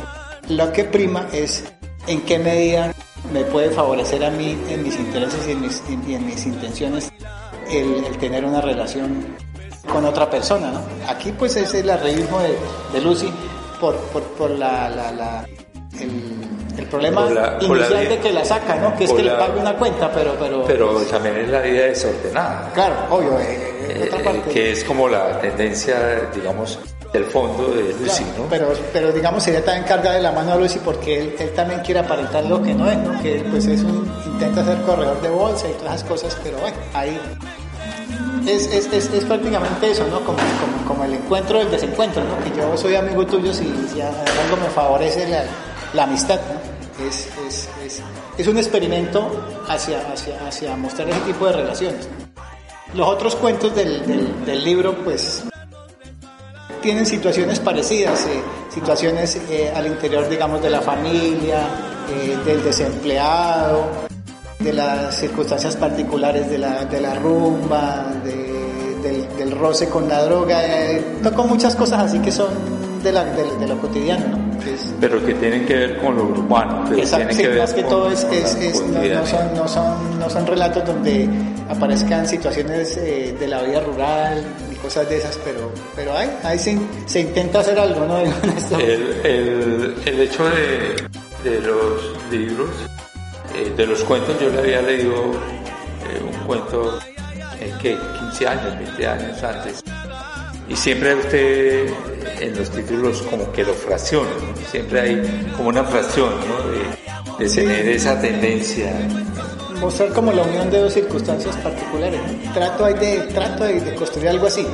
lo 0.49 0.73
que 0.73 0.85
prima 0.85 1.29
es 1.33 1.65
en 2.07 2.21
qué 2.23 2.39
medida 2.39 2.93
me 3.33 3.45
puede 3.45 3.71
favorecer 3.71 4.25
a 4.25 4.31
mí 4.31 4.59
en 4.69 4.83
mis 4.83 4.97
intereses 4.97 5.47
y 5.47 5.53
en 5.53 5.61
mis, 5.61 5.83
y 6.07 6.15
en 6.15 6.27
mis 6.27 6.47
intenciones 6.47 7.13
el, 7.71 8.05
el, 8.05 8.19
tener 8.19 8.45
una 8.45 8.61
relación 8.61 9.37
con 9.91 10.05
otra 10.05 10.29
persona, 10.29 10.73
¿no? 10.73 10.81
Aquí 11.09 11.33
pues 11.33 11.57
es 11.57 11.73
el 11.75 11.89
arreísmo 11.89 12.41
de, 12.41 12.57
de 12.93 13.01
Lucy 13.01 13.33
por, 13.81 13.97
por, 13.97 14.23
por 14.23 14.51
la, 14.51 14.89
la, 14.89 15.13
la 15.13 15.47
el, 16.01 16.43
el 16.79 16.87
problema 16.87 17.29
la, 17.31 17.59
inicial 17.61 18.09
de 18.09 18.19
que 18.19 18.33
la 18.33 18.45
saca, 18.45 18.77
¿no? 18.77 18.97
Que 18.97 19.05
es 19.05 19.13
que 19.13 19.23
le 19.23 19.31
pague 19.33 19.61
una 19.61 19.77
cuenta, 19.77 20.11
pero, 20.13 20.35
pero... 20.39 20.65
Pero 20.65 20.95
también 21.03 21.37
es 21.37 21.49
la 21.49 21.61
vida 21.61 21.85
desordenada. 21.85 22.71
Claro, 22.75 22.95
obvio. 23.11 23.39
Eh, 23.41 24.09
otra 24.13 24.25
parte. 24.25 24.51
que 24.51 24.73
es 24.73 24.85
como 24.85 25.09
la 25.09 25.39
tendencia, 25.41 26.29
digamos, 26.35 26.79
del 27.13 27.25
fondo 27.27 27.69
de 27.69 27.93
Lucy, 27.93 28.25
claro, 28.25 28.39
¿no? 28.39 28.47
Pero, 28.49 28.73
pero 28.93 29.13
digamos, 29.13 29.47
ella 29.47 29.63
también 29.65 29.85
carga 29.85 30.13
de 30.13 30.23
la 30.23 30.33
mano 30.33 30.53
a 30.53 30.57
Lucy 30.57 30.79
porque 30.83 31.21
él, 31.21 31.35
él, 31.39 31.51
también 31.51 31.81
quiere 31.81 32.01
aparentar 32.01 32.45
lo 32.47 32.63
que 32.63 32.73
no 32.75 32.91
es, 32.91 32.97
¿no? 32.99 33.21
Que 33.21 33.45
pues 33.51 33.67
es 33.67 33.83
un, 33.83 34.11
intenta 34.27 34.65
ser 34.65 34.81
corredor 34.83 35.21
de 35.21 35.29
bolsa 35.29 35.69
y 35.69 35.73
todas 35.75 35.97
esas 35.97 36.09
cosas, 36.09 36.39
pero 36.43 36.59
bueno, 36.59 36.77
ahí 36.95 37.21
es, 38.47 38.67
es, 38.73 38.93
es, 38.93 39.13
es, 39.13 39.25
prácticamente 39.25 39.91
eso, 39.91 40.07
¿no? 40.09 40.25
Como, 40.25 40.39
como, 40.39 40.89
como, 40.89 41.05
el 41.05 41.15
encuentro 41.15 41.59
del 41.59 41.71
desencuentro, 41.71 42.23
¿no? 42.25 42.43
Que 42.43 42.59
yo 42.59 42.77
soy 42.77 42.97
amigo 42.97 43.27
tuyo 43.27 43.53
si, 43.53 43.65
si 43.93 44.01
algo 44.01 44.57
me 44.61 44.69
favorece 44.75 45.29
la, 45.29 45.45
la 45.93 46.05
amistad, 46.05 46.41
¿no? 46.41 47.07
Es, 47.07 47.29
es, 47.47 47.69
es, 47.85 48.03
es, 48.39 48.49
un 48.49 48.57
experimento 48.57 49.29
hacia, 49.69 50.01
hacia, 50.13 50.47
hacia 50.47 50.77
mostrar 50.77 51.09
ese 51.11 51.21
tipo 51.21 51.47
de 51.47 51.53
relaciones. 51.53 52.09
Los 52.95 53.09
otros 53.09 53.37
cuentos 53.37 53.75
del, 53.75 54.07
del, 54.07 54.45
del 54.45 54.65
libro, 54.65 54.95
pues, 55.05 55.45
tienen 56.83 57.07
situaciones 57.07 57.61
parecidas, 57.61 58.27
eh, 58.27 58.43
situaciones 58.69 59.41
eh, 59.49 59.73
al 59.75 59.87
interior, 59.87 60.29
digamos, 60.29 60.61
de 60.61 60.69
la 60.69 60.83
familia, 60.83 61.61
eh, 62.11 62.37
del 62.45 62.63
desempleado, 62.63 63.87
de 64.59 64.73
las 64.73 65.17
circunstancias 65.17 65.77
particulares 65.77 66.51
de 66.51 66.59
la, 66.59 67.15
rumba, 67.15 68.13
de, 68.23 69.27
del, 69.39 69.51
roce 69.53 69.89
con 69.89 70.09
la 70.09 70.23
droga. 70.25 70.61
toco 71.23 71.45
muchas 71.45 71.75
cosas 71.75 72.01
así 72.01 72.19
que 72.19 72.31
son 72.31 72.51
de, 73.03 73.13
de 73.13 73.67
lo 73.67 73.79
cotidiano, 73.81 74.29
¿no? 74.29 74.42
Que 74.61 74.77
pero 75.01 75.25
que 75.25 75.35
tienen 75.35 75.67
que 75.67 75.75
ver 75.75 75.99
con 75.99 76.17
lo 76.17 76.25
urbano. 76.25 76.85
Pero 76.89 77.01
Exacto, 77.03 77.35
sí, 77.35 77.43
que 77.43 77.49
más 77.51 77.75
que 77.75 77.83
todo 77.85 78.11
es, 78.11 78.25
es, 78.25 78.55
es 78.57 78.81
no, 78.83 79.03
no, 79.03 79.27
son, 79.27 79.55
no, 79.55 79.69
son, 79.69 80.19
no 80.19 80.31
son 80.31 80.47
relatos 80.47 80.85
donde 80.85 81.29
aparezcan 81.69 82.27
situaciones 82.27 82.97
eh, 82.99 83.35
de 83.39 83.49
la 83.49 83.63
vida 83.63 83.81
rural 83.81 84.45
y 84.71 84.75
cosas 84.77 85.09
de 85.09 85.19
esas, 85.19 85.39
pero, 85.45 85.73
pero 85.97 86.17
ahí, 86.17 86.31
ahí 86.45 86.59
se, 86.59 86.79
se 87.07 87.21
intenta 87.21 87.61
hacer 87.61 87.79
algo, 87.79 88.07
¿no? 88.07 88.19
el, 88.79 89.21
el, 89.25 89.95
el 90.05 90.21
hecho 90.21 90.45
de, 90.45 91.51
de 91.51 91.61
los 91.61 92.31
libros, 92.31 92.71
eh, 93.55 93.73
de 93.77 93.87
los 93.87 94.03
cuentos, 94.05 94.39
yo 94.41 94.49
le 94.51 94.59
había 94.59 94.83
leído 94.83 95.15
eh, 95.15 96.23
un 96.23 96.47
cuento 96.47 96.99
en 97.61 97.79
que 97.79 97.97
15 98.21 98.49
años, 98.49 98.79
20 98.79 99.07
años 99.07 99.43
antes, 99.43 99.85
y 100.73 100.77
siempre 100.77 101.15
usted 101.15 101.93
en 102.41 102.57
los 102.57 102.71
títulos 102.71 103.23
como 103.23 103.53
que 103.53 103.63
lo 103.63 103.75
fracciona, 103.75 104.31
¿no? 104.31 104.71
siempre 104.71 105.01
hay 105.01 105.53
como 105.57 105.69
una 105.69 105.85
fracción 105.85 106.31
¿no? 106.31 107.39
de, 107.39 107.45
de 107.45 107.55
tener 107.55 107.89
esa 107.89 108.19
tendencia. 108.19 108.91
Mostrar 109.81 110.13
como 110.13 110.33
la 110.33 110.43
unión 110.43 110.71
de 110.71 110.79
dos 110.79 110.93
circunstancias 110.95 111.57
particulares. 111.57 112.21
Trato 112.55 112.87
de, 112.87 113.17
trato 113.35 113.65
de, 113.65 113.81
de 113.81 113.95
construir 113.95 114.29
algo 114.29 114.47
así. 114.47 114.67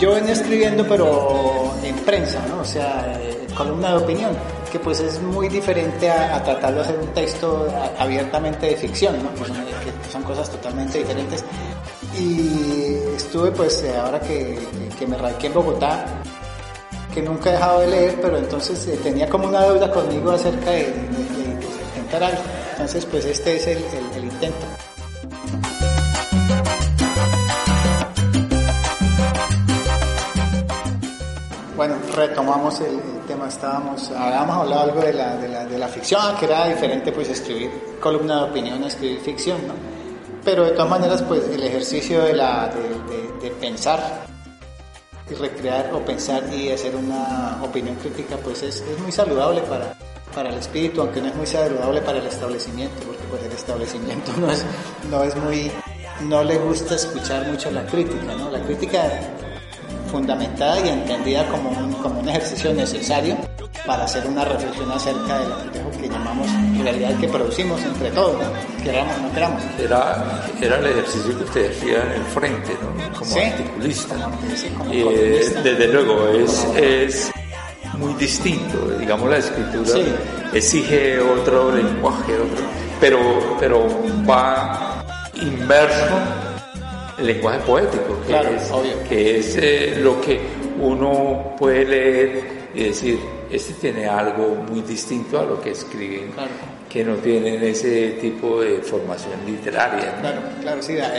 Yo 0.00 0.14
venía 0.14 0.32
escribiendo 0.32 0.86
pero 0.88 1.72
en 1.84 1.94
prensa, 1.96 2.44
¿no? 2.48 2.60
o 2.60 2.64
sea, 2.64 3.16
eh, 3.20 3.46
columna 3.54 3.90
de 3.90 3.96
opinión, 3.96 4.32
que 4.72 4.80
pues 4.80 4.98
es 5.00 5.20
muy 5.20 5.48
diferente 5.48 6.10
a, 6.10 6.34
a, 6.34 6.42
tratar 6.42 6.74
de 6.74 6.80
hacer 6.80 6.98
un 6.98 7.06
texto 7.08 7.68
abiertamente 7.98 8.66
de 8.66 8.76
ficción, 8.76 9.22
¿no? 9.22 9.30
Pues, 9.30 9.50
que 9.50 10.10
son 10.10 10.22
cosas 10.22 10.50
totalmente 10.50 10.98
diferentes. 10.98 11.44
Y 12.18 12.96
estuve 13.16 13.50
pues 13.50 13.84
ahora 13.98 14.20
que, 14.20 14.56
me 15.06 15.18
radiqué 15.18 15.48
en 15.48 15.54
Bogotá, 15.54 16.04
que 17.12 17.20
nunca 17.20 17.50
he 17.50 17.52
dejado 17.54 17.80
de 17.80 17.88
leer, 17.88 18.18
pero 18.22 18.38
entonces 18.38 18.86
eh, 18.86 18.98
tenía 19.02 19.28
como 19.28 19.48
una 19.48 19.62
deuda 19.62 19.90
conmigo 19.90 20.30
acerca 20.30 20.70
de, 20.70 20.94
intentar 21.96 22.22
algo. 22.22 22.42
Entonces, 22.72 23.04
pues 23.06 23.24
este 23.24 23.56
es 23.56 23.66
el, 23.66 24.24
intento. 24.24 24.66
Bueno, 31.76 31.96
retomamos 32.14 32.80
el, 32.80 33.00
tema, 33.26 33.48
estábamos, 33.48 34.10
habíamos 34.10 34.56
hablado 34.56 34.82
algo 34.82 35.00
de 35.00 35.14
la, 35.14 35.36
de 35.36 35.48
la, 35.48 35.64
de 35.64 35.78
la 35.78 35.88
ficción, 35.88 36.36
que 36.36 36.44
era 36.44 36.68
diferente 36.68 37.10
pues 37.10 37.28
escribir 37.28 37.70
columna 38.00 38.44
de 38.44 38.50
opinión 38.50 38.84
escribir 38.84 39.18
ficción, 39.20 39.66
¿no? 39.66 40.03
Pero 40.44 40.64
de 40.64 40.72
todas 40.72 40.90
maneras, 40.90 41.22
pues 41.22 41.48
el 41.48 41.62
ejercicio 41.62 42.22
de, 42.22 42.34
la, 42.34 42.68
de, 42.68 43.48
de 43.48 43.50
pensar 43.54 44.24
y 45.30 45.34
recrear 45.34 45.90
o 45.94 46.04
pensar 46.04 46.42
y 46.52 46.70
hacer 46.70 46.94
una 46.96 47.58
opinión 47.62 47.96
crítica 47.96 48.36
pues 48.36 48.62
es, 48.62 48.80
es, 48.82 48.98
muy 48.98 49.10
saludable 49.10 49.62
para, 49.62 49.94
para 50.34 50.50
el 50.50 50.58
espíritu, 50.58 51.00
aunque 51.00 51.20
no 51.20 51.28
es 51.28 51.34
muy 51.34 51.46
saludable 51.46 52.02
para 52.02 52.18
el 52.18 52.26
establecimiento, 52.26 52.94
porque 53.06 53.22
pues 53.30 53.42
el 53.42 53.52
establecimiento 53.52 54.32
no 54.38 54.50
es, 54.50 54.64
no 55.10 55.22
es 55.22 55.34
muy, 55.36 55.70
no 56.22 56.44
le 56.44 56.58
gusta 56.58 56.94
escuchar 56.94 57.46
mucho 57.46 57.70
la 57.70 57.86
crítica, 57.86 58.34
¿no? 58.36 58.50
La 58.50 58.60
crítica 58.60 59.02
fundamentada 60.10 60.78
y 60.80 60.88
entendida 60.88 61.48
como 61.48 61.70
como 62.00 62.20
un 62.20 62.28
ejercicio 62.28 62.72
necesario 62.72 63.36
para 63.86 64.04
hacer 64.04 64.26
una 64.26 64.44
reflexión 64.44 64.90
acerca 64.90 65.38
del 65.38 65.50
complejo 65.50 65.90
que 66.00 66.08
llamamos 66.08 66.48
realidad 66.84 67.18
que 67.18 67.28
producimos 67.28 67.82
entre 67.82 68.10
todos, 68.10 68.38
¿no? 68.38 68.84
queramos 68.84 69.16
o 69.16 69.22
no 69.22 69.32
queramos. 69.32 69.62
Era, 69.78 70.46
era 70.60 70.78
el 70.78 70.86
ejercicio 70.86 71.38
que 71.38 71.44
usted 71.44 71.70
hacía 71.70 72.02
en 72.02 72.12
el 72.12 72.24
frente, 72.24 72.72
¿no? 72.80 73.18
como 73.18 73.30
sí, 73.30 73.40
articulista. 73.40 74.14
Como, 74.14 74.56
sí, 74.56 74.68
como 74.76 74.92
eh, 74.92 75.60
desde 75.62 75.88
luego, 75.88 76.28
es, 76.28 76.64
es 76.76 77.30
muy 77.98 78.14
distinto, 78.14 78.88
digamos 78.98 79.30
la 79.30 79.38
escritura 79.38 79.90
sí. 79.90 80.04
exige 80.52 81.20
otro 81.20 81.74
lenguaje, 81.74 82.34
otro, 82.34 82.64
pero, 83.00 83.56
pero 83.58 83.86
va 84.28 85.04
inmerso 85.34 86.14
el 87.18 87.26
lenguaje 87.26 87.58
poético, 87.60 88.20
que 88.22 88.28
claro, 88.28 88.50
es, 88.50 88.70
obvio. 88.70 89.02
que 89.08 89.38
es 89.38 89.56
eh, 89.56 89.94
lo 90.00 90.20
que 90.20 90.40
uno 90.80 91.54
puede 91.58 91.84
leer 91.84 92.64
y 92.74 92.84
decir, 92.84 93.20
este 93.54 93.74
tiene 93.74 94.06
algo 94.06 94.56
muy 94.68 94.82
distinto 94.82 95.38
a 95.38 95.44
lo 95.44 95.60
que 95.60 95.70
escriben, 95.70 96.32
claro. 96.32 96.50
que 96.88 97.04
no 97.04 97.14
tienen 97.16 97.62
ese 97.62 98.12
tipo 98.20 98.60
de 98.60 98.78
formación 98.78 99.44
literaria. 99.46 100.14
¿no? 100.16 100.20
Claro, 100.20 100.40
claro, 100.60 100.82
sí, 100.82 100.94
la, 100.94 101.12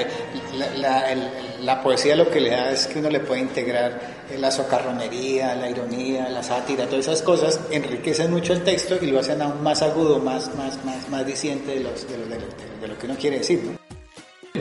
la, 0.78 1.12
el, 1.12 1.22
la, 1.62 1.82
poesía 1.82 2.16
lo 2.16 2.30
que 2.30 2.42
le 2.42 2.50
da 2.50 2.72
es 2.72 2.88
que 2.88 3.00
uno 3.00 3.10
le 3.10 3.22
puede 3.22 3.42
integrar 3.42 4.00
la 4.38 4.52
socarronería, 4.52 5.56
la 5.56 5.70
ironía, 5.70 6.30
la 6.30 6.44
sátira, 6.44 6.86
todas 6.86 7.08
esas 7.08 7.22
cosas 7.22 7.60
enriquecen 7.72 8.32
mucho 8.32 8.54
el 8.54 8.64
texto 8.64 8.98
y 9.02 9.08
lo 9.08 9.20
hacen 9.20 9.42
aún 9.42 9.64
más 9.64 9.82
agudo, 9.82 10.20
más, 10.20 10.54
más, 10.56 10.84
más, 10.84 11.08
más 11.10 11.26
diciente 11.26 11.76
de, 11.76 11.80
los, 11.82 12.08
de, 12.10 12.18
lo, 12.18 12.26
de, 12.26 12.36
lo, 12.40 12.48
de 12.82 12.88
lo 12.88 12.98
que 12.98 13.06
uno 13.06 13.16
quiere 13.18 13.38
decir. 13.38 13.62
¿no? 13.64 13.86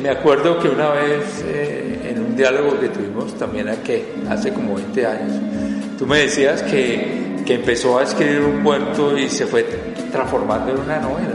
Me 0.00 0.10
acuerdo 0.10 0.58
que 0.58 0.68
una 0.68 0.90
vez 0.90 1.42
eh, 1.46 2.10
en 2.10 2.22
un 2.22 2.36
diálogo 2.36 2.78
que 2.78 2.88
tuvimos 2.88 3.34
también 3.38 3.68
aquí, 3.68 4.02
hace 4.28 4.52
como 4.52 4.74
20 4.74 5.06
años, 5.06 5.98
tú 5.98 6.06
me 6.06 6.18
decías 6.18 6.62
que, 6.62 7.33
que 7.44 7.54
empezó 7.54 7.98
a 7.98 8.04
escribir 8.04 8.40
un 8.40 8.62
cuento 8.62 9.16
y 9.16 9.28
se 9.28 9.46
fue 9.46 9.64
transformando 10.10 10.72
en 10.72 10.80
una 10.80 10.98
novela. 10.98 11.34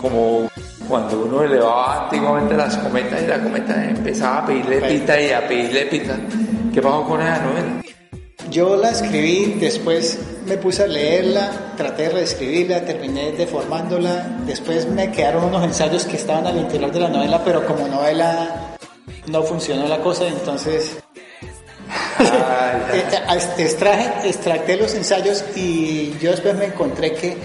Como 0.00 0.48
cuando 0.88 1.24
uno 1.24 1.42
elevaba 1.42 2.04
antiguamente 2.04 2.56
las 2.56 2.76
cometas 2.76 3.22
y 3.22 3.26
la 3.26 3.40
cometa 3.40 3.84
empezaba 3.84 4.38
a 4.38 4.46
pedirle 4.46 4.80
pita 4.80 5.20
y 5.20 5.30
a 5.30 5.46
pedirle 5.46 5.86
pita. 5.86 6.18
¿Qué 6.72 6.82
pasó 6.82 7.04
con 7.04 7.20
esa 7.20 7.38
novela? 7.40 7.82
Yo 8.50 8.76
la 8.76 8.90
escribí, 8.90 9.56
después 9.58 10.18
me 10.46 10.58
puse 10.58 10.82
a 10.82 10.86
leerla, 10.86 11.50
traté 11.76 12.04
de 12.04 12.08
reescribirla, 12.10 12.84
terminé 12.84 13.32
deformándola, 13.32 14.40
después 14.46 14.86
me 14.86 15.10
quedaron 15.10 15.44
unos 15.44 15.64
ensayos 15.64 16.04
que 16.04 16.16
estaban 16.16 16.46
al 16.46 16.58
interior 16.58 16.92
de 16.92 17.00
la 17.00 17.08
novela, 17.08 17.42
pero 17.44 17.64
como 17.66 17.88
novela 17.88 18.76
no 19.28 19.42
funcionó 19.42 19.88
la 19.88 19.98
cosa, 20.00 20.28
entonces 20.28 21.02
Eh, 22.92 23.04
extraje, 23.58 24.28
extracté 24.28 24.76
los 24.76 24.94
ensayos 24.94 25.44
y 25.56 26.16
yo 26.18 26.30
después 26.30 26.54
me 26.54 26.66
encontré 26.66 27.14
que 27.14 27.36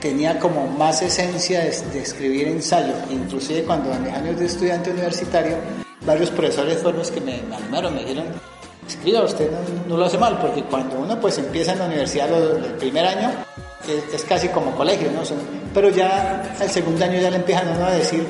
tenía 0.00 0.38
como 0.38 0.66
más 0.66 1.02
esencia 1.02 1.60
de, 1.60 2.00
escribir 2.00 2.48
ensayo. 2.48 2.92
Inclusive 3.10 3.64
cuando 3.64 3.92
en 3.92 4.04
mis 4.04 4.12
años 4.12 4.38
de 4.38 4.46
estudiante 4.46 4.90
universitario, 4.90 5.56
varios 6.06 6.30
profesores 6.30 6.78
fueron 6.78 6.98
los 6.98 7.10
que 7.10 7.20
me, 7.20 7.42
me 7.42 7.56
animaron, 7.56 7.94
me 7.94 8.00
dijeron, 8.00 8.26
escriba, 8.86 9.22
usted 9.22 9.50
no, 9.86 9.96
lo 9.96 10.04
hace 10.04 10.18
mal, 10.18 10.38
porque 10.38 10.62
cuando 10.64 10.98
uno 10.98 11.20
pues 11.20 11.38
empieza 11.38 11.72
en 11.72 11.80
la 11.80 11.86
universidad 11.86 12.30
el 12.32 12.72
primer 12.74 13.06
año, 13.06 13.30
es, 14.12 14.24
casi 14.24 14.48
como 14.48 14.74
colegio, 14.76 15.10
¿no? 15.10 15.22
Pero 15.74 15.88
ya 15.90 16.54
el 16.60 16.70
segundo 16.70 17.04
año 17.04 17.20
ya 17.20 17.30
le 17.30 17.36
empiezan 17.36 17.68
a 17.82 17.90
decir, 17.90 18.26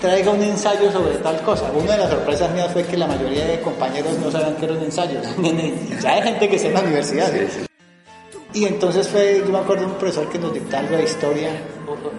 traiga 0.00 0.30
un 0.30 0.42
ensayo 0.42 0.90
sobre 0.92 1.16
tal 1.16 1.40
cosa. 1.42 1.70
Una 1.72 1.92
de 1.92 1.98
las 1.98 2.10
sorpresas 2.10 2.52
mías 2.52 2.70
fue 2.72 2.84
que 2.84 2.96
la 2.96 3.06
mayoría 3.06 3.46
de 3.46 3.60
compañeros 3.60 4.12
no 4.18 4.30
sabían 4.30 4.54
que 4.56 4.64
era 4.64 4.74
un 4.74 4.82
ensayo. 4.82 5.20
ya 6.02 6.12
hay 6.14 6.22
gente 6.22 6.48
que 6.48 6.56
está 6.56 6.68
en 6.68 6.74
la 6.74 6.80
universidad. 6.80 7.32
¿sí? 7.32 7.38
Sí, 7.40 7.60
sí. 7.60 7.64
Y 8.54 8.64
entonces 8.64 9.06
fue, 9.08 9.42
yo 9.44 9.52
me 9.52 9.58
acuerdo 9.58 9.82
de 9.84 9.92
un 9.92 9.98
profesor 9.98 10.28
que 10.30 10.38
nos 10.38 10.54
dictaba 10.54 10.82
algo 10.82 10.96
de 10.96 11.04
historia, 11.04 11.50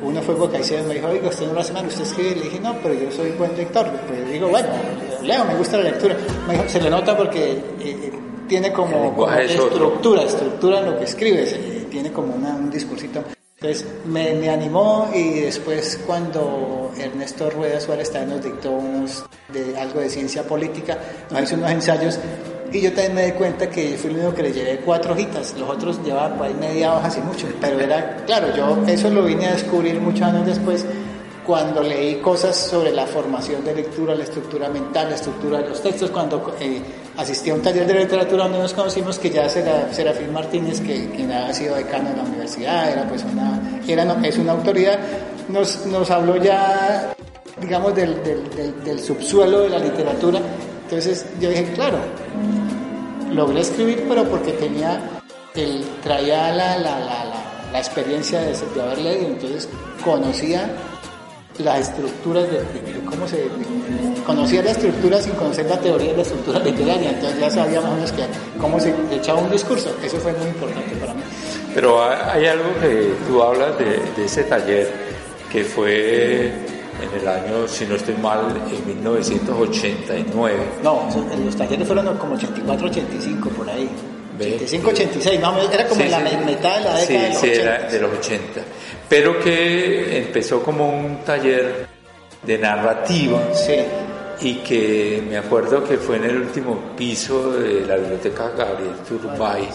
uno 0.04 0.22
fue 0.22 0.36
Caicedo, 0.52 0.88
me 0.88 0.94
dijo, 0.94 1.08
oiga, 1.08 1.28
usted 1.28 1.48
no 1.48 1.54
lo 1.54 1.60
hace 1.60 1.74
mal, 1.74 1.88
usted 1.88 2.04
escribe, 2.04 2.36
le 2.36 2.42
dije, 2.44 2.60
no, 2.60 2.76
pero 2.84 2.94
yo 2.94 3.12
soy 3.12 3.32
buen 3.32 3.58
lector, 3.58 3.90
pues 4.08 4.32
digo, 4.32 4.48
bueno, 4.48 4.68
leo, 5.24 5.44
me 5.44 5.56
gusta 5.56 5.78
la 5.78 5.86
lectura, 5.86 6.16
me 6.48 6.54
dijo, 6.54 6.66
se 6.70 6.82
le 6.82 6.90
nota 6.92 7.18
porque 7.18 7.52
eh, 7.54 7.60
eh, 7.82 8.12
tiene 8.48 8.72
como, 8.72 9.28
estructura, 9.40 10.22
estructura 10.22 10.80
en 10.80 10.86
lo 10.86 11.00
que 11.00 11.06
escribes, 11.06 11.54
eh, 11.54 11.88
tiene 11.90 12.12
como 12.12 12.36
una- 12.36 12.56
un 12.56 12.70
discursito. 12.70 13.24
Entonces 13.62 13.86
me, 14.06 14.36
me 14.36 14.50
animó 14.50 15.10
y 15.14 15.42
después 15.42 16.00
cuando 16.08 16.94
Ernesto 16.98 17.50
Rueda 17.50 17.82
Suárez 17.82 18.10
también 18.10 18.38
nos 18.38 18.46
dictó 18.46 18.72
unos 18.72 19.26
de 19.52 19.78
algo 19.78 20.00
de 20.00 20.10
ciencia 20.10 20.44
política, 20.44 20.98
nos 21.30 21.42
hizo 21.42 21.56
unos 21.56 21.70
ensayos 21.72 22.20
y 22.72 22.80
yo 22.80 22.94
también 22.94 23.16
me 23.16 23.26
di 23.26 23.32
cuenta 23.34 23.70
que 23.70 23.98
fui 23.98 24.12
el 24.12 24.18
único 24.18 24.34
que 24.34 24.44
le 24.44 24.54
llevé 24.54 24.78
cuatro 24.78 25.12
hojitas, 25.12 25.56
los 25.60 25.70
otros 25.70 26.02
llevaban 26.06 26.38
por 26.38 26.54
media 26.54 26.96
hoja 26.96 27.08
así 27.08 27.20
mucho, 27.20 27.48
pero 27.60 27.82
era, 27.82 28.24
claro, 28.26 28.56
yo 28.56 28.82
eso 28.88 29.10
lo 29.10 29.26
vine 29.26 29.48
a 29.48 29.52
descubrir 29.52 30.00
muchos 30.00 30.22
años 30.22 30.46
después 30.46 30.86
cuando 31.46 31.82
leí 31.82 32.18
cosas 32.22 32.56
sobre 32.56 32.92
la 32.92 33.08
formación 33.08 33.66
de 33.66 33.74
lectura, 33.74 34.14
la 34.14 34.24
estructura 34.24 34.70
mental, 34.70 35.10
la 35.10 35.16
estructura 35.16 35.58
de 35.58 35.68
los 35.68 35.82
textos, 35.82 36.12
cuando 36.12 36.56
eh, 36.62 36.80
asistí 37.20 37.50
a 37.50 37.54
un 37.56 37.62
taller 37.62 37.86
de 37.86 37.94
literatura 37.96 38.44
donde 38.44 38.60
nos 38.60 38.74
conocimos 38.74 39.20
que 39.20 39.30
ya 39.30 39.48
Sera- 39.50 39.92
Serafín 39.94 40.32
Martínez, 40.32 40.80
que 40.80 41.10
quien 41.10 41.32
había 41.32 41.54
sido 41.54 41.76
decano 41.76 42.10
de 42.12 42.16
la 42.18 42.24
universidad, 42.24 42.90
era 42.92 43.08
pues 43.08 43.24
una, 43.26 43.60
era, 43.88 44.04
es 44.26 44.38
una 44.38 44.54
autoridad, 44.54 44.98
nos, 45.50 45.86
nos 45.88 46.10
habló 46.10 46.38
ya, 46.38 47.14
digamos, 47.60 47.94
del- 47.96 48.24
del 48.86 49.00
subsuelo 49.00 49.62
de 49.62 49.70
la 49.70 49.80
literatura. 49.80 50.40
Entonces 50.84 51.26
yo 51.42 51.50
dije, 51.50 51.72
claro, 51.74 51.98
logré 53.32 53.62
escribir, 53.62 54.06
pero 54.08 54.24
porque 54.24 54.54
tenía, 54.54 55.00
el, 55.56 55.84
traía 56.02 56.52
la, 56.52 56.78
la, 56.78 57.00
la, 57.00 57.26
la, 57.26 57.70
la 57.74 57.78
experiencia 57.80 58.40
de, 58.42 58.54
de 58.76 58.82
haber 58.82 58.98
leído, 59.00 59.28
entonces 59.28 59.68
conocía 60.04 60.70
las 61.60 61.90
estructuras 61.90 62.50
de, 62.50 62.62
cómo 63.06 63.28
se 63.28 63.48
conocía 64.26 64.62
la 64.64 64.72
estructura 64.72 65.22
sin 65.22 65.34
conocer 65.34 65.66
la 65.66 65.80
teoría 65.80 66.12
de 66.12 66.18
la 66.18 66.22
estructura 66.24 66.60
literaria 66.60 67.12
entonces 67.12 67.40
ya 67.40 67.50
sabía 67.50 67.82
más 67.82 67.92
o 67.92 67.96
menos 67.96 68.12
que 68.12 68.24
cómo 68.60 68.80
se 68.80 68.94
echaba 69.12 69.40
un 69.42 69.52
discurso 69.52 69.96
eso 70.04 70.18
fue 70.18 70.34
muy 70.34 70.48
importante 70.48 70.96
para 70.96 71.14
mí 71.14 71.22
Pero 71.74 72.04
hay 72.04 72.46
algo 72.46 72.70
que 72.80 73.14
tú 73.28 73.42
hablas 73.44 73.78
de, 73.78 74.00
de 74.16 74.26
ese 74.26 74.44
taller 74.44 74.90
que 75.52 75.64
fue 75.64 76.54
en 77.02 77.22
el 77.22 77.28
año, 77.28 77.68
si 77.68 77.86
no 77.86 77.96
estoy 77.96 78.16
mal, 78.16 78.40
en 78.70 78.88
1989. 78.88 80.58
no 80.84 81.08
los 81.46 81.56
talleres 81.56 81.88
fueron 81.88 82.18
como 82.18 82.36
84 82.36 82.88
85 82.88 83.50
por 83.50 83.70
ahí. 83.70 83.90
85 84.46 84.90
86 84.90 85.40
más 85.42 85.50
o 85.52 85.54
menos 85.56 85.74
era 85.74 85.88
como 85.88 86.02
Sí, 86.02 86.06
en 86.08 86.12
la 86.12 86.30
sí. 86.30 86.38
mitad 86.46 86.78
de 86.78 86.84
la 86.84 86.96
década 86.96 87.06
Sí, 87.06 87.14
de 87.14 87.30
los 87.30 87.38
sí, 87.38 87.48
80 87.50 87.62
era 87.62 87.90
de 87.92 88.00
los 88.00 88.12
80. 88.14 88.62
Pero 89.10 89.40
que 89.40 90.18
empezó 90.18 90.62
como 90.64 90.90
un 90.90 91.24
taller 91.24 91.88
de 92.44 92.58
narrativa 92.58 93.42
sí 93.54 93.76
y 94.42 94.56
que 94.60 95.22
me 95.30 95.38
acuerdo 95.38 95.84
que 95.84 95.98
fue 95.98 96.16
en 96.16 96.24
el 96.24 96.38
último 96.38 96.94
piso 96.96 97.52
de 97.52 97.86
la 97.86 97.98
biblioteca 97.98 98.50
Gabriel 98.58 98.96
Turbay, 99.08 99.68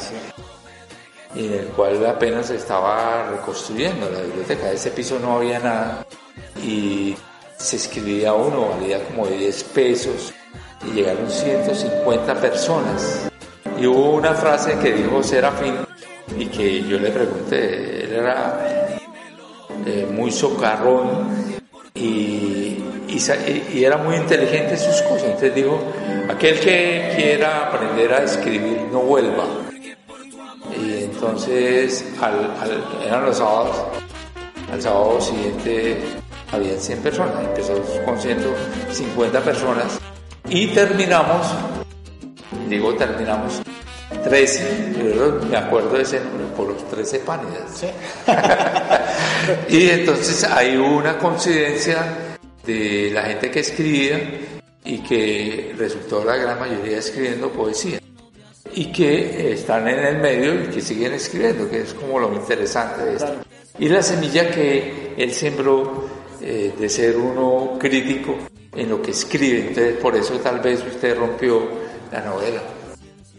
en 1.36 1.52
el 1.52 1.66
cual 1.66 2.04
apenas 2.06 2.48
estaba 2.50 3.28
reconstruyendo 3.30 4.08
la 4.10 4.20
biblioteca. 4.22 4.70
Ese 4.70 4.90
piso 4.90 5.18
no 5.18 5.36
había 5.36 5.58
nada 5.58 6.06
y 6.64 7.14
se 7.58 7.76
escribía 7.76 8.32
uno, 8.32 8.70
valía 8.70 9.04
como 9.04 9.26
10 9.26 9.64
pesos 9.64 10.32
y 10.86 10.94
llegaron 10.94 11.30
150 11.30 12.34
personas. 12.40 13.30
Y 13.78 13.86
hubo 13.86 14.14
una 14.14 14.34
frase 14.34 14.78
que 14.78 14.92
dijo 14.92 15.22
Serafín 15.22 15.74
y 16.38 16.46
que 16.46 16.82
yo 16.84 16.98
le 16.98 17.10
pregunté, 17.10 18.04
él 18.04 18.12
era 18.12 18.96
eh, 19.86 20.08
muy 20.10 20.30
socarrón 20.30 21.28
y, 21.94 22.78
era 23.74 23.96
muy 23.98 24.16
inteligente 24.16 24.72
en 24.72 24.78
sus 24.78 25.02
cosas. 25.02 25.24
Entonces 25.24 25.54
dijo, 25.54 25.78
aquel 26.28 26.58
que 26.60 27.12
quiera 27.16 27.66
aprender 27.68 28.12
a 28.12 28.22
escribir 28.24 28.80
no 28.90 29.00
vuelva. 29.00 29.44
Y 30.76 31.04
entonces 31.04 32.04
al, 32.20 32.50
al- 32.60 32.84
eran 33.06 33.24
los 33.26 33.36
sábados, 33.38 33.76
al 34.72 34.82
sábado 34.82 35.20
siguiente 35.20 35.98
había 36.50 36.76
100 36.78 36.98
personas, 37.00 37.44
empezó 37.44 37.74
con 38.04 38.18
150 38.18 39.40
personas 39.40 40.00
y 40.48 40.66
terminamos, 40.68 41.46
digo 42.68 42.94
terminamos 42.94 43.60
13, 44.24 44.94
yo 45.14 45.40
me 45.48 45.56
acuerdo 45.56 45.96
de 45.96 46.02
ese 46.02 46.20
número, 46.20 46.48
por 46.54 46.68
los 46.68 46.88
13 46.88 47.18
pánidas. 47.20 47.62
sí 47.74 47.86
Y 49.68 49.90
entonces 49.90 50.44
hay 50.44 50.76
una 50.76 51.18
coincidencia 51.18 52.36
de 52.66 53.10
la 53.12 53.22
gente 53.24 53.50
que 53.50 53.60
escribía 53.60 54.18
y 54.84 54.98
que 54.98 55.74
resultó 55.76 56.24
la 56.24 56.36
gran 56.36 56.58
mayoría 56.58 56.98
escribiendo 56.98 57.50
poesía. 57.50 58.00
Y 58.72 58.90
que 58.90 59.52
están 59.52 59.86
en 59.86 60.00
el 60.00 60.18
medio 60.18 60.64
y 60.64 60.66
que 60.68 60.80
siguen 60.80 61.12
escribiendo, 61.12 61.68
que 61.70 61.82
es 61.82 61.94
como 61.94 62.18
lo 62.18 62.32
interesante 62.32 63.04
de 63.04 63.16
esto. 63.16 63.34
Y 63.78 63.88
la 63.88 64.02
semilla 64.02 64.50
que 64.50 65.14
él 65.16 65.32
sembró 65.32 66.08
eh, 66.40 66.72
de 66.78 66.88
ser 66.88 67.16
uno 67.16 67.78
crítico 67.78 68.36
en 68.74 68.88
lo 68.88 69.00
que 69.00 69.12
escribe. 69.12 69.68
Entonces 69.68 69.96
por 69.98 70.16
eso 70.16 70.34
tal 70.40 70.60
vez 70.60 70.82
usted 70.84 71.16
rompió 71.16 71.68
la 72.10 72.20
novela. 72.20 72.62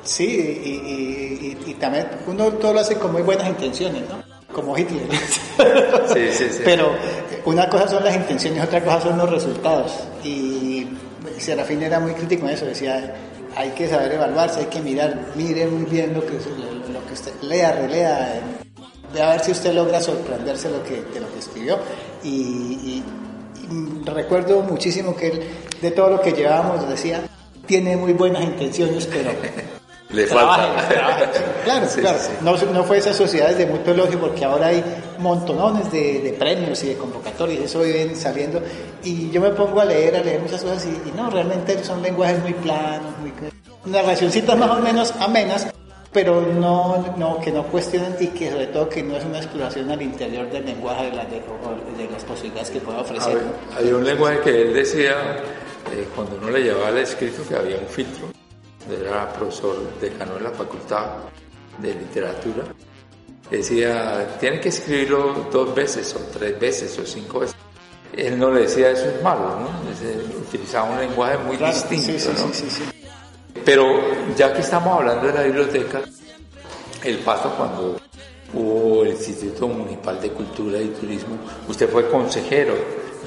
Sí, 0.05 0.23
y, 0.23 0.69
y- 0.69 1.57
y- 1.67 1.71
y 1.71 1.73
también 1.75 2.07
uno 2.27 2.45
todo 2.53 2.73
lo 2.73 2.79
hace 2.79 2.95
con 2.95 3.11
muy 3.11 3.23
buenas 3.23 3.47
intenciones, 3.49 4.03
¿no? 4.07 4.23
Como 4.53 4.77
Hitler. 4.77 5.01
Sí, 6.13 6.27
sí, 6.31 6.45
sí. 6.51 6.61
Pero 6.63 6.93
eh, 6.93 7.41
una 7.45 7.67
cosa 7.69 7.87
son 7.87 8.03
las 8.03 8.15
intenciones, 8.15 8.63
otra 8.63 8.81
cosa 8.83 9.01
son 9.01 9.17
los 9.17 9.29
resultados. 9.29 9.91
Y 10.23 10.87
Serafín 11.39 11.81
era 11.81 11.99
muy 11.99 12.13
crítico 12.13 12.45
en 12.47 12.53
eso, 12.53 12.65
decía, 12.65 13.15
hay 13.55 13.69
que 13.71 13.87
saber 13.89 14.11
evaluarse, 14.13 14.59
hay 14.61 14.65
que 14.67 14.79
mirar, 14.81 15.31
mire 15.35 15.65
muy 15.67 15.83
bien 15.89 16.13
lo 16.13 16.21
que, 16.25 16.33
lo, 16.33 16.93
lo 16.93 17.05
que 17.07 17.13
usted 17.13 17.31
lea, 17.41 17.71
relea, 17.71 18.35
eh, 18.37 18.41
ve 19.13 19.21
a 19.21 19.31
ver 19.31 19.39
si 19.41 19.51
usted 19.51 19.73
logra 19.73 19.99
sorprenderse 20.01 20.69
lo 20.69 20.83
que, 20.83 21.01
de 21.13 21.19
lo 21.19 21.31
que 21.33 21.39
escribió. 21.39 21.79
Y- 22.23 23.01
y 23.01 23.03
recuerdo 24.05 24.61
muchísimo 24.61 25.15
que 25.15 25.27
él, 25.27 25.41
de 25.81 25.91
todo 25.91 26.11
lo 26.11 26.21
que 26.21 26.31
llevábamos, 26.33 26.87
decía, 26.87 27.21
tiene 27.65 27.97
muy 27.97 28.13
buenas 28.13 28.43
intenciones, 28.43 29.07
pero 29.07 29.31
Le 30.15 30.25
Trabajen, 30.25 30.73
falta. 30.75 30.89
trabajen. 30.89 31.29
Claro, 31.63 31.85
Sí, 31.89 31.99
claro. 32.01 32.19
sí. 32.19 32.31
No, 32.41 32.55
no 32.73 32.83
fue 32.83 32.97
esas 32.97 33.15
sociedades 33.15 33.57
de 33.57 33.65
mutuo 33.65 33.93
elogio 33.93 34.19
porque 34.19 34.45
ahora 34.45 34.67
hay 34.67 34.83
montonones 35.19 35.91
de, 35.91 36.19
de 36.21 36.33
premios 36.33 36.83
y 36.83 36.87
de 36.89 36.95
convocatorias, 36.95 37.63
eso 37.63 37.81
viven 37.81 38.15
saliendo. 38.15 38.61
Y 39.03 39.29
yo 39.31 39.41
me 39.41 39.49
pongo 39.49 39.81
a 39.81 39.85
leer, 39.85 40.15
a 40.15 40.21
leer 40.21 40.39
muchas 40.41 40.61
cosas 40.63 40.85
y, 40.85 41.09
y 41.09 41.13
no, 41.15 41.29
realmente 41.29 41.83
son 41.83 42.01
lenguajes 42.01 42.39
muy 42.41 42.53
planos, 42.53 43.13
muy 43.19 43.31
narracioncitas 43.91 44.57
más 44.57 44.71
o 44.71 44.79
menos 44.81 45.13
amenas, 45.19 45.67
pero 46.11 46.41
no, 46.41 47.13
no, 47.17 47.39
que 47.41 47.51
no 47.51 47.63
cuestionan 47.63 48.15
y 48.19 48.27
que 48.27 48.49
sobre 48.51 48.67
todo 48.67 48.87
que 48.89 49.03
no 49.03 49.17
es 49.17 49.25
una 49.25 49.37
exploración 49.39 49.91
al 49.91 50.01
interior 50.01 50.49
del 50.49 50.65
lenguaje 50.65 51.05
de, 51.05 51.11
la- 51.15 51.25
de- 51.25 51.41
de 51.41 52.09
las 52.11 52.23
posibilidades 52.23 52.69
que 52.69 52.79
puede 52.79 52.99
ofrecer. 52.99 53.33
Había, 53.33 53.43
¿no? 53.43 53.77
había 53.77 53.95
un 53.95 54.05
lenguaje 54.05 54.39
que 54.39 54.61
él 54.61 54.73
decía, 54.73 55.11
eh, 55.93 56.07
cuando 56.15 56.37
uno 56.37 56.49
le 56.51 56.63
llevaba 56.63 56.89
el 56.89 56.99
escrito, 56.99 57.43
que 57.47 57.55
había 57.55 57.77
un 57.77 57.87
filtro. 57.87 58.27
Era 58.89 59.31
profesor 59.33 59.77
decano 59.99 60.35
de 60.35 60.41
la 60.41 60.51
facultad 60.51 61.05
de 61.79 61.93
literatura. 61.93 62.63
Decía, 63.49 64.37
tienen 64.39 64.59
que 64.59 64.69
escribirlo 64.69 65.47
dos 65.51 65.73
veces, 65.75 66.15
o 66.15 66.19
tres 66.37 66.59
veces, 66.59 66.97
o 66.99 67.05
cinco 67.05 67.39
veces. 67.39 67.55
Él 68.15 68.39
no 68.39 68.51
le 68.51 68.61
decía 68.61 68.91
eso 68.91 69.05
es 69.09 69.21
malo, 69.21 69.59
¿no? 69.59 70.39
Utilizaba 70.39 70.91
un 70.91 70.99
lenguaje 70.99 71.37
muy 71.39 71.57
Claro, 71.57 71.73
distinto, 71.73 72.19
sí, 72.19 72.29
¿no? 72.29 72.53
sí, 72.53 72.53
sí, 72.53 72.69
sí. 72.69 72.83
Pero 73.63 73.85
ya 74.35 74.53
que 74.53 74.61
estamos 74.61 74.97
hablando 74.99 75.27
de 75.27 75.33
la 75.33 75.43
biblioteca, 75.43 76.01
el 77.03 77.17
paso 77.19 77.53
cuando 77.57 77.99
hubo 78.53 79.03
el 79.03 79.09
Instituto 79.09 79.67
Municipal 79.67 80.21
de 80.21 80.29
Cultura 80.31 80.79
y 80.79 80.87
Turismo, 80.89 81.37
usted 81.67 81.89
fue 81.89 82.09
consejero 82.09 82.75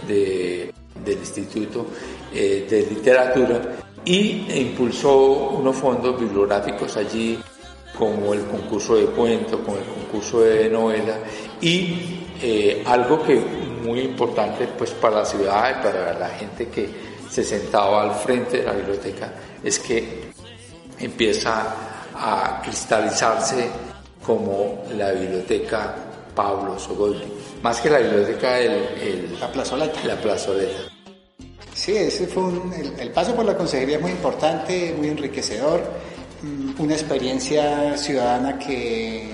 de- 0.07 0.73
del 1.05 1.19
Instituto 1.19 1.87
eh, 2.33 2.67
de 2.69 2.83
Literatura 2.83 3.61
y 4.09 4.47
impulsó 4.55 5.51
unos 5.51 5.77
fondos 5.77 6.19
bibliográficos 6.19 6.97
allí 6.97 7.39
como 7.97 8.33
el 8.33 8.43
concurso 8.47 8.97
de 8.97 9.05
cuentos, 9.05 9.61
como 9.61 9.77
el 9.77 9.85
concurso 9.85 10.41
de 10.41 10.71
novela 10.71 11.19
y 11.61 12.25
eh, 12.41 12.83
algo 12.87 13.23
que 13.23 13.37
muy 13.85 14.01
importante 14.01 14.67
pues 14.79 14.93
para 14.93 15.17
la 15.17 15.25
ciudad 15.27 15.79
y 15.79 15.83
para 15.83 16.19
la 16.19 16.29
gente 16.31 16.69
que 16.69 16.89
se 17.29 17.45
sentaba 17.45 18.03
al 18.03 18.15
frente 18.15 18.59
de 18.59 18.65
la 18.65 18.73
biblioteca 18.73 19.31
es 19.63 19.79
que 19.79 20.31
empieza 20.99 21.67
a 22.15 22.63
cristalizarse 22.65 23.69
como 24.25 24.85
la 24.97 25.13
biblioteca 25.13 25.95
Pablo 26.35 26.79
Sogoldi, 26.79 27.25
más 27.63 27.79
que 27.81 27.91
la 27.91 27.99
biblioteca 27.99 28.59
el, 28.59 29.39
la 29.39 29.53
plazoleta. 29.53 30.01
La 30.05 30.17
plazoleta. 30.17 30.98
Sí, 31.89 31.97
ese 31.97 32.27
fue 32.27 32.43
el, 33.01 33.11
paso 33.13 33.35
por 33.35 33.47
la 33.47 33.57
consejería 33.57 33.97
es 33.97 34.03
muy 34.03 34.11
importante, 34.11 34.95
muy 34.99 35.09
enriquecedor, 35.09 35.83
mm, 36.43 36.83
una 36.83 36.93
experiencia 36.93 37.97
ciudadana 37.97 38.59
que 38.59 39.27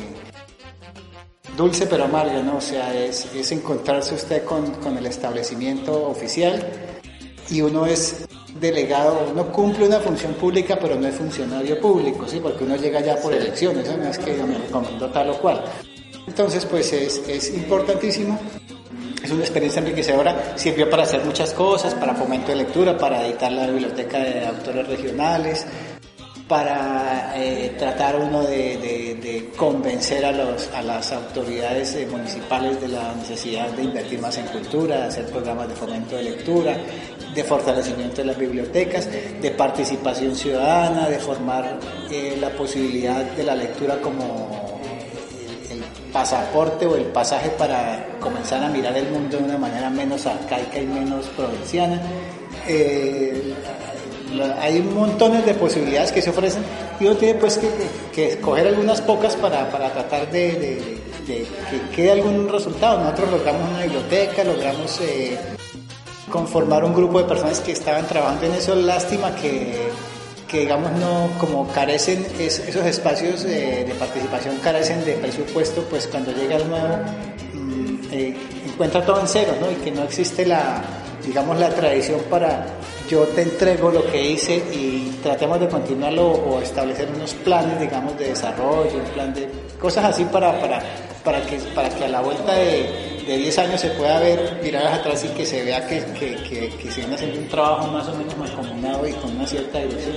dulce 1.56 1.88
pero 1.88 2.04
amarga, 2.04 2.44
¿no? 2.44 2.58
O 2.58 2.60
sea, 2.60 2.94
es, 2.94 3.26
es 3.34 3.50
encontrarse 3.50 4.14
usted 4.14 4.44
con, 4.44 4.70
con 4.74 4.96
el 4.96 5.04
establecimiento 5.06 6.06
oficial 6.06 6.64
y 7.50 7.60
uno 7.60 7.86
es 7.86 8.24
delegado, 8.60 9.30
uno 9.32 9.50
cumple 9.50 9.88
una 9.88 9.98
función 9.98 10.34
pública, 10.34 10.78
pero 10.80 10.94
no 10.94 11.08
es 11.08 11.16
funcionario 11.16 11.80
público, 11.80 12.28
¿sí? 12.28 12.38
Porque 12.40 12.62
uno 12.62 12.76
llega 12.76 13.00
ya 13.00 13.16
por 13.16 13.34
elecciones, 13.34 13.84
no 13.98 14.08
es 14.08 14.18
que 14.18 14.32
me 14.32 14.58
recomendó 14.58 15.10
tal 15.10 15.30
o 15.30 15.38
cual. 15.40 15.64
Entonces, 16.28 16.64
pues 16.66 16.92
es, 16.92 17.20
es 17.26 17.52
importantísimo. 17.52 18.38
Es 19.24 19.30
una 19.30 19.40
experiencia 19.40 19.80
enriquecedora, 19.80 20.52
sirvió 20.54 20.90
para 20.90 21.04
hacer 21.04 21.24
muchas 21.24 21.54
cosas, 21.54 21.94
para 21.94 22.14
fomento 22.14 22.48
de 22.48 22.56
lectura, 22.56 22.98
para 22.98 23.26
editar 23.26 23.50
la 23.50 23.66
biblioteca 23.68 24.18
de 24.18 24.44
autores 24.44 24.86
regionales, 24.86 25.66
para 26.46 27.32
eh, 27.34 27.74
tratar 27.78 28.16
uno 28.16 28.42
de, 28.42 29.50
convencer 29.56 30.26
a, 30.26 30.30
los, 30.30 30.68
las 30.84 31.10
autoridades 31.12 31.94
eh, 31.94 32.06
municipales 32.06 32.78
de 32.82 32.88
la 32.88 33.14
necesidad 33.14 33.70
de 33.70 33.84
invertir 33.84 34.20
más 34.20 34.36
en 34.36 34.44
cultura, 34.48 34.98
de 34.98 35.04
hacer 35.04 35.24
programas 35.30 35.68
de 35.70 35.74
fomento 35.74 36.16
de 36.16 36.24
lectura, 36.24 36.76
de 37.34 37.44
fortalecimiento 37.44 38.16
de 38.16 38.24
las 38.26 38.36
bibliotecas, 38.36 39.08
de 39.10 39.50
participación 39.52 40.36
ciudadana, 40.36 41.08
de 41.08 41.18
formar 41.18 41.78
eh, 42.10 42.36
la 42.38 42.50
posibilidad 42.50 43.24
de 43.24 43.42
la 43.42 43.54
lectura 43.54 44.02
como 44.02 44.53
pasaporte 46.14 46.86
o 46.86 46.94
el 46.94 47.06
pasaje 47.06 47.50
para 47.50 48.06
comenzar 48.20 48.62
a 48.62 48.68
mirar 48.68 48.96
el 48.96 49.10
mundo 49.10 49.36
de 49.36 49.42
una 49.42 49.58
manera 49.58 49.90
menos 49.90 50.24
arcaica 50.26 50.78
y 50.78 50.86
menos 50.86 51.26
provinciana. 51.36 52.00
Eh, 52.68 53.52
hay 54.60 54.80
montones 54.80 55.44
de 55.44 55.54
posibilidades 55.54 56.12
que 56.12 56.22
se 56.22 56.30
ofrecen 56.30 56.62
y 57.00 57.06
uno 57.06 57.16
tiene 57.16 57.38
pues 57.40 57.60
que, 58.14 58.28
escoger 58.28 58.68
algunas 58.68 59.00
pocas 59.00 59.34
para, 59.34 59.68
tratar 59.68 60.30
de, 60.30 61.00
que 61.26 61.46
quede 61.94 62.12
algún 62.12 62.48
resultado. 62.48 63.00
Nosotros 63.00 63.32
logramos 63.32 63.68
una 63.70 63.82
biblioteca, 63.82 64.44
logramos 64.44 65.00
eh, 65.00 65.36
conformar 66.30 66.84
un 66.84 66.94
grupo 66.94 67.18
de 67.18 67.24
personas 67.24 67.58
que 67.58 67.72
estaban 67.72 68.06
trabajando 68.06 68.46
en 68.46 68.52
eso. 68.52 68.76
Lástima 68.76 69.34
que, 69.34 69.88
que 70.48 70.60
digamos, 70.60 70.92
no, 70.92 71.30
como 71.38 71.66
carecen, 71.68 72.26
esos 72.38 72.86
espacios 72.86 73.42
de, 73.44 73.94
participación 73.98 74.58
carecen 74.58 75.04
de 75.04 75.14
presupuesto, 75.14 75.82
pues 75.90 76.06
cuando 76.06 76.32
llega 76.32 76.56
el 76.56 76.68
nuevo, 76.68 76.98
mm, 77.54 77.98
eh, 78.12 78.36
encuentra 78.66 79.04
todo 79.04 79.20
en 79.20 79.28
cero, 79.28 79.52
¿no? 79.60 79.70
Y 79.70 79.76
que 79.76 79.90
no 79.90 80.02
existe 80.02 80.46
la, 80.46 80.82
digamos, 81.26 81.58
la 81.58 81.70
tradición 81.70 82.20
para 82.30 82.66
yo 83.08 83.24
te 83.28 83.42
entrego 83.42 83.90
lo 83.90 84.06
que 84.10 84.30
hice 84.30 84.56
y 84.72 85.18
tratemos 85.22 85.60
de 85.60 85.68
continuarlo 85.68 86.26
o 86.26 86.60
establecer 86.60 87.08
unos 87.14 87.34
planes, 87.34 87.78
digamos, 87.78 88.18
de 88.18 88.28
desarrollo, 88.28 88.94
un 88.94 89.10
plan 89.12 89.34
de 89.34 89.48
cosas 89.84 90.06
así 90.06 90.24
para, 90.24 90.58
para, 90.60 90.82
para, 91.22 91.42
que, 91.42 91.58
para 91.74 91.90
que 91.90 92.06
a 92.06 92.08
la 92.08 92.22
vuelta 92.22 92.54
de, 92.54 93.22
de 93.26 93.36
10 93.36 93.58
años 93.58 93.82
se 93.82 93.90
pueda 93.90 94.18
ver, 94.18 94.58
mirar 94.62 94.86
atrás 94.86 95.22
y 95.26 95.28
que 95.36 95.44
se 95.44 95.62
vea 95.62 95.86
que, 95.86 96.02
que, 96.18 96.70
que, 96.70 96.90
se 96.90 97.00
viene 97.00 97.16
haciendo 97.16 97.38
un 97.38 97.48
trabajo 97.48 97.88
más 97.88 98.08
o 98.08 98.14
menos 98.16 98.34
mancomunado 98.34 99.06
y 99.06 99.12
con 99.12 99.36
una 99.36 99.46
cierta 99.46 99.80
dirección. 99.80 100.16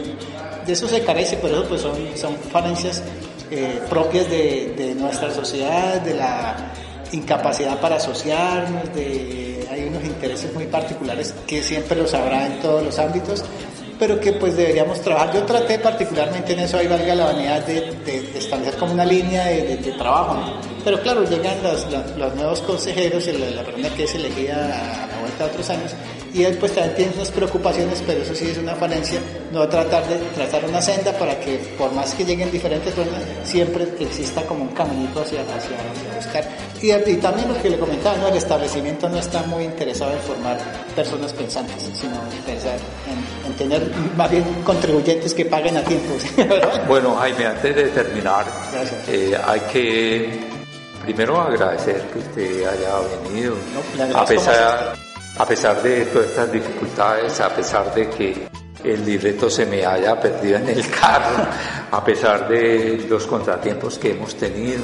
De 0.66 0.72
eso 0.72 0.88
se 0.88 1.04
carece, 1.04 1.36
por 1.36 1.52
eso 1.52 1.66
pues 1.68 1.82
son, 1.82 1.98
son 2.16 2.38
falencias 2.50 3.04
eh, 3.52 3.82
propias 3.90 4.30
de, 4.30 4.74
de 4.78 4.96
nuestra 4.96 5.32
sociedad, 5.32 6.00
de 6.00 6.14
la 6.14 6.72
incapacidad 7.12 7.78
para 7.82 7.98
asociarnos, 7.98 8.96
de, 8.96 9.68
hay 9.70 9.84
unos 9.84 10.06
intereses 10.06 10.54
muy 10.54 10.68
particulares 10.68 11.36
que 11.46 11.62
siempre 11.62 11.98
los 11.98 12.14
habrá 12.14 12.46
en 12.46 12.62
todos 12.62 12.84
los 12.84 12.98
ámbitos 13.00 13.44
pero 14.00 14.20
que 14.20 14.34
pues 14.34 14.56
deberíamos 14.56 15.02
trabajar. 15.02 15.34
Yo 15.34 15.44
traté 15.44 15.80
particularmente 15.80 16.54
en 16.54 16.60
eso, 16.60 16.78
ahí 16.78 16.88
valga 16.88 17.16
la 17.16 17.26
vanidad 17.26 17.66
de, 17.66 18.38
establecer 18.38 18.76
como 18.76 18.94
una 18.94 19.06
línea 19.06 19.46
de, 19.46 19.78
trabajo, 19.98 20.38
pero 20.84 21.02
claro, 21.02 21.24
llegan 21.24 21.62
los, 21.64 21.86
los, 22.18 22.36
nuevos 22.36 22.62
consejeros 22.62 23.28
y 23.28 23.34
la, 23.34 23.50
la, 23.52 23.64
persona 23.64 23.90
que 23.90 24.04
es 24.04 24.16
elegida 24.16 24.56
a, 24.56 25.08
la 25.08 25.20
vuelta 25.20 25.46
de 25.46 25.50
otros 25.50 25.70
años 25.70 25.92
y 26.34 26.44
él 26.44 26.58
pues 26.58 26.74
también 26.74 26.96
tiene 26.96 27.14
sus 27.14 27.30
preocupaciones, 27.32 28.04
pero 28.06 28.22
eso 28.22 28.36
sí 28.36 28.50
es 28.50 28.58
una 28.58 28.76
falencia, 28.76 29.20
no 29.52 29.68
tratar 29.68 30.08
de 30.08 30.18
trazar 30.36 30.66
una 30.66 30.82
senda 30.82 31.12
para 31.14 31.40
que 31.40 31.58
por 31.78 31.92
más 31.94 32.14
que 32.14 32.26
lleguen 32.26 32.52
diferentes 32.52 32.94
personas, 32.94 33.24
siempre 33.44 33.88
exista 34.00 34.42
como 34.44 34.64
un 34.64 34.70
caminito 34.70 35.22
hacia, 35.22 35.42
hacia, 35.42 35.78
buscar. 36.16 36.48
Y, 36.82 36.92
y, 36.92 37.16
también 37.18 37.48
lo 37.48 37.62
que 37.62 37.70
le 37.70 37.80
comentaba, 37.80 38.18
¿no? 38.18 38.28
el 38.28 38.38
establecimiento 38.38 39.10
no 39.10 39.18
está 39.18 39.42
muy 39.44 39.64
interesado 39.64 40.14
en 40.14 40.20
formar 40.20 40.58
personas 40.96 41.34
pensantes, 41.34 41.90
sino 41.94 42.16
pensar 42.46 42.78
en, 43.46 43.54
tener 43.54 43.82
más 44.16 44.30
bien 44.30 44.44
contribuyentes 44.64 45.34
que 45.34 45.46
paguen 45.46 45.78
a 45.78 45.82
tiempo. 45.82 46.14
bueno, 46.88 47.16
Jaime, 47.16 47.48
antes 47.48 47.76
de 47.76 47.86
terminar, 47.86 48.46
eh, 49.08 49.36
hay 49.44 49.60
que 49.72 50.40
primero 51.04 51.42
agradecer 51.42 52.02
que 52.14 52.20
usted 52.20 52.68
haya 52.68 53.00
venido, 53.24 53.56
a 54.14 54.26
pesar 54.26 55.07
a 55.38 55.46
pesar 55.46 55.82
de 55.82 56.06
todas 56.06 56.30
estas 56.30 56.52
dificultades, 56.52 57.40
a 57.40 57.50
pesar 57.50 57.94
de 57.94 58.10
que 58.10 58.48
el 58.84 59.06
libreto 59.06 59.50
se 59.50 59.66
me 59.66 59.86
haya 59.86 60.20
perdido 60.20 60.58
en 60.58 60.70
el 60.70 60.90
carro, 60.90 61.46
a 61.92 62.04
pesar 62.04 62.48
de 62.48 63.06
los 63.10 63.26
contratiempos 63.28 63.98
que 63.98 64.12
hemos 64.12 64.36
tenido, 64.36 64.84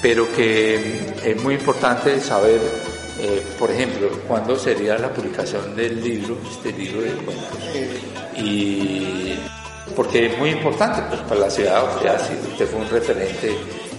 pero 0.00 0.30
que 0.34 1.14
es 1.24 1.42
muy 1.42 1.54
importante 1.54 2.20
saber, 2.20 2.60
eh, 3.20 3.42
por 3.58 3.70
ejemplo, 3.70 4.08
cuándo 4.28 4.56
sería 4.56 4.96
la 4.98 5.12
publicación 5.12 5.74
del 5.74 6.02
libro, 6.02 6.36
este 6.48 6.72
libro 6.72 7.02
de 7.02 7.12
cuentos. 7.12 7.58
Y 8.36 9.36
porque 9.96 10.26
es 10.26 10.38
muy 10.38 10.50
importante 10.50 11.02
pues, 11.08 11.20
para 11.22 11.40
la 11.40 11.50
ciudad, 11.50 11.84
usted, 11.96 12.66
fue 12.66 12.80
un 12.80 12.88
referente 12.88 13.56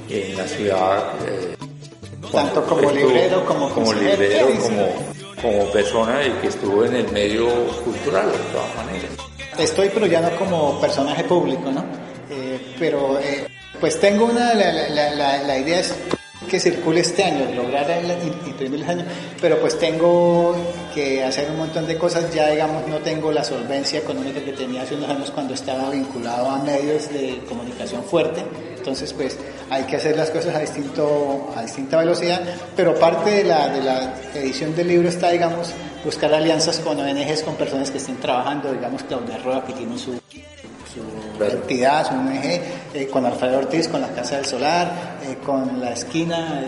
en 0.09 0.37
la 0.37 0.47
ciudad. 0.47 1.13
Eh, 1.27 1.55
Tanto 2.31 2.63
como 2.63 2.91
librero 2.91 3.43
como, 3.43 3.69
como 3.71 3.91
librero, 3.91 4.47
como 4.61 4.87
como 5.41 5.65
persona 5.71 6.25
y 6.25 6.31
que 6.41 6.47
estuvo 6.47 6.85
en 6.85 6.95
el 6.95 7.11
medio 7.11 7.47
cultural 7.83 8.31
de 8.31 8.37
todas 8.51 8.75
maneras. 8.75 9.11
Estoy, 9.57 9.89
pero 9.93 10.05
ya 10.05 10.21
no 10.21 10.29
como 10.37 10.79
personaje 10.79 11.23
público, 11.23 11.71
¿no? 11.71 11.83
Eh, 12.29 12.75
pero 12.79 13.19
eh, 13.19 13.47
pues 13.79 13.99
tengo 13.99 14.25
una, 14.25 14.53
la, 14.53 14.71
la, 14.89 15.15
la, 15.15 15.43
la, 15.43 15.57
idea 15.57 15.79
es 15.79 15.93
que 16.49 16.59
circule 16.59 17.01
este 17.01 17.23
año, 17.23 17.45
lograr 17.55 17.87
imprimir 18.45 18.81
el 18.83 18.89
año, 18.89 19.05
pero 19.41 19.59
pues 19.59 19.77
tengo 19.77 20.55
que 20.93 21.23
hacer 21.23 21.49
un 21.49 21.57
montón 21.57 21.87
de 21.87 21.97
cosas, 21.97 22.33
ya 22.33 22.49
digamos 22.49 22.87
no 22.87 22.97
tengo 22.97 23.31
la 23.31 23.43
solvencia 23.43 23.99
económica 23.99 24.41
que 24.41 24.53
tenía 24.53 24.81
hace 24.81 24.95
unos 24.95 25.09
años 25.09 25.31
cuando 25.31 25.53
estaba 25.53 25.89
vinculado 25.89 26.49
a 26.49 26.59
medios 26.59 27.09
de 27.09 27.41
comunicación 27.47 28.03
fuerte, 28.03 28.43
entonces 28.77 29.13
pues 29.13 29.37
hay 29.69 29.83
que 29.83 29.95
hacer 29.95 30.17
las 30.17 30.29
cosas 30.29 30.55
a, 30.55 30.59
distinto, 30.59 31.51
a 31.55 31.61
distinta 31.61 31.97
velocidad, 31.97 32.41
pero 32.75 32.95
parte 32.95 33.29
de 33.29 33.43
la, 33.43 33.69
de 33.69 33.81
la 33.81 34.13
edición 34.35 34.75
del 34.75 34.87
libro 34.87 35.09
está, 35.09 35.29
digamos, 35.31 35.73
buscar 36.03 36.33
alianzas 36.33 36.79
con 36.79 36.99
ONGs, 36.99 37.43
con 37.43 37.55
personas 37.55 37.91
que 37.91 37.97
estén 37.97 38.17
trabajando, 38.17 38.71
digamos 38.71 39.03
Claudia 39.03 39.37
Roa 39.37 39.65
que 39.65 39.73
tiene 39.73 39.97
su 39.97 40.19
su 40.93 41.43
entidad, 41.43 42.07
su 42.07 42.13
ONG, 42.15 42.61
eh, 42.93 43.07
con 43.11 43.25
Alfredo 43.25 43.59
Ortiz, 43.59 43.87
con 43.87 44.01
la 44.01 44.09
Casa 44.09 44.37
del 44.37 44.45
Solar, 44.45 45.19
eh, 45.23 45.37
con 45.45 45.79
la 45.79 45.93
esquina, 45.93 46.65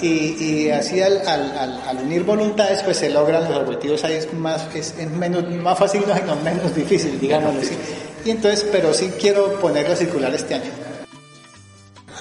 y, 0.00 0.06
y, 0.06 0.70
así 0.70 1.00
al, 1.00 1.26
al, 1.26 1.80
al, 1.86 1.96
unir 1.98 2.22
voluntades 2.22 2.82
pues 2.82 2.98
se 2.98 3.10
logran 3.10 3.44
los 3.44 3.58
objetivos. 3.58 4.04
Ahí 4.04 4.14
es 4.14 4.32
más, 4.32 4.68
es, 4.74 4.94
menos, 5.10 5.48
más 5.50 5.78
fácil 5.78 6.02
no, 6.06 6.36
menos 6.36 6.74
difícil, 6.74 7.18
digámoslo 7.18 7.60
así. 7.60 7.76
Y 8.24 8.30
entonces, 8.30 8.66
pero 8.70 8.94
sí 8.94 9.12
quiero 9.20 9.58
ponerlo 9.60 9.94
a 9.94 9.96
circular 9.96 10.32
este 10.32 10.54
año. 10.54 10.70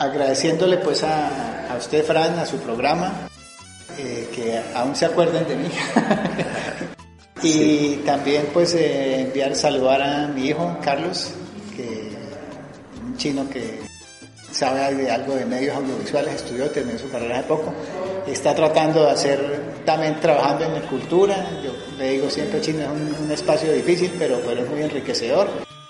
Agradeciéndole 0.02 0.78
pues 0.78 1.04
a, 1.04 1.72
a 1.72 1.78
usted, 1.78 2.04
Fran, 2.04 2.39
a 2.39 2.45
su 2.45 2.58
programa, 2.58 3.30
eh, 3.97 4.30
que 4.34 4.60
aún 4.74 4.95
se 4.95 5.06
acuerden 5.06 5.47
de 5.47 5.56
mí. 5.56 5.70
Y 7.43 7.95
también 8.06 8.49
pues 8.54 8.76
eh, 8.76 9.22
enviar 9.22 9.56
saludar 9.56 10.02
a 10.02 10.28
mi 10.28 10.47
hijo 10.47 10.78
Carlos, 10.84 11.34
que 11.76 12.12
un 13.04 13.18
chino 13.18 13.49
que 13.49 13.80
sabe 14.52 14.93
de 14.93 15.10
algo 15.10 15.34
de 15.34 15.45
medios 15.45 15.76
audiovisuales, 15.76 16.36
estudió, 16.36 16.70
terminó 16.70 16.99
su 16.99 17.10
carrera 17.10 17.39
hace 17.39 17.47
poco, 17.47 17.74
está 18.28 18.54
tratando 18.54 19.06
de 19.06 19.12
hacer, 19.12 19.82
también 19.86 20.20
trabajando 20.20 20.66
en 20.66 20.74
la 20.76 20.82
cultura. 20.82 21.36
Yo 21.64 21.72
le 21.97 22.12
digo 22.12 22.30
siempre, 22.30 22.62
China 22.62 22.86
es 22.86 23.20
un, 23.20 23.32
espacio 23.32 23.72
difícil, 23.74 24.12
pero, 24.20 24.39
pero 24.45 24.62
es 24.62 24.70
muy 24.70 24.84
enriquecedor. 24.84 25.47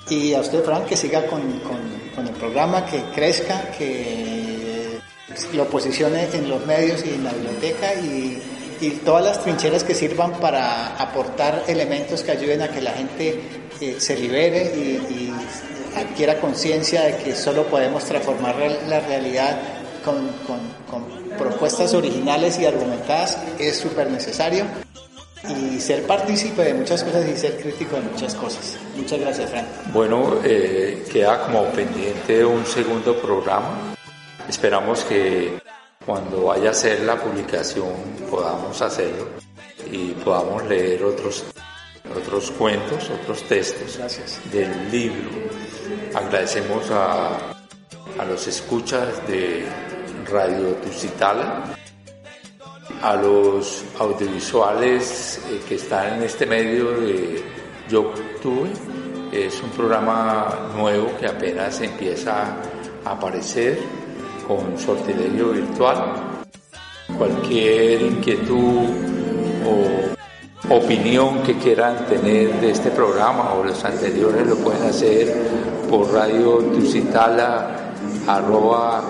Y 0.10 0.34
a 0.34 0.40
usted, 0.40 0.64
Frank, 0.64 0.86
que 0.86 0.96
siga 0.96 1.26
con, 1.28 1.42
con, 1.60 2.01
con 2.16 2.28
el 2.28 2.34
programa, 2.34 2.86
que 2.86 3.02
crezca, 3.14 3.72
que 3.78 5.00
lo 5.54 5.66
posicione 5.68 6.28
en 6.34 6.50
los 6.50 6.66
medios 6.66 7.06
y 7.06 7.14
en 7.14 7.24
la 7.24 7.32
biblioteca 7.32 7.94
y, 7.96 8.42
y 8.82 8.90
todas 9.06 9.24
las 9.24 9.44
trincheras 9.44 9.84
que 9.84 9.96
sirvan 9.96 10.34
para 10.34 10.98
aportar 10.98 11.64
elementos 11.68 12.24
que 12.24 12.32
ayuden 12.32 12.62
a 12.64 12.70
que 12.70 12.82
la 12.82 12.92
gente 12.92 13.40
eh, 13.80 13.96
se 14.00 14.18
libere 14.18 14.64
y, 15.10 15.32
adquiera 15.94 16.40
conciencia 16.40 17.02
de 17.02 17.18
que 17.18 17.36
solo 17.36 17.68
podemos 17.68 18.06
transformar 18.06 18.56
la 18.88 19.02
realidad 19.02 19.60
con, 20.06 20.30
con 20.48 21.38
propuestas 21.38 21.94
originales 21.94 22.58
y 22.60 22.66
argumentadas 22.66 23.38
es 23.60 23.76
súper 23.76 24.10
necesario 24.10 24.66
y 25.50 25.80
ser 25.80 26.04
partícipe 26.04 26.64
de 26.64 26.74
muchas 26.74 27.04
cosas 27.04 27.28
y 27.28 27.36
ser 27.36 27.58
crítico 27.58 27.96
de 27.96 28.04
muchas 28.04 28.36
cosas. 28.36 28.78
Muchas 28.96 29.20
gracias, 29.20 29.50
Frank. 29.50 29.66
Bueno, 29.94 30.40
eh, 30.44 31.04
queda 31.12 31.46
como 31.46 31.66
pendiente 31.66 32.46
un 32.46 32.66
segundo 32.66 33.20
programa. 33.20 33.96
Esperamos 34.48 35.04
que 35.04 35.60
cuando 36.06 36.46
vaya 36.46 36.70
a 36.70 36.72
hacer 36.72 37.02
la 37.02 37.16
publicación 37.16 37.94
podamos 38.30 38.82
hacerlo 38.82 39.30
y 39.92 40.12
podamos 40.12 40.66
leer 40.66 41.04
otros, 41.04 41.46
otros 42.16 42.52
cuentos, 42.52 43.10
otros 43.10 43.44
textos 43.44 43.98
Gracias. 43.98 44.40
del 44.52 44.92
libro. 44.92 45.30
Agradecemos 46.14 46.90
a, 46.92 47.38
a 48.20 48.26
los 48.26 48.48
escuchas 48.48 49.26
de 49.28 49.66
Radio 50.30 50.76
Tusitala, 50.76 51.76
a 53.02 53.16
los 53.16 53.84
audiovisuales 54.00 55.42
eh, 55.50 55.62
que 55.68 55.76
están 55.76 56.16
en 56.16 56.24
este 56.24 56.46
medio 56.46 56.92
de 56.92 57.44
YouTube. 57.90 58.70
Es 59.32 59.62
un 59.62 59.70
programa 59.70 60.72
nuevo 60.76 61.12
que 61.20 61.28
apenas 61.28 61.80
empieza 61.82 62.56
a 63.06 63.12
aparecer 63.12 63.80
con 64.48 64.78
sortilegio 64.78 65.52
virtual. 65.52 66.44
Cualquier 67.18 68.02
inquietud 68.02 68.90
o 69.66 70.76
opinión 70.76 71.44
que 71.44 71.58
quieran 71.58 72.06
tener 72.08 72.60
de 72.62 72.72
este 72.72 72.92
programa 72.92 73.54
o 73.54 73.64
los 73.64 73.84
anteriores 73.84 74.48
lo 74.48 74.56
pueden 74.58 74.84
hacer 74.84 75.34
por 75.90 76.12
radio 76.12 76.58
tusitala 76.58 77.94
arroba 78.28 79.04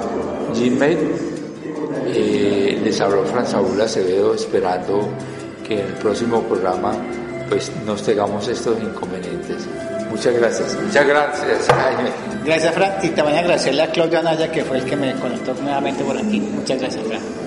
gmail. 0.53 1.30
Eh, 2.08 2.80
les 2.84 3.02
habló 3.02 3.24
Fran 3.26 3.45
Saúl 3.45 3.80
Acevedo 3.80 4.34
esperando 4.34 5.10
que 5.68 5.80
en 5.80 5.88
el 5.88 5.93
próximo 5.93 6.41
programa 6.43 6.93
pues 7.49 7.72
nos 7.86 8.02
tengamos 8.04 8.47
estos 8.47 8.82
inconvenientes. 8.82 9.68
Muchas 10.10 10.34
gracias. 10.34 10.78
Muchas 10.82 11.06
gracias, 11.06 11.68
Jaime. 11.68 12.12
Gracias, 12.45 12.74
Frank. 12.74 13.04
Y 13.04 13.10
también 13.10 13.38
agradecerle 13.38 13.84
a 13.84 13.91
Claudio 13.91 14.20
Anaya, 14.20 14.52
que 14.52 14.64
fue 14.64 14.78
el 14.78 14.86
que 14.86 14.95
me 14.95 15.14
conectó 15.16 15.54
nuevamente 15.54 16.04
por 16.04 16.18
aquí. 16.18 16.39
Muchas 16.39 16.80
gracias, 16.80 17.06
Frank. 17.06 17.40